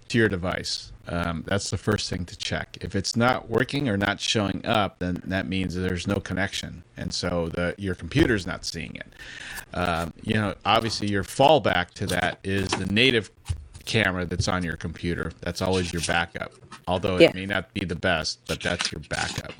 to 0.09 0.17
your 0.17 0.29
device 0.29 0.90
um, 1.07 1.43
that's 1.47 1.69
the 1.69 1.77
first 1.77 2.09
thing 2.09 2.25
to 2.25 2.37
check. 2.37 2.77
If 2.81 2.95
it's 2.95 3.15
not 3.15 3.49
working 3.49 3.89
or 3.89 3.97
not 3.97 4.19
showing 4.19 4.65
up, 4.65 4.99
then 4.99 5.21
that 5.25 5.47
means 5.47 5.75
there's 5.75 6.07
no 6.07 6.15
connection, 6.15 6.83
and 6.97 7.13
so 7.13 7.49
the 7.49 7.75
your 7.77 7.95
computer's 7.95 8.45
not 8.45 8.65
seeing 8.65 8.95
it. 8.95 9.13
Um, 9.73 10.13
you 10.23 10.35
know, 10.35 10.53
obviously, 10.65 11.09
your 11.09 11.23
fallback 11.23 11.91
to 11.95 12.05
that 12.07 12.39
is 12.43 12.67
the 12.69 12.85
native 12.87 13.31
camera 13.85 14.25
that's 14.25 14.47
on 14.47 14.63
your 14.63 14.77
computer. 14.77 15.31
That's 15.41 15.61
always 15.61 15.91
your 15.91 16.03
backup, 16.03 16.53
although 16.87 17.17
it 17.17 17.21
yeah. 17.21 17.31
may 17.33 17.45
not 17.45 17.73
be 17.73 17.85
the 17.85 17.95
best, 17.95 18.39
but 18.47 18.61
that's 18.61 18.91
your 18.91 19.01
backup. 19.09 19.53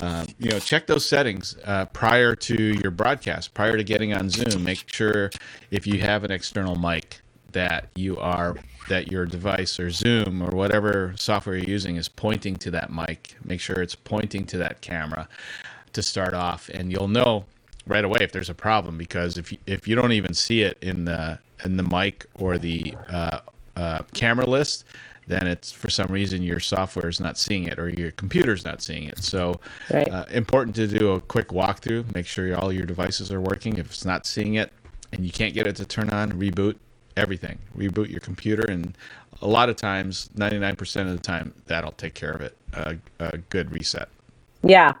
Um, 0.00 0.26
you 0.38 0.50
know, 0.50 0.58
check 0.58 0.86
those 0.86 1.04
settings 1.06 1.56
uh, 1.64 1.86
prior 1.86 2.34
to 2.34 2.54
your 2.82 2.90
broadcast, 2.90 3.54
prior 3.54 3.76
to 3.76 3.84
getting 3.84 4.14
on 4.14 4.30
Zoom. 4.30 4.64
Make 4.64 4.84
sure 4.86 5.30
if 5.70 5.86
you 5.86 6.00
have 6.00 6.24
an 6.24 6.30
external 6.30 6.76
mic 6.76 7.21
that 7.52 7.88
you 7.94 8.18
are 8.18 8.56
that 8.88 9.10
your 9.10 9.26
device 9.26 9.78
or 9.78 9.90
Zoom 9.90 10.42
or 10.42 10.50
whatever 10.50 11.14
software 11.16 11.56
you're 11.56 11.68
using 11.68 11.96
is 11.96 12.08
pointing 12.08 12.56
to 12.56 12.70
that 12.72 12.92
mic. 12.92 13.36
Make 13.44 13.60
sure 13.60 13.80
it's 13.80 13.94
pointing 13.94 14.44
to 14.46 14.58
that 14.58 14.80
camera 14.80 15.28
to 15.92 16.02
start 16.02 16.34
off, 16.34 16.68
and 16.70 16.90
you'll 16.90 17.08
know 17.08 17.44
right 17.86 18.04
away 18.04 18.18
if 18.20 18.32
there's 18.32 18.50
a 18.50 18.54
problem 18.54 18.96
because 18.96 19.36
if 19.36 19.52
you, 19.52 19.58
if 19.66 19.88
you 19.88 19.94
don't 19.94 20.12
even 20.12 20.34
see 20.34 20.62
it 20.62 20.78
in 20.80 21.04
the 21.04 21.38
in 21.64 21.76
the 21.76 21.82
mic 21.82 22.26
or 22.34 22.58
the 22.58 22.94
uh, 23.08 23.38
uh, 23.76 24.02
camera 24.14 24.46
list, 24.46 24.84
then 25.26 25.46
it's 25.46 25.70
for 25.70 25.88
some 25.90 26.08
reason 26.08 26.42
your 26.42 26.60
software 26.60 27.08
is 27.08 27.20
not 27.20 27.38
seeing 27.38 27.64
it 27.64 27.78
or 27.78 27.88
your 27.88 28.10
computer's 28.12 28.64
not 28.64 28.82
seeing 28.82 29.04
it. 29.04 29.18
So, 29.18 29.60
right. 29.92 30.08
uh, 30.08 30.24
important 30.30 30.74
to 30.76 30.86
do 30.86 31.12
a 31.12 31.20
quick 31.20 31.48
walkthrough. 31.48 32.14
Make 32.14 32.26
sure 32.26 32.56
all 32.58 32.72
your 32.72 32.86
devices 32.86 33.30
are 33.30 33.40
working. 33.40 33.78
If 33.78 33.86
it's 33.86 34.04
not 34.04 34.26
seeing 34.26 34.54
it 34.54 34.72
and 35.12 35.24
you 35.24 35.30
can't 35.30 35.54
get 35.54 35.66
it 35.66 35.76
to 35.76 35.84
turn 35.84 36.10
on, 36.10 36.32
reboot 36.32 36.76
everything. 37.16 37.58
Reboot 37.76 38.10
your 38.10 38.20
computer, 38.20 38.62
and 38.68 38.96
a 39.40 39.48
lot 39.48 39.68
of 39.68 39.76
times, 39.76 40.30
99% 40.36 41.02
of 41.02 41.12
the 41.12 41.18
time, 41.18 41.52
that'll 41.66 41.92
take 41.92 42.14
care 42.14 42.32
of 42.32 42.40
it. 42.40 42.56
A, 42.74 42.96
a 43.18 43.38
good 43.38 43.72
reset. 43.72 44.08
Yeah. 44.64 44.92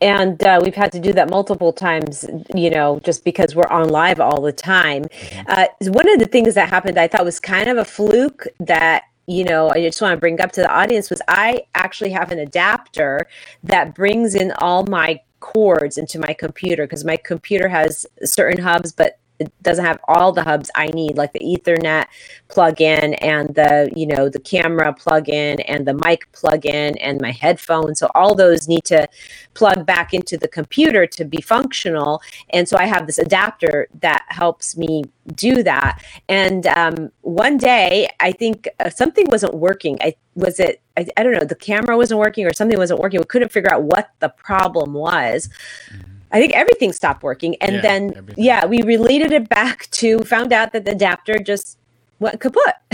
And 0.00 0.40
uh, 0.44 0.60
we've 0.62 0.74
had 0.74 0.92
to 0.92 1.00
do 1.00 1.12
that 1.14 1.28
multiple 1.28 1.72
times, 1.72 2.24
you 2.54 2.70
know, 2.70 3.00
just 3.00 3.24
because 3.24 3.56
we're 3.56 3.66
on 3.66 3.88
live 3.88 4.20
all 4.20 4.40
the 4.40 4.52
time. 4.52 5.04
Mm-hmm. 5.04 5.42
Uh, 5.48 5.66
one 5.90 6.08
of 6.08 6.20
the 6.20 6.26
things 6.26 6.54
that 6.54 6.68
happened, 6.68 6.98
I 6.98 7.08
thought 7.08 7.24
was 7.24 7.40
kind 7.40 7.68
of 7.68 7.78
a 7.78 7.84
fluke 7.84 8.46
that 8.60 9.04
you 9.28 9.44
know, 9.44 9.68
I 9.68 9.82
just 9.82 10.00
want 10.00 10.12
to 10.12 10.16
bring 10.16 10.40
up 10.40 10.52
to 10.52 10.62
the 10.62 10.72
audience 10.72 11.10
was 11.10 11.20
I 11.28 11.60
actually 11.74 12.10
have 12.12 12.32
an 12.32 12.38
adapter 12.38 13.26
that 13.62 13.94
brings 13.94 14.34
in 14.34 14.52
all 14.52 14.86
my 14.86 15.20
cords 15.40 15.98
into 15.98 16.18
my 16.18 16.32
computer 16.32 16.84
because 16.84 17.04
my 17.04 17.18
computer 17.18 17.68
has 17.68 18.06
certain 18.24 18.62
hubs, 18.62 18.90
but 18.90 19.18
it 19.38 19.52
doesn't 19.62 19.84
have 19.84 20.00
all 20.08 20.32
the 20.32 20.42
hubs 20.42 20.70
I 20.74 20.88
need, 20.88 21.16
like 21.16 21.32
the 21.32 21.40
Ethernet 21.40 22.06
plug-in 22.48 23.14
and 23.14 23.54
the 23.54 23.90
you 23.94 24.06
know 24.06 24.28
the 24.28 24.40
camera 24.40 24.92
plug-in 24.92 25.60
and 25.60 25.86
the 25.86 25.94
mic 25.94 26.30
plug-in 26.32 26.98
and 26.98 27.20
my 27.20 27.30
headphones. 27.30 28.00
So 28.00 28.10
all 28.14 28.34
those 28.34 28.68
need 28.68 28.84
to 28.86 29.08
plug 29.54 29.86
back 29.86 30.12
into 30.12 30.36
the 30.36 30.48
computer 30.48 31.06
to 31.06 31.24
be 31.24 31.40
functional. 31.40 32.22
And 32.50 32.68
so 32.68 32.76
I 32.76 32.86
have 32.86 33.06
this 33.06 33.18
adapter 33.18 33.88
that 34.00 34.24
helps 34.28 34.76
me 34.76 35.04
do 35.34 35.62
that. 35.62 36.02
And 36.28 36.66
um, 36.68 37.10
one 37.22 37.58
day, 37.58 38.08
I 38.20 38.32
think 38.32 38.68
uh, 38.80 38.90
something 38.90 39.26
wasn't 39.28 39.54
working. 39.54 39.98
I 40.00 40.14
was 40.34 40.58
it. 40.58 40.80
I, 40.96 41.06
I, 41.16 41.22
don't 41.22 41.32
know. 41.32 41.44
The 41.44 41.54
camera 41.54 41.96
wasn't 41.96 42.20
working, 42.20 42.46
or 42.46 42.52
something 42.52 42.78
wasn't 42.78 43.00
working. 43.00 43.20
We 43.20 43.26
couldn't 43.26 43.52
figure 43.52 43.72
out 43.72 43.82
what 43.82 44.10
the 44.20 44.30
problem 44.30 44.94
was. 44.94 45.48
Mm-hmm 45.92 46.17
I 46.30 46.40
think 46.40 46.52
everything 46.54 46.92
stopped 46.92 47.22
working. 47.22 47.56
And 47.60 47.76
Yeah, 47.76 47.80
then, 47.80 48.14
everything. 48.16 48.44
yeah, 48.44 48.66
we 48.66 48.82
related 48.82 49.32
it 49.32 49.48
back 49.48 49.88
to 49.92 50.18
found 50.20 50.52
out 50.52 50.72
that 50.72 50.84
the 50.84 50.92
adapter 50.92 51.38
just 51.38 51.78
went 52.20 52.40
kaput. 52.40 52.74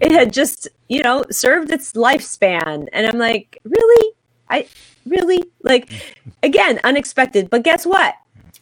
it 0.00 0.12
had 0.12 0.32
just, 0.32 0.68
you 0.88 1.02
know, 1.02 1.24
served 1.30 1.70
its 1.70 1.92
lifespan. 1.92 2.88
And 2.92 3.06
I'm 3.06 3.18
like, 3.18 3.58
really? 3.64 4.12
I 4.48 4.66
really? 5.06 5.42
Like, 5.62 5.90
again, 6.42 6.80
unexpected. 6.84 7.50
But 7.50 7.62
guess 7.64 7.84
what? 7.84 8.14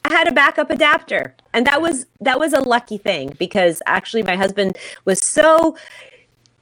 I 0.05 0.13
had 0.13 0.27
a 0.27 0.33
backup 0.33 0.71
adapter. 0.71 1.35
And 1.53 1.67
that 1.67 1.81
was 1.81 2.07
that 2.21 2.41
was 2.41 2.53
a 2.53 2.61
lucky 2.61 2.99
thing 2.99 3.37
because 3.39 3.83
actually 3.87 4.23
my 4.25 4.37
husband 4.37 4.77
was 5.05 5.21
so 5.25 5.77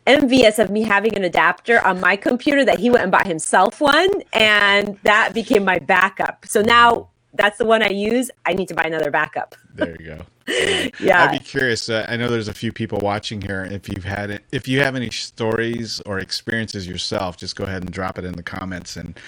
envious 0.07 0.59
of 0.59 0.71
me 0.71 0.83
having 0.83 1.15
an 1.17 1.25
adapter 1.25 1.85
on 1.87 2.01
my 2.01 2.17
computer 2.17 2.65
that 2.65 2.79
he 2.79 2.91
went 2.91 3.03
and 3.03 3.13
bought 3.13 3.27
himself 3.27 3.81
one 3.81 4.09
and 4.33 4.99
that 5.05 5.33
became 5.33 5.65
my 5.65 5.79
backup. 5.79 6.45
So 6.47 6.63
now 6.63 7.09
that's 7.35 7.59
the 7.59 7.65
one 7.65 7.83
I 7.83 7.89
use. 7.89 8.31
I 8.45 8.53
need 8.55 8.69
to 8.69 8.75
buy 8.75 8.85
another 8.85 9.11
backup. 9.11 9.55
There 9.75 9.97
you 10.01 10.07
go. 10.07 10.27
Yeah. 10.99 11.27
I'd 11.27 11.39
be 11.39 11.45
curious. 11.45 11.89
Uh, 11.89 12.05
I 12.09 12.17
know 12.17 12.29
there's 12.29 12.49
a 12.49 12.55
few 12.55 12.73
people 12.73 12.99
watching 12.99 13.41
here. 13.41 13.69
If 13.71 13.89
you've 13.89 14.05
had 14.05 14.31
it, 14.31 14.45
if 14.51 14.67
you 14.67 14.81
have 14.81 14.97
any 14.97 15.11
stories 15.11 16.01
or 16.07 16.19
experiences 16.19 16.89
yourself, 16.89 17.37
just 17.37 17.55
go 17.55 17.63
ahead 17.65 17.83
and 17.83 17.93
drop 17.93 18.19
it 18.19 18.25
in 18.25 18.33
the 18.33 18.43
comments, 18.43 18.97
and 18.97 19.19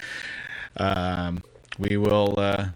um, 0.75 1.41
we 1.79 1.95
will 1.95 2.35
uh, 2.37 2.67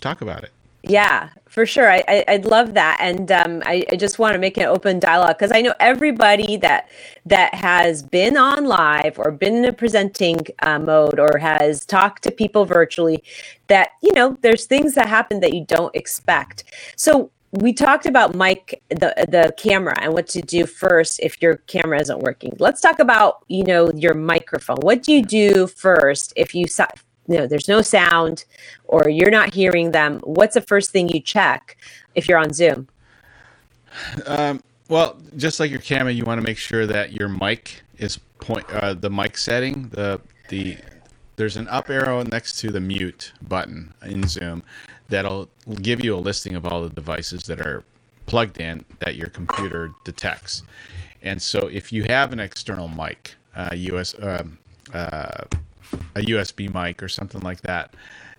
talk 0.00 0.20
about 0.20 0.44
it. 0.44 0.52
Yeah, 0.88 1.30
for 1.48 1.66
sure. 1.66 1.90
I, 1.90 2.04
I 2.06 2.24
I'd 2.28 2.44
love 2.44 2.74
that, 2.74 2.98
and 3.00 3.30
um, 3.32 3.62
I, 3.66 3.84
I 3.90 3.96
just 3.96 4.18
want 4.20 4.34
to 4.34 4.38
make 4.38 4.56
an 4.56 4.64
open 4.66 5.00
dialogue 5.00 5.36
because 5.38 5.50
I 5.52 5.60
know 5.60 5.74
everybody 5.80 6.56
that 6.58 6.88
that 7.26 7.54
has 7.54 8.02
been 8.04 8.36
on 8.36 8.66
live 8.66 9.18
or 9.18 9.32
been 9.32 9.56
in 9.56 9.64
a 9.64 9.72
presenting 9.72 10.46
uh, 10.62 10.78
mode 10.78 11.18
or 11.18 11.38
has 11.38 11.84
talked 11.84 12.22
to 12.24 12.30
people 12.30 12.66
virtually. 12.66 13.22
That 13.66 13.90
you 14.02 14.12
know, 14.12 14.36
there's 14.42 14.66
things 14.66 14.94
that 14.94 15.08
happen 15.08 15.40
that 15.40 15.54
you 15.54 15.64
don't 15.64 15.94
expect. 15.96 16.64
So 16.96 17.30
we 17.52 17.72
talked 17.72 18.06
about 18.06 18.34
mic 18.36 18.80
the 18.90 19.14
the 19.28 19.52
camera 19.56 19.98
and 20.00 20.12
what 20.12 20.28
to 20.28 20.42
do 20.42 20.66
first 20.66 21.18
if 21.20 21.42
your 21.42 21.56
camera 21.66 22.00
isn't 22.00 22.20
working. 22.20 22.52
Let's 22.60 22.80
talk 22.80 23.00
about 23.00 23.44
you 23.48 23.64
know 23.64 23.90
your 23.92 24.14
microphone. 24.14 24.76
What 24.82 25.02
do 25.02 25.12
you 25.12 25.22
do 25.24 25.66
first 25.66 26.32
if 26.36 26.54
you 26.54 26.66
you 27.28 27.38
know 27.38 27.46
there's 27.46 27.68
no 27.68 27.82
sound 27.82 28.44
or 28.84 29.08
you're 29.08 29.30
not 29.30 29.54
hearing 29.54 29.92
them? 29.92 30.20
What's 30.24 30.54
the 30.54 30.60
first 30.60 30.90
thing 30.90 31.08
you 31.08 31.20
check 31.20 31.76
if 32.14 32.28
you're 32.28 32.38
on 32.38 32.52
Zoom? 32.52 32.88
Well, 34.88 35.16
just 35.36 35.58
like 35.58 35.70
your 35.70 35.80
camera, 35.80 36.12
you 36.12 36.24
want 36.24 36.40
to 36.40 36.46
make 36.46 36.58
sure 36.58 36.86
that 36.86 37.12
your 37.12 37.28
mic 37.28 37.82
is 37.98 38.18
point 38.40 38.70
uh, 38.70 38.94
the 38.94 39.10
mic 39.10 39.36
setting. 39.36 39.88
The 39.88 40.20
the 40.48 40.78
there's 41.36 41.56
an 41.56 41.68
up 41.68 41.90
arrow 41.90 42.22
next 42.22 42.58
to 42.60 42.70
the 42.70 42.80
mute 42.80 43.32
button 43.42 43.92
in 44.04 44.28
Zoom 44.28 44.62
that'll 45.08 45.48
give 45.82 46.04
you 46.04 46.14
a 46.14 46.18
listing 46.18 46.54
of 46.54 46.66
all 46.66 46.82
the 46.82 46.90
devices 46.90 47.44
that 47.44 47.60
are 47.60 47.84
plugged 48.26 48.60
in 48.60 48.84
that 49.00 49.16
your 49.16 49.28
computer 49.28 49.92
detects. 50.04 50.62
And 51.22 51.42
so, 51.42 51.66
if 51.66 51.92
you 51.92 52.04
have 52.04 52.32
an 52.32 52.40
external 52.40 52.88
mic, 52.88 53.34
uh, 53.56 53.70
US 53.72 54.14
um, 54.22 54.58
uh, 54.94 55.44
a 56.14 56.20
USB 56.20 56.72
mic 56.72 57.02
or 57.02 57.08
something 57.08 57.40
like 57.40 57.62
that 57.62 57.94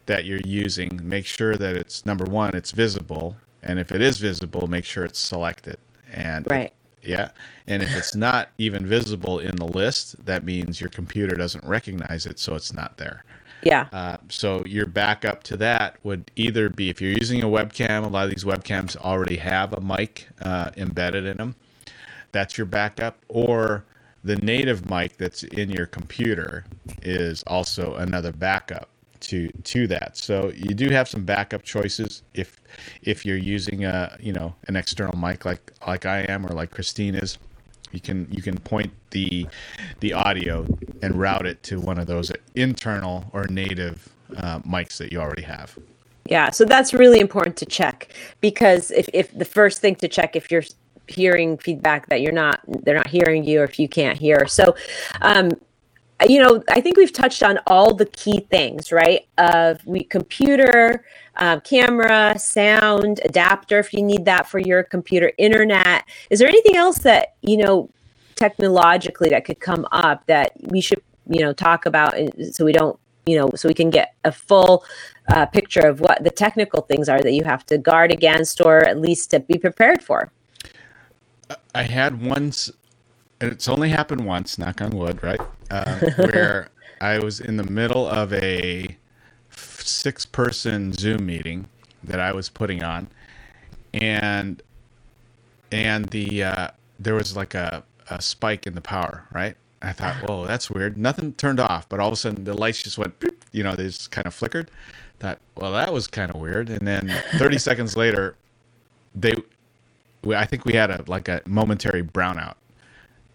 that 0.05 0.25
you're 0.25 0.39
using, 0.45 0.99
make 1.03 1.25
sure 1.25 1.55
that 1.55 1.75
it's 1.75 2.05
number 2.05 2.25
one, 2.25 2.55
it's 2.55 2.71
visible, 2.71 3.35
and 3.61 3.77
if 3.77 3.91
it 3.91 4.01
is 4.01 4.17
visible, 4.19 4.67
make 4.67 4.85
sure 4.85 5.03
it's 5.03 5.19
selected. 5.19 5.77
And 6.11 6.47
Right. 6.49 6.73
yeah, 7.03 7.29
and 7.67 7.83
if 7.83 7.95
it's 7.95 8.15
not 8.15 8.49
even 8.57 8.85
visible 8.85 9.39
in 9.39 9.55
the 9.57 9.65
list, 9.65 10.25
that 10.25 10.45
means 10.45 10.79
your 10.79 10.89
computer 10.89 11.35
doesn't 11.35 11.65
recognize 11.65 12.25
it, 12.25 12.39
so 12.39 12.55
it's 12.55 12.73
not 12.73 12.97
there. 12.97 13.23
Yeah. 13.63 13.87
Uh, 13.91 14.17
so 14.29 14.63
your 14.65 14.85
backup 14.85 15.43
to 15.43 15.57
that 15.57 15.97
would 16.03 16.31
either 16.35 16.69
be 16.69 16.89
if 16.89 17.01
you're 17.01 17.11
using 17.11 17.43
a 17.43 17.47
webcam. 17.47 18.05
A 18.05 18.07
lot 18.07 18.25
of 18.25 18.29
these 18.29 18.45
webcams 18.45 18.95
already 18.95 19.37
have 19.37 19.73
a 19.73 19.81
mic 19.81 20.27
uh, 20.41 20.71
embedded 20.77 21.25
in 21.25 21.37
them. 21.37 21.55
That's 22.31 22.57
your 22.57 22.65
backup, 22.65 23.17
or 23.27 23.83
the 24.27 24.35
native 24.37 24.89
mic 24.89 25.17
that's 25.17 25.43
in 25.43 25.71
your 25.71 25.85
computer 25.85 26.65
is 27.01 27.43
also 27.47 27.95
another 27.95 28.33
backup 28.33 28.89
to 29.21 29.49
to 29.63 29.87
that. 29.87 30.17
So 30.17 30.51
you 30.55 30.75
do 30.75 30.89
have 30.89 31.07
some 31.07 31.23
backup 31.23 31.63
choices 31.63 32.23
if 32.33 32.61
if 33.01 33.25
you're 33.25 33.37
using 33.37 33.85
a 33.85 34.15
you 34.19 34.33
know 34.33 34.53
an 34.67 34.75
external 34.75 35.17
mic 35.17 35.45
like 35.45 35.71
like 35.87 36.05
I 36.05 36.19
am 36.29 36.45
or 36.45 36.49
like 36.49 36.71
Christine 36.71 37.15
is. 37.15 37.37
You 37.93 38.01
can 38.01 38.27
you 38.29 38.41
can 38.41 38.57
point 38.57 38.91
the 39.11 39.47
the 40.01 40.11
audio 40.11 40.67
and 41.01 41.15
route 41.15 41.45
it 41.45 41.63
to 41.63 41.79
one 41.79 41.97
of 41.97 42.05
those 42.05 42.33
internal 42.53 43.29
or 43.31 43.47
native 43.47 44.09
uh, 44.35 44.59
mics 44.59 44.97
that 44.97 45.13
you 45.13 45.21
already 45.21 45.43
have. 45.43 45.77
Yeah, 46.25 46.49
so 46.49 46.65
that's 46.65 46.93
really 46.93 47.21
important 47.21 47.55
to 47.57 47.65
check 47.65 48.13
because 48.41 48.91
if, 48.91 49.07
if 49.13 49.31
the 49.37 49.45
first 49.45 49.79
thing 49.79 49.95
to 49.95 50.09
check 50.09 50.35
if 50.35 50.51
you're 50.51 50.63
hearing 51.07 51.57
feedback 51.57 52.07
that 52.07 52.21
you're 52.21 52.31
not 52.31 52.61
they're 52.83 52.95
not 52.95 53.07
hearing 53.07 53.43
you 53.43 53.61
or 53.61 53.63
if 53.63 53.79
you 53.79 53.87
can't 53.87 54.17
hear. 54.17 54.47
So 54.47 54.75
um 55.21 55.51
you 56.27 56.41
know, 56.41 56.63
I 56.69 56.81
think 56.81 56.97
we've 56.97 57.13
touched 57.13 57.43
on 57.43 57.59
all 57.67 57.93
the 57.93 58.07
key 58.07 58.39
things, 58.49 58.91
right? 58.91 59.27
Of 59.37 59.85
we 59.85 60.03
computer, 60.03 61.05
um, 61.35 61.61
camera, 61.61 62.37
sound, 62.39 63.21
adapter 63.23 63.77
if 63.77 63.93
you 63.93 64.01
need 64.01 64.25
that 64.25 64.47
for 64.47 64.57
your 64.57 64.81
computer, 64.81 65.31
internet. 65.37 66.05
Is 66.31 66.39
there 66.39 66.47
anything 66.47 66.75
else 66.75 66.97
that 66.99 67.35
you 67.41 67.57
know 67.57 67.91
technologically 68.35 69.29
that 69.29 69.45
could 69.45 69.59
come 69.59 69.85
up 69.91 70.25
that 70.27 70.53
we 70.69 70.81
should 70.81 71.01
you 71.29 71.41
know 71.41 71.53
talk 71.53 71.85
about 71.85 72.13
uh, 72.13 72.51
so 72.51 72.63
we 72.63 72.71
don't 72.71 72.99
you 73.25 73.35
know 73.35 73.49
so 73.55 73.67
we 73.67 73.73
can 73.73 73.89
get 73.89 74.13
a 74.23 74.31
full 74.31 74.85
uh, 75.29 75.45
picture 75.45 75.81
of 75.81 75.99
what 75.99 76.23
the 76.23 76.29
technical 76.29 76.81
things 76.83 77.09
are 77.09 77.21
that 77.21 77.33
you 77.33 77.43
have 77.43 77.65
to 77.65 77.77
guard 77.77 78.11
against 78.11 78.61
or 78.65 78.87
at 78.87 78.99
least 78.99 79.31
to 79.31 79.39
be 79.39 79.57
prepared 79.57 80.01
for. 80.01 80.31
I 81.73 81.83
had 81.83 82.21
once, 82.21 82.71
and 83.39 83.51
it's 83.51 83.67
only 83.67 83.89
happened 83.89 84.25
once, 84.25 84.57
knock 84.57 84.81
on 84.81 84.91
wood, 84.91 85.21
right? 85.23 85.39
Uh, 85.69 85.99
where 86.17 86.69
I 87.01 87.19
was 87.19 87.39
in 87.39 87.57
the 87.57 87.63
middle 87.63 88.07
of 88.07 88.33
a 88.33 88.97
six 89.49 90.25
person 90.25 90.93
Zoom 90.93 91.25
meeting 91.25 91.67
that 92.03 92.19
I 92.19 92.31
was 92.33 92.49
putting 92.49 92.83
on, 92.83 93.07
and 93.93 94.61
and 95.71 96.05
the 96.05 96.43
uh, 96.43 96.67
there 96.99 97.15
was 97.15 97.35
like 97.35 97.53
a, 97.53 97.83
a 98.09 98.21
spike 98.21 98.67
in 98.67 98.73
the 98.75 98.81
power, 98.81 99.25
right? 99.31 99.55
I 99.81 99.93
thought, 99.93 100.15
whoa, 100.27 100.45
that's 100.45 100.69
weird. 100.69 100.97
Nothing 100.97 101.33
turned 101.33 101.59
off, 101.59 101.87
but 101.89 101.99
all 101.99 102.07
of 102.07 102.13
a 102.13 102.17
sudden 102.17 102.43
the 102.43 102.53
lights 102.53 102.83
just 102.83 102.97
went, 102.97 103.19
boop, 103.19 103.35
you 103.51 103.63
know, 103.63 103.75
they 103.75 103.85
just 103.85 104.11
kind 104.11 104.27
of 104.27 104.33
flickered. 104.33 104.71
Thought, 105.19 105.39
well, 105.55 105.71
that 105.73 105.91
was 105.91 106.07
kind 106.07 106.29
of 106.29 106.39
weird. 106.39 106.69
And 106.69 106.87
then 106.87 107.11
30 107.37 107.57
seconds 107.59 107.97
later, 107.97 108.35
they 109.15 109.33
we, 110.23 110.35
I 110.35 110.45
think 110.45 110.65
we 110.65 110.73
had 110.73 110.91
a 110.91 111.03
like 111.07 111.27
a 111.27 111.41
momentary 111.45 112.03
brownout. 112.03 112.55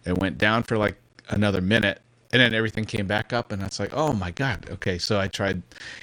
It 0.05 0.17
went 0.17 0.37
down 0.37 0.63
for 0.63 0.77
like 0.77 0.97
another 1.29 1.61
minute, 1.61 2.01
and 2.31 2.41
then 2.41 2.53
everything 2.53 2.85
came 2.85 3.07
back 3.07 3.33
up, 3.33 3.51
and 3.51 3.61
I 3.61 3.65
was 3.65 3.79
like, 3.79 3.93
"Oh 3.93 4.13
my 4.13 4.31
god!" 4.31 4.67
Okay, 4.69 4.97
so 4.97 5.19
I 5.19 5.27
tried, 5.27 5.61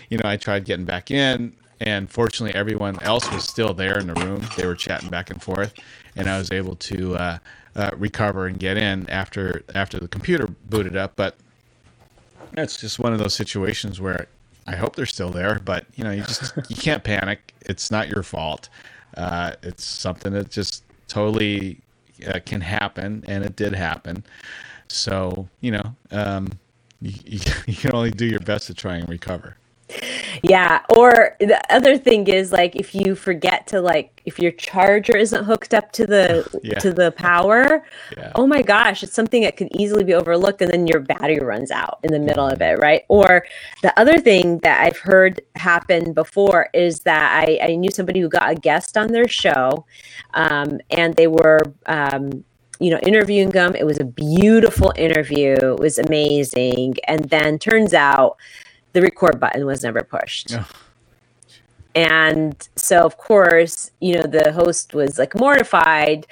you 0.09 0.18
know, 0.18 0.28
I 0.28 0.37
tried 0.37 0.64
getting 0.64 0.87
back 0.87 1.11
in, 1.11 1.55
and 1.81 2.11
fortunately, 2.11 2.59
everyone 2.59 3.03
else 3.03 3.31
was 3.31 3.45
still 3.45 3.74
there 3.74 3.99
in 3.99 4.07
the 4.07 4.14
room. 4.14 4.47
They 4.57 4.66
were 4.66 4.74
chatting 4.74 5.11
back 5.11 5.31
and 5.31 5.43
forth, 5.43 5.74
and 6.16 6.28
I 6.28 6.39
was 6.39 6.51
able 6.53 6.76
to 6.76 7.16
uh, 7.16 7.39
uh, 7.76 7.91
recover 7.97 8.47
and 8.47 8.59
get 8.59 8.76
in 8.76 9.09
after 9.11 9.62
after 9.74 9.99
the 9.99 10.09
computer 10.09 10.49
booted 10.68 10.97
up. 10.97 11.14
But 11.16 11.37
it's 12.57 12.81
just 12.81 12.99
one 12.99 13.12
of 13.12 13.18
those 13.18 13.35
situations 13.35 14.01
where 14.01 14.26
I 14.66 14.76
hope 14.76 14.97
they're 14.97 15.07
still 15.07 15.31
there, 15.31 15.59
but 15.64 15.87
you 15.97 16.05
know, 16.05 16.11
you 16.11 16.22
just 16.22 16.55
you 16.68 16.76
can't 16.76 17.03
panic. 17.03 17.55
It's 17.62 17.91
not 17.91 18.09
your 18.09 18.22
fault. 18.22 18.68
Uh, 19.16 19.52
it's 19.62 19.84
something 19.84 20.32
that 20.32 20.50
just 20.50 20.84
totally 21.08 21.80
uh, 22.26 22.40
can 22.44 22.61
happen, 22.61 23.24
and 23.26 23.44
it 23.44 23.56
did 23.56 23.74
happen. 23.74 24.24
So 24.88 25.48
you 25.61 25.72
know, 25.72 25.96
um, 26.11 26.50
you, 27.00 27.12
you, 27.24 27.40
you 27.66 27.74
can 27.74 27.94
only 27.94 28.11
do 28.11 28.26
your 28.26 28.40
best 28.40 28.66
to 28.68 28.74
try 28.74 28.96
and 28.96 29.08
recover. 29.08 29.56
Yeah, 30.43 30.80
or 30.97 31.36
the 31.41 31.61
other 31.72 31.99
thing 31.99 32.26
is 32.26 32.53
like 32.53 32.76
if 32.76 32.95
you 32.95 33.14
forget 33.14 33.66
to 33.68 33.80
like 33.80 34.22
if 34.26 34.38
your 34.38 34.53
charger 34.53 35.16
isn't 35.16 35.45
hooked 35.45 35.74
up 35.74 35.93
to 35.93 36.07
the 36.07 36.47
Yeah. 36.62 36.78
to 36.78 36.93
the 36.93 37.12
power, 37.12 37.84
Yeah. 38.16 38.32
oh 38.34 38.47
my 38.47 38.62
gosh, 38.62 39.03
it's 39.03 39.12
something 39.14 39.43
that 39.43 39.57
could 39.57 39.68
easily 39.76 40.05
be 40.05 40.14
overlooked 40.14 40.62
and 40.62 40.70
then 40.70 40.86
your 40.86 41.01
battery 41.01 41.38
runs 41.41 41.70
out 41.70 41.99
in 42.03 42.12
the 42.12 42.18
middle 42.18 42.47
of 42.47 42.61
it, 42.61 42.78
right? 42.78 43.03
Or 43.09 43.45
the 43.82 43.99
other 43.99 44.18
thing 44.18 44.59
that 44.59 44.80
I've 44.84 44.99
heard 44.99 45.41
happen 45.57 46.12
before 46.12 46.68
is 46.74 47.01
that 47.01 47.45
I, 47.49 47.59
I 47.62 47.74
knew 47.76 47.91
somebody 47.91 48.20
who 48.20 48.28
got 48.28 48.51
a 48.51 48.55
guest 48.55 48.97
on 48.97 49.09
their 49.09 49.28
show 49.28 49.84
um, 50.34 50.78
and 50.91 51.14
they 51.14 51.26
were 51.26 51.62
um, 51.86 52.45
you 52.78 52.91
know, 52.91 52.99
interviewing 53.01 53.51
them. 53.51 53.74
It 53.74 53.84
was 53.84 54.01
a 54.01 54.05
beautiful 54.05 54.93
interview. 54.97 55.53
It 55.55 55.78
was 55.78 55.99
amazing. 55.99 56.95
And 57.07 57.24
then 57.28 57.59
turns 57.59 57.93
out 57.93 58.38
the 58.93 59.03
record 59.03 59.38
button 59.41 59.66
was 59.66 59.82
never 59.82 60.03
pushed. 60.03 60.55
Oh. 60.55 60.66
And 61.95 62.68
so, 62.76 63.01
of 63.01 63.16
course, 63.16 63.91
you 64.01 64.14
know, 64.14 64.22
the 64.22 64.53
host 64.53 64.95
was 64.95 65.18
like 65.18 65.34
mortified, 65.34 66.26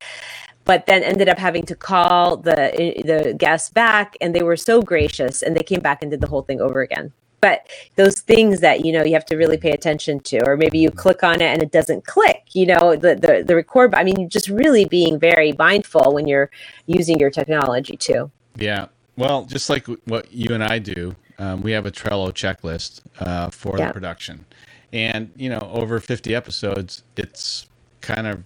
but 0.64 0.86
then 0.86 1.02
ended 1.02 1.28
up 1.28 1.38
having 1.38 1.64
to 1.66 1.74
call 1.74 2.36
the 2.36 2.72
the 3.04 3.34
guests 3.34 3.70
back, 3.70 4.16
and 4.20 4.34
they 4.34 4.42
were 4.42 4.56
so 4.56 4.82
gracious, 4.82 5.42
and 5.42 5.56
they 5.56 5.62
came 5.64 5.80
back 5.80 6.02
and 6.02 6.10
did 6.10 6.20
the 6.20 6.28
whole 6.28 6.42
thing 6.42 6.60
over 6.60 6.80
again. 6.80 7.12
but 7.40 7.68
those 7.96 8.20
things 8.20 8.60
that 8.60 8.84
you 8.84 8.92
know 8.92 9.04
you 9.04 9.12
have 9.14 9.24
to 9.24 9.36
really 9.36 9.56
pay 9.56 9.70
attention 9.70 10.20
to 10.20 10.38
or 10.46 10.56
maybe 10.56 10.78
you 10.78 10.90
click 10.90 11.22
on 11.22 11.36
it 11.40 11.50
and 11.52 11.62
it 11.62 11.70
doesn't 11.70 12.04
click 12.04 12.44
you 12.52 12.66
know 12.66 12.96
the 12.96 13.14
the, 13.14 13.44
the 13.46 13.54
record 13.54 13.94
i 13.94 14.02
mean 14.02 14.28
just 14.28 14.48
really 14.48 14.84
being 14.84 15.18
very 15.18 15.52
mindful 15.58 16.12
when 16.14 16.26
you're 16.26 16.50
using 16.86 17.18
your 17.18 17.30
technology 17.30 17.96
too 17.96 18.30
yeah 18.56 18.86
well 19.16 19.44
just 19.44 19.70
like 19.70 19.86
what 20.06 20.32
you 20.32 20.52
and 20.54 20.64
i 20.64 20.78
do 20.78 21.14
um, 21.38 21.60
we 21.62 21.72
have 21.72 21.86
a 21.86 21.90
trello 21.90 22.32
checklist 22.32 23.00
uh, 23.20 23.50
for 23.50 23.78
yeah. 23.78 23.86
the 23.86 23.92
production 23.92 24.44
and 24.92 25.30
you 25.36 25.48
know 25.48 25.70
over 25.72 26.00
50 26.00 26.34
episodes 26.34 27.02
it's 27.16 27.66
kind 28.00 28.26
of 28.26 28.42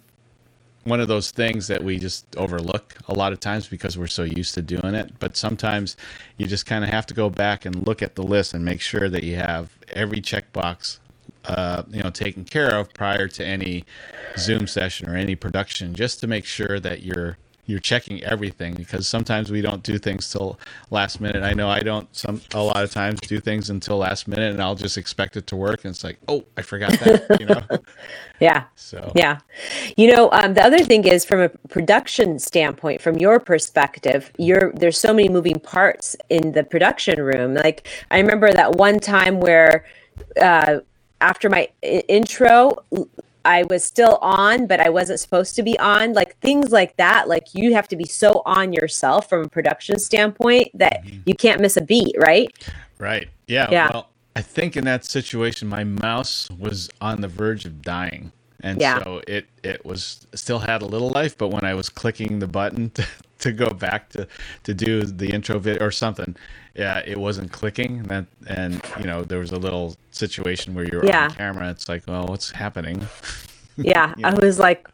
one 0.85 1.01
of 1.01 1.09
those 1.09 1.31
things 1.31 1.69
that 1.69 1.83
we 1.83 1.99
just 1.99 2.37
overlook 2.37 2.97
a 3.07 3.15
lot 3.15 3.33
of 3.33 3.41
times 3.41 3.69
because 3.69 3.97
we're 3.97 4.07
so 4.07 4.25
used 4.25 4.55
to 4.55 4.63
doing 4.63 4.95
it. 4.95 5.13
But 5.21 5.37
sometimes 5.37 5.97
you 6.39 6.47
just 6.47 6.67
kind 6.67 6.83
of 6.83 6.91
have 6.91 7.07
to 7.07 7.15
go 7.15 7.31
back 7.31 7.65
and 7.65 7.87
look 7.87 8.03
at 8.03 8.17
the 8.17 8.23
list 8.23 8.53
and 8.55 8.65
make 8.65 8.81
sure 8.81 9.09
that 9.09 9.23
you 9.23 9.37
have 9.37 9.77
every 9.93 10.21
checkbox, 10.21 10.99
uh, 11.45 11.85
you 11.89 12.03
know, 12.03 12.11
taken 12.11 12.45
care 12.45 12.75
of 12.75 12.93
prior 12.95 13.29
to 13.29 13.47
any 13.47 13.85
Zoom 14.37 14.67
session 14.67 15.09
or 15.09 15.17
any 15.17 15.37
production, 15.37 15.95
just 15.95 16.21
to 16.21 16.27
make 16.27 16.45
sure 16.45 16.81
that 16.81 17.03
you're 17.03 17.39
you're 17.65 17.79
checking 17.79 18.23
everything 18.25 18.75
because 18.75 19.07
sometimes 19.07 19.51
we 19.51 19.61
don't 19.61 19.85
do 19.85 19.97
things 19.97 20.31
till 20.31 20.59
last 20.91 21.21
minute. 21.21 21.45
I 21.45 21.53
know 21.53 21.69
I 21.69 21.81
don't 21.81 22.15
some 22.15 22.41
a 22.55 22.63
lot 22.63 22.83
of 22.83 22.91
times 22.91 23.21
do 23.21 23.39
things 23.39 23.71
until 23.71 23.99
last 23.99 24.27
minute 24.27 24.53
and 24.53 24.61
I'll 24.61 24.75
just 24.75 24.99
expect 24.99 25.37
it 25.37 25.47
to 25.49 25.57
work 25.57 25.85
and 25.85 25.93
it's 25.93 26.03
like, 26.03 26.19
"Oh, 26.27 26.45
I 26.57 26.63
forgot 26.63 26.91
that," 27.01 27.39
you 27.39 27.47
know. 27.47 27.63
yeah. 28.41 28.65
So. 28.75 29.13
Yeah. 29.15 29.39
You 29.97 30.13
know, 30.13 30.31
um, 30.33 30.55
the 30.55 30.63
other 30.63 30.81
thing 30.81 31.07
is 31.07 31.25
from 31.25 31.41
a 31.41 31.49
production 31.69 32.41
standpoint, 32.41 33.01
from 33.01 33.17
your 33.19 33.39
perspective, 33.39 34.33
you're 34.39 34.73
there's 34.75 34.99
so 34.99 35.15
many 35.15 35.29
moving 35.29 35.61
parts 35.61 36.17
in 36.31 36.53
the 36.53 36.65
production 36.65 37.23
room. 37.23 37.55
Like 37.55 37.87
I 38.11 38.19
remember 38.19 38.53
that 38.53 38.73
one 38.73 38.99
time 38.99 39.39
where 39.39 39.85
uh, 40.41 40.81
after 41.21 41.49
my 41.49 41.69
I- 41.85 42.03
intro 42.09 42.77
I 43.45 43.65
was 43.65 43.85
still 43.85 44.19
on, 44.21 44.67
but 44.67 44.81
I 44.81 44.89
wasn't 44.89 45.21
supposed 45.21 45.57
to 45.57 45.63
be 45.63 45.79
on. 45.79 46.13
Like 46.13 46.39
things 46.39 46.71
like 46.71 46.97
that. 46.97 47.29
Like 47.29 47.55
you 47.55 47.75
have 47.75 47.89
to 47.89 47.97
be 47.97 48.05
so 48.05 48.43
on 48.47 48.73
yourself 48.73 49.29
from 49.29 49.45
a 49.45 49.49
production 49.49 49.99
standpoint 49.99 50.69
that 50.75 51.05
mm-hmm. 51.05 51.21
you 51.27 51.35
can't 51.35 51.61
miss 51.61 51.77
a 51.77 51.83
beat, 51.83 52.15
right? 52.19 52.51
Right. 52.99 53.29
Yeah. 53.47 53.69
Yeah. 53.71 53.91
Well, 53.93 54.09
I 54.35 54.43
think 54.43 54.77
in 54.77 54.85
that 54.85 55.05
situation, 55.05 55.69
my 55.69 55.85
mouse 55.85 56.51
was 56.51 56.89
on 57.01 57.21
the 57.21 57.29
verge 57.29 57.65
of 57.65 57.83
dying. 57.83 58.33
And 58.61 58.81
yeah. 58.81 59.03
so 59.03 59.21
it, 59.27 59.47
it 59.63 59.85
was 59.85 60.27
still 60.35 60.61
had 60.61 60.83
a 60.83 60.87
little 60.87 61.11
life, 61.11 61.37
but 61.37 61.49
when 61.49 61.65
I 61.65 61.75
was 61.75 61.89
clicking 61.89 62.39
the 62.39 62.47
button 62.47 62.91
to, 62.95 63.07
to 63.41 63.53
go 63.53 63.71
back 63.71 64.09
to, 64.11 64.29
to 64.63 64.73
do 64.73 65.03
the 65.03 65.31
intro 65.31 65.59
video 65.59 65.85
or 65.85 65.91
something, 65.91 66.37
yeah, 66.75 67.03
it 67.05 67.19
wasn't 67.19 67.53
clicking. 67.53 67.99
And 67.99 68.09
that, 68.09 68.27
and 68.47 68.81
you 68.99 69.05
know, 69.05 69.25
there 69.25 69.41
was 69.41 69.53
a 69.53 69.59
little 69.59 69.97
situation 70.27 70.75
where 70.75 70.85
you're 70.85 71.05
yeah. 71.05 71.25
on 71.25 71.31
camera. 71.33 71.71
It's 71.71 71.89
like, 71.89 72.03
well, 72.07 72.27
what's 72.27 72.51
happening? 72.51 73.07
Yeah, 73.79 74.15
I 74.23 74.35
was 74.35 74.59
like, 74.59 74.87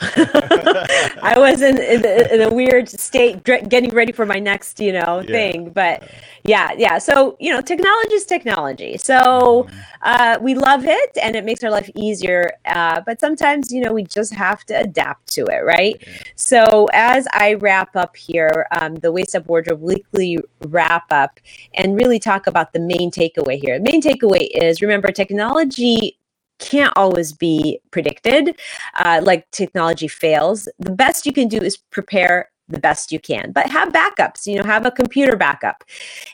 I 1.22 1.34
was 1.36 1.60
in, 1.60 1.76
in, 1.78 2.04
in, 2.06 2.40
a 2.40 2.50
weird 2.50 2.88
state, 2.88 3.44
getting 3.44 3.90
ready 3.90 4.12
for 4.12 4.24
my 4.24 4.38
next, 4.38 4.80
you 4.80 4.92
know, 4.92 5.20
yeah. 5.20 5.30
thing. 5.30 5.70
But 5.70 6.08
yeah, 6.42 6.72
yeah. 6.78 6.96
So 6.96 7.36
you 7.38 7.52
know, 7.52 7.60
technology 7.60 8.14
is 8.14 8.24
technology. 8.24 8.96
So 8.96 9.66
mm-hmm. 9.68 9.78
uh, 10.00 10.38
we 10.40 10.54
love 10.54 10.86
it, 10.86 11.18
and 11.22 11.36
it 11.36 11.44
makes 11.44 11.62
our 11.62 11.70
life 11.70 11.90
easier. 11.94 12.50
Uh, 12.64 13.02
but 13.04 13.20
sometimes, 13.20 13.70
you 13.70 13.82
know, 13.82 13.92
we 13.92 14.04
just 14.04 14.32
have 14.32 14.64
to 14.66 14.80
adapt 14.80 15.30
to 15.34 15.44
it, 15.46 15.66
right? 15.66 15.96
Yeah. 16.00 16.22
So 16.34 16.88
as 16.94 17.28
I 17.34 17.54
wrap 17.54 17.94
up 17.94 18.16
here, 18.16 18.66
um, 18.80 18.94
the 18.94 19.12
Waist 19.12 19.36
Up 19.36 19.46
Wardrobe 19.48 19.82
weekly 19.82 20.38
wrap 20.68 21.04
up, 21.10 21.40
and 21.74 21.94
really 21.94 22.18
talk 22.18 22.46
about 22.46 22.72
the 22.72 22.80
main 22.80 23.10
takeaway 23.10 23.60
here. 23.60 23.78
The 23.78 23.90
main 23.90 24.00
takeaway 24.00 24.48
is 24.54 24.80
remember, 24.80 25.12
technology 25.12 26.16
can't 26.60 26.92
always 26.96 27.32
be 27.32 27.80
predicted. 27.90 28.60
Uh, 28.98 29.20
like 29.22 29.50
technology 29.50 30.08
fails. 30.08 30.68
The 30.78 30.92
best 30.92 31.26
you 31.26 31.32
can 31.32 31.48
do 31.48 31.58
is 31.58 31.76
prepare 31.76 32.50
the 32.70 32.78
best 32.78 33.12
you 33.12 33.18
can 33.18 33.52
but 33.52 33.68
have 33.68 33.92
backups 33.92 34.46
you 34.46 34.56
know 34.56 34.64
have 34.64 34.86
a 34.86 34.90
computer 34.90 35.36
backup 35.36 35.84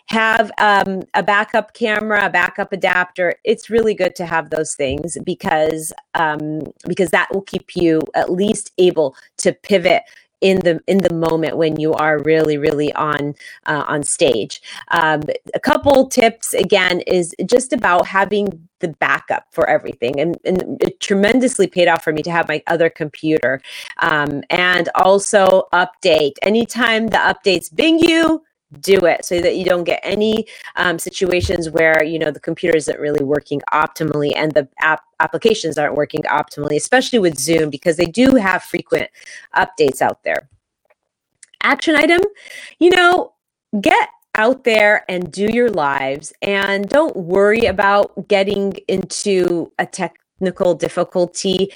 have 0.06 0.50
um, 0.58 1.02
a 1.14 1.22
backup 1.22 1.72
camera 1.74 2.26
a 2.26 2.30
backup 2.30 2.72
adapter 2.72 3.34
it's 3.44 3.70
really 3.70 3.94
good 3.94 4.14
to 4.14 4.26
have 4.26 4.50
those 4.50 4.74
things 4.74 5.16
because 5.24 5.92
um, 6.14 6.60
because 6.86 7.10
that 7.10 7.32
will 7.32 7.42
keep 7.42 7.74
you 7.74 8.00
at 8.14 8.30
least 8.30 8.72
able 8.78 9.16
to 9.38 9.52
pivot 9.52 10.02
in 10.40 10.60
the 10.60 10.80
in 10.86 10.98
the 10.98 11.14
moment 11.14 11.56
when 11.56 11.78
you 11.78 11.92
are 11.94 12.18
really 12.20 12.58
really 12.58 12.92
on 12.94 13.34
uh, 13.66 13.84
on 13.86 14.02
stage. 14.02 14.60
Um, 14.90 15.22
a 15.54 15.60
couple 15.60 16.08
tips 16.08 16.54
again 16.54 17.00
is 17.00 17.34
just 17.46 17.72
about 17.72 18.06
having 18.06 18.68
the 18.80 18.88
backup 18.88 19.46
for 19.50 19.68
everything. 19.68 20.20
And, 20.20 20.36
and 20.44 20.82
it 20.82 21.00
tremendously 21.00 21.66
paid 21.66 21.88
off 21.88 22.04
for 22.04 22.12
me 22.12 22.22
to 22.22 22.30
have 22.30 22.48
my 22.48 22.62
other 22.66 22.90
computer. 22.90 23.60
Um, 23.98 24.42
and 24.50 24.88
also 24.94 25.68
update. 25.72 26.34
Anytime 26.42 27.08
the 27.08 27.16
updates 27.16 27.74
bing 27.74 27.98
you 27.98 28.42
do 28.80 28.98
it 29.06 29.24
so 29.24 29.40
that 29.40 29.56
you 29.56 29.64
don't 29.64 29.84
get 29.84 30.00
any 30.02 30.46
um, 30.76 30.98
situations 30.98 31.70
where 31.70 32.02
you 32.02 32.18
know 32.18 32.30
the 32.30 32.40
computer 32.40 32.76
isn't 32.76 33.00
really 33.00 33.24
working 33.24 33.60
optimally 33.72 34.32
and 34.34 34.52
the 34.52 34.68
app 34.80 35.02
applications 35.20 35.78
aren't 35.78 35.94
working 35.94 36.22
optimally 36.22 36.76
especially 36.76 37.18
with 37.18 37.38
zoom 37.38 37.70
because 37.70 37.96
they 37.96 38.06
do 38.06 38.34
have 38.34 38.62
frequent 38.62 39.10
updates 39.54 40.02
out 40.02 40.22
there. 40.22 40.48
Action 41.62 41.96
item 41.96 42.20
you 42.78 42.90
know 42.90 43.32
get 43.80 44.08
out 44.36 44.64
there 44.64 45.04
and 45.08 45.32
do 45.32 45.48
your 45.50 45.70
lives 45.70 46.32
and 46.42 46.88
don't 46.88 47.16
worry 47.16 47.64
about 47.64 48.28
getting 48.28 48.74
into 48.86 49.72
a 49.78 49.86
tech 49.86 50.18
technical 50.38 50.74
difficulty. 50.74 51.72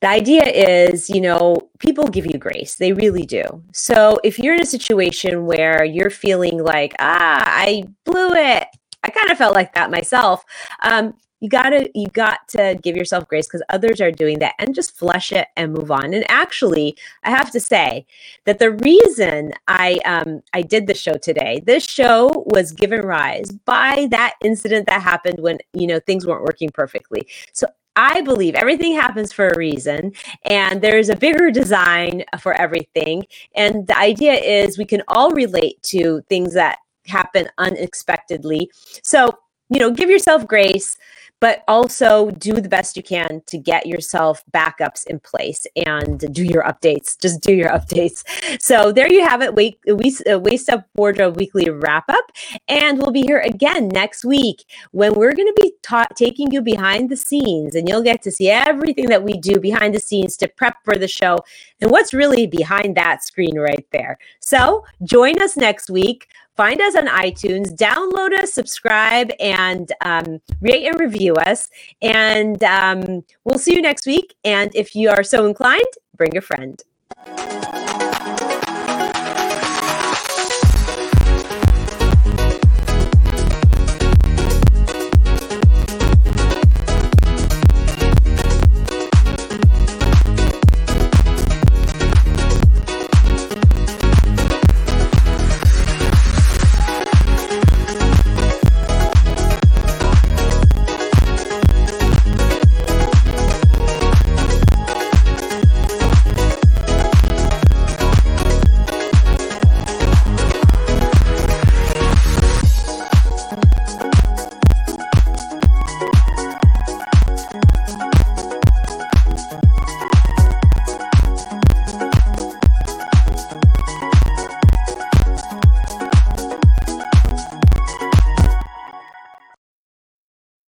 The 0.00 0.08
idea 0.08 0.44
is, 0.44 1.10
you 1.10 1.20
know, 1.20 1.70
people 1.78 2.08
give 2.08 2.26
you 2.26 2.38
grace. 2.38 2.76
They 2.76 2.92
really 2.92 3.26
do. 3.26 3.44
So 3.72 4.18
if 4.24 4.38
you're 4.38 4.54
in 4.54 4.62
a 4.62 4.66
situation 4.66 5.46
where 5.46 5.84
you're 5.84 6.10
feeling 6.10 6.62
like, 6.62 6.94
ah, 6.98 7.42
I 7.44 7.84
blew 8.04 8.30
it, 8.32 8.66
I 9.04 9.10
kind 9.10 9.30
of 9.30 9.38
felt 9.38 9.54
like 9.54 9.74
that 9.74 9.90
myself. 9.90 10.44
Um, 10.82 11.14
you 11.40 11.48
gotta 11.48 11.88
you 11.94 12.08
got 12.08 12.48
to 12.48 12.76
give 12.82 12.96
yourself 12.96 13.28
grace 13.28 13.46
because 13.46 13.62
others 13.68 14.00
are 14.00 14.10
doing 14.10 14.40
that 14.40 14.54
and 14.58 14.74
just 14.74 14.98
flush 14.98 15.30
it 15.30 15.46
and 15.56 15.72
move 15.72 15.90
on 15.90 16.12
and 16.12 16.28
actually 16.28 16.96
i 17.22 17.30
have 17.30 17.50
to 17.50 17.60
say 17.60 18.04
that 18.44 18.58
the 18.58 18.72
reason 18.72 19.52
i 19.68 20.00
um 20.04 20.42
i 20.52 20.62
did 20.62 20.88
the 20.88 20.94
show 20.94 21.14
today 21.14 21.62
this 21.64 21.84
show 21.84 22.44
was 22.46 22.72
given 22.72 23.02
rise 23.02 23.52
by 23.52 24.08
that 24.10 24.34
incident 24.42 24.86
that 24.86 25.00
happened 25.00 25.38
when 25.38 25.58
you 25.72 25.86
know 25.86 26.00
things 26.00 26.26
weren't 26.26 26.42
working 26.42 26.70
perfectly 26.70 27.24
so 27.52 27.68
I 27.98 28.20
believe 28.20 28.54
everything 28.54 28.94
happens 28.94 29.32
for 29.32 29.48
a 29.48 29.58
reason 29.58 30.12
and 30.44 30.80
there's 30.80 31.08
a 31.08 31.16
bigger 31.16 31.50
design 31.50 32.22
for 32.38 32.52
everything. 32.54 33.24
And 33.56 33.88
the 33.88 33.98
idea 33.98 34.34
is 34.34 34.78
we 34.78 34.84
can 34.84 35.02
all 35.08 35.32
relate 35.32 35.82
to 35.84 36.22
things 36.28 36.54
that 36.54 36.78
happen 37.06 37.48
unexpectedly. 37.58 38.70
So, 39.02 39.32
you 39.68 39.80
know, 39.80 39.90
give 39.90 40.08
yourself 40.08 40.46
grace 40.46 40.96
but 41.40 41.62
also 41.68 42.30
do 42.32 42.52
the 42.54 42.68
best 42.68 42.96
you 42.96 43.02
can 43.02 43.42
to 43.46 43.58
get 43.58 43.86
yourself 43.86 44.42
backups 44.52 45.06
in 45.06 45.20
place 45.20 45.66
and 45.86 46.32
do 46.34 46.44
your 46.44 46.62
updates. 46.64 47.18
Just 47.20 47.40
do 47.40 47.52
your 47.54 47.68
updates. 47.78 48.24
So 48.60 48.92
there 48.92 49.10
you 49.12 49.24
have 49.24 49.42
it. 49.42 49.54
Wait, 49.54 49.78
Waist 49.86 50.70
Up 50.70 50.86
Wardrobe 50.94 51.36
Weekly 51.36 51.70
wrap 51.70 52.04
up. 52.08 52.32
And 52.68 52.98
we'll 52.98 53.12
be 53.12 53.22
here 53.22 53.40
again 53.40 53.88
next 53.88 54.24
week 54.24 54.64
when 54.92 55.14
we're 55.14 55.34
going 55.34 55.52
to 55.54 55.62
be 55.62 55.72
ta- 55.82 56.06
taking 56.14 56.50
you 56.50 56.60
behind 56.60 57.10
the 57.10 57.16
scenes 57.16 57.74
and 57.74 57.88
you'll 57.88 58.02
get 58.02 58.22
to 58.22 58.30
see 58.30 58.50
everything 58.50 59.06
that 59.06 59.22
we 59.22 59.34
do 59.34 59.60
behind 59.60 59.94
the 59.94 60.00
scenes 60.00 60.36
to 60.38 60.48
prep 60.48 60.76
for 60.84 60.96
the 60.96 61.08
show 61.08 61.38
and 61.80 61.90
what's 61.90 62.12
really 62.14 62.46
behind 62.46 62.96
that 62.96 63.24
screen 63.24 63.58
right 63.58 63.86
there. 63.92 64.18
So 64.40 64.84
join 65.04 65.40
us 65.40 65.56
next 65.56 65.90
week 65.90 66.28
find 66.58 66.80
us 66.80 66.96
on 66.96 67.06
iTunes, 67.06 67.72
download 67.72 68.32
us, 68.36 68.52
subscribe, 68.52 69.30
and 69.38 69.92
um, 70.04 70.40
rate 70.60 70.84
and 70.86 70.98
review 70.98 71.34
us. 71.34 71.70
And 72.02 72.62
um, 72.64 73.24
we'll 73.44 73.60
see 73.60 73.76
you 73.76 73.80
next 73.80 74.06
week. 74.06 74.34
And 74.44 74.74
if 74.74 74.96
you 74.96 75.08
are 75.08 75.22
so 75.22 75.46
inclined, 75.46 75.84
bring 76.16 76.36
a 76.36 76.40
friend. 76.40 76.82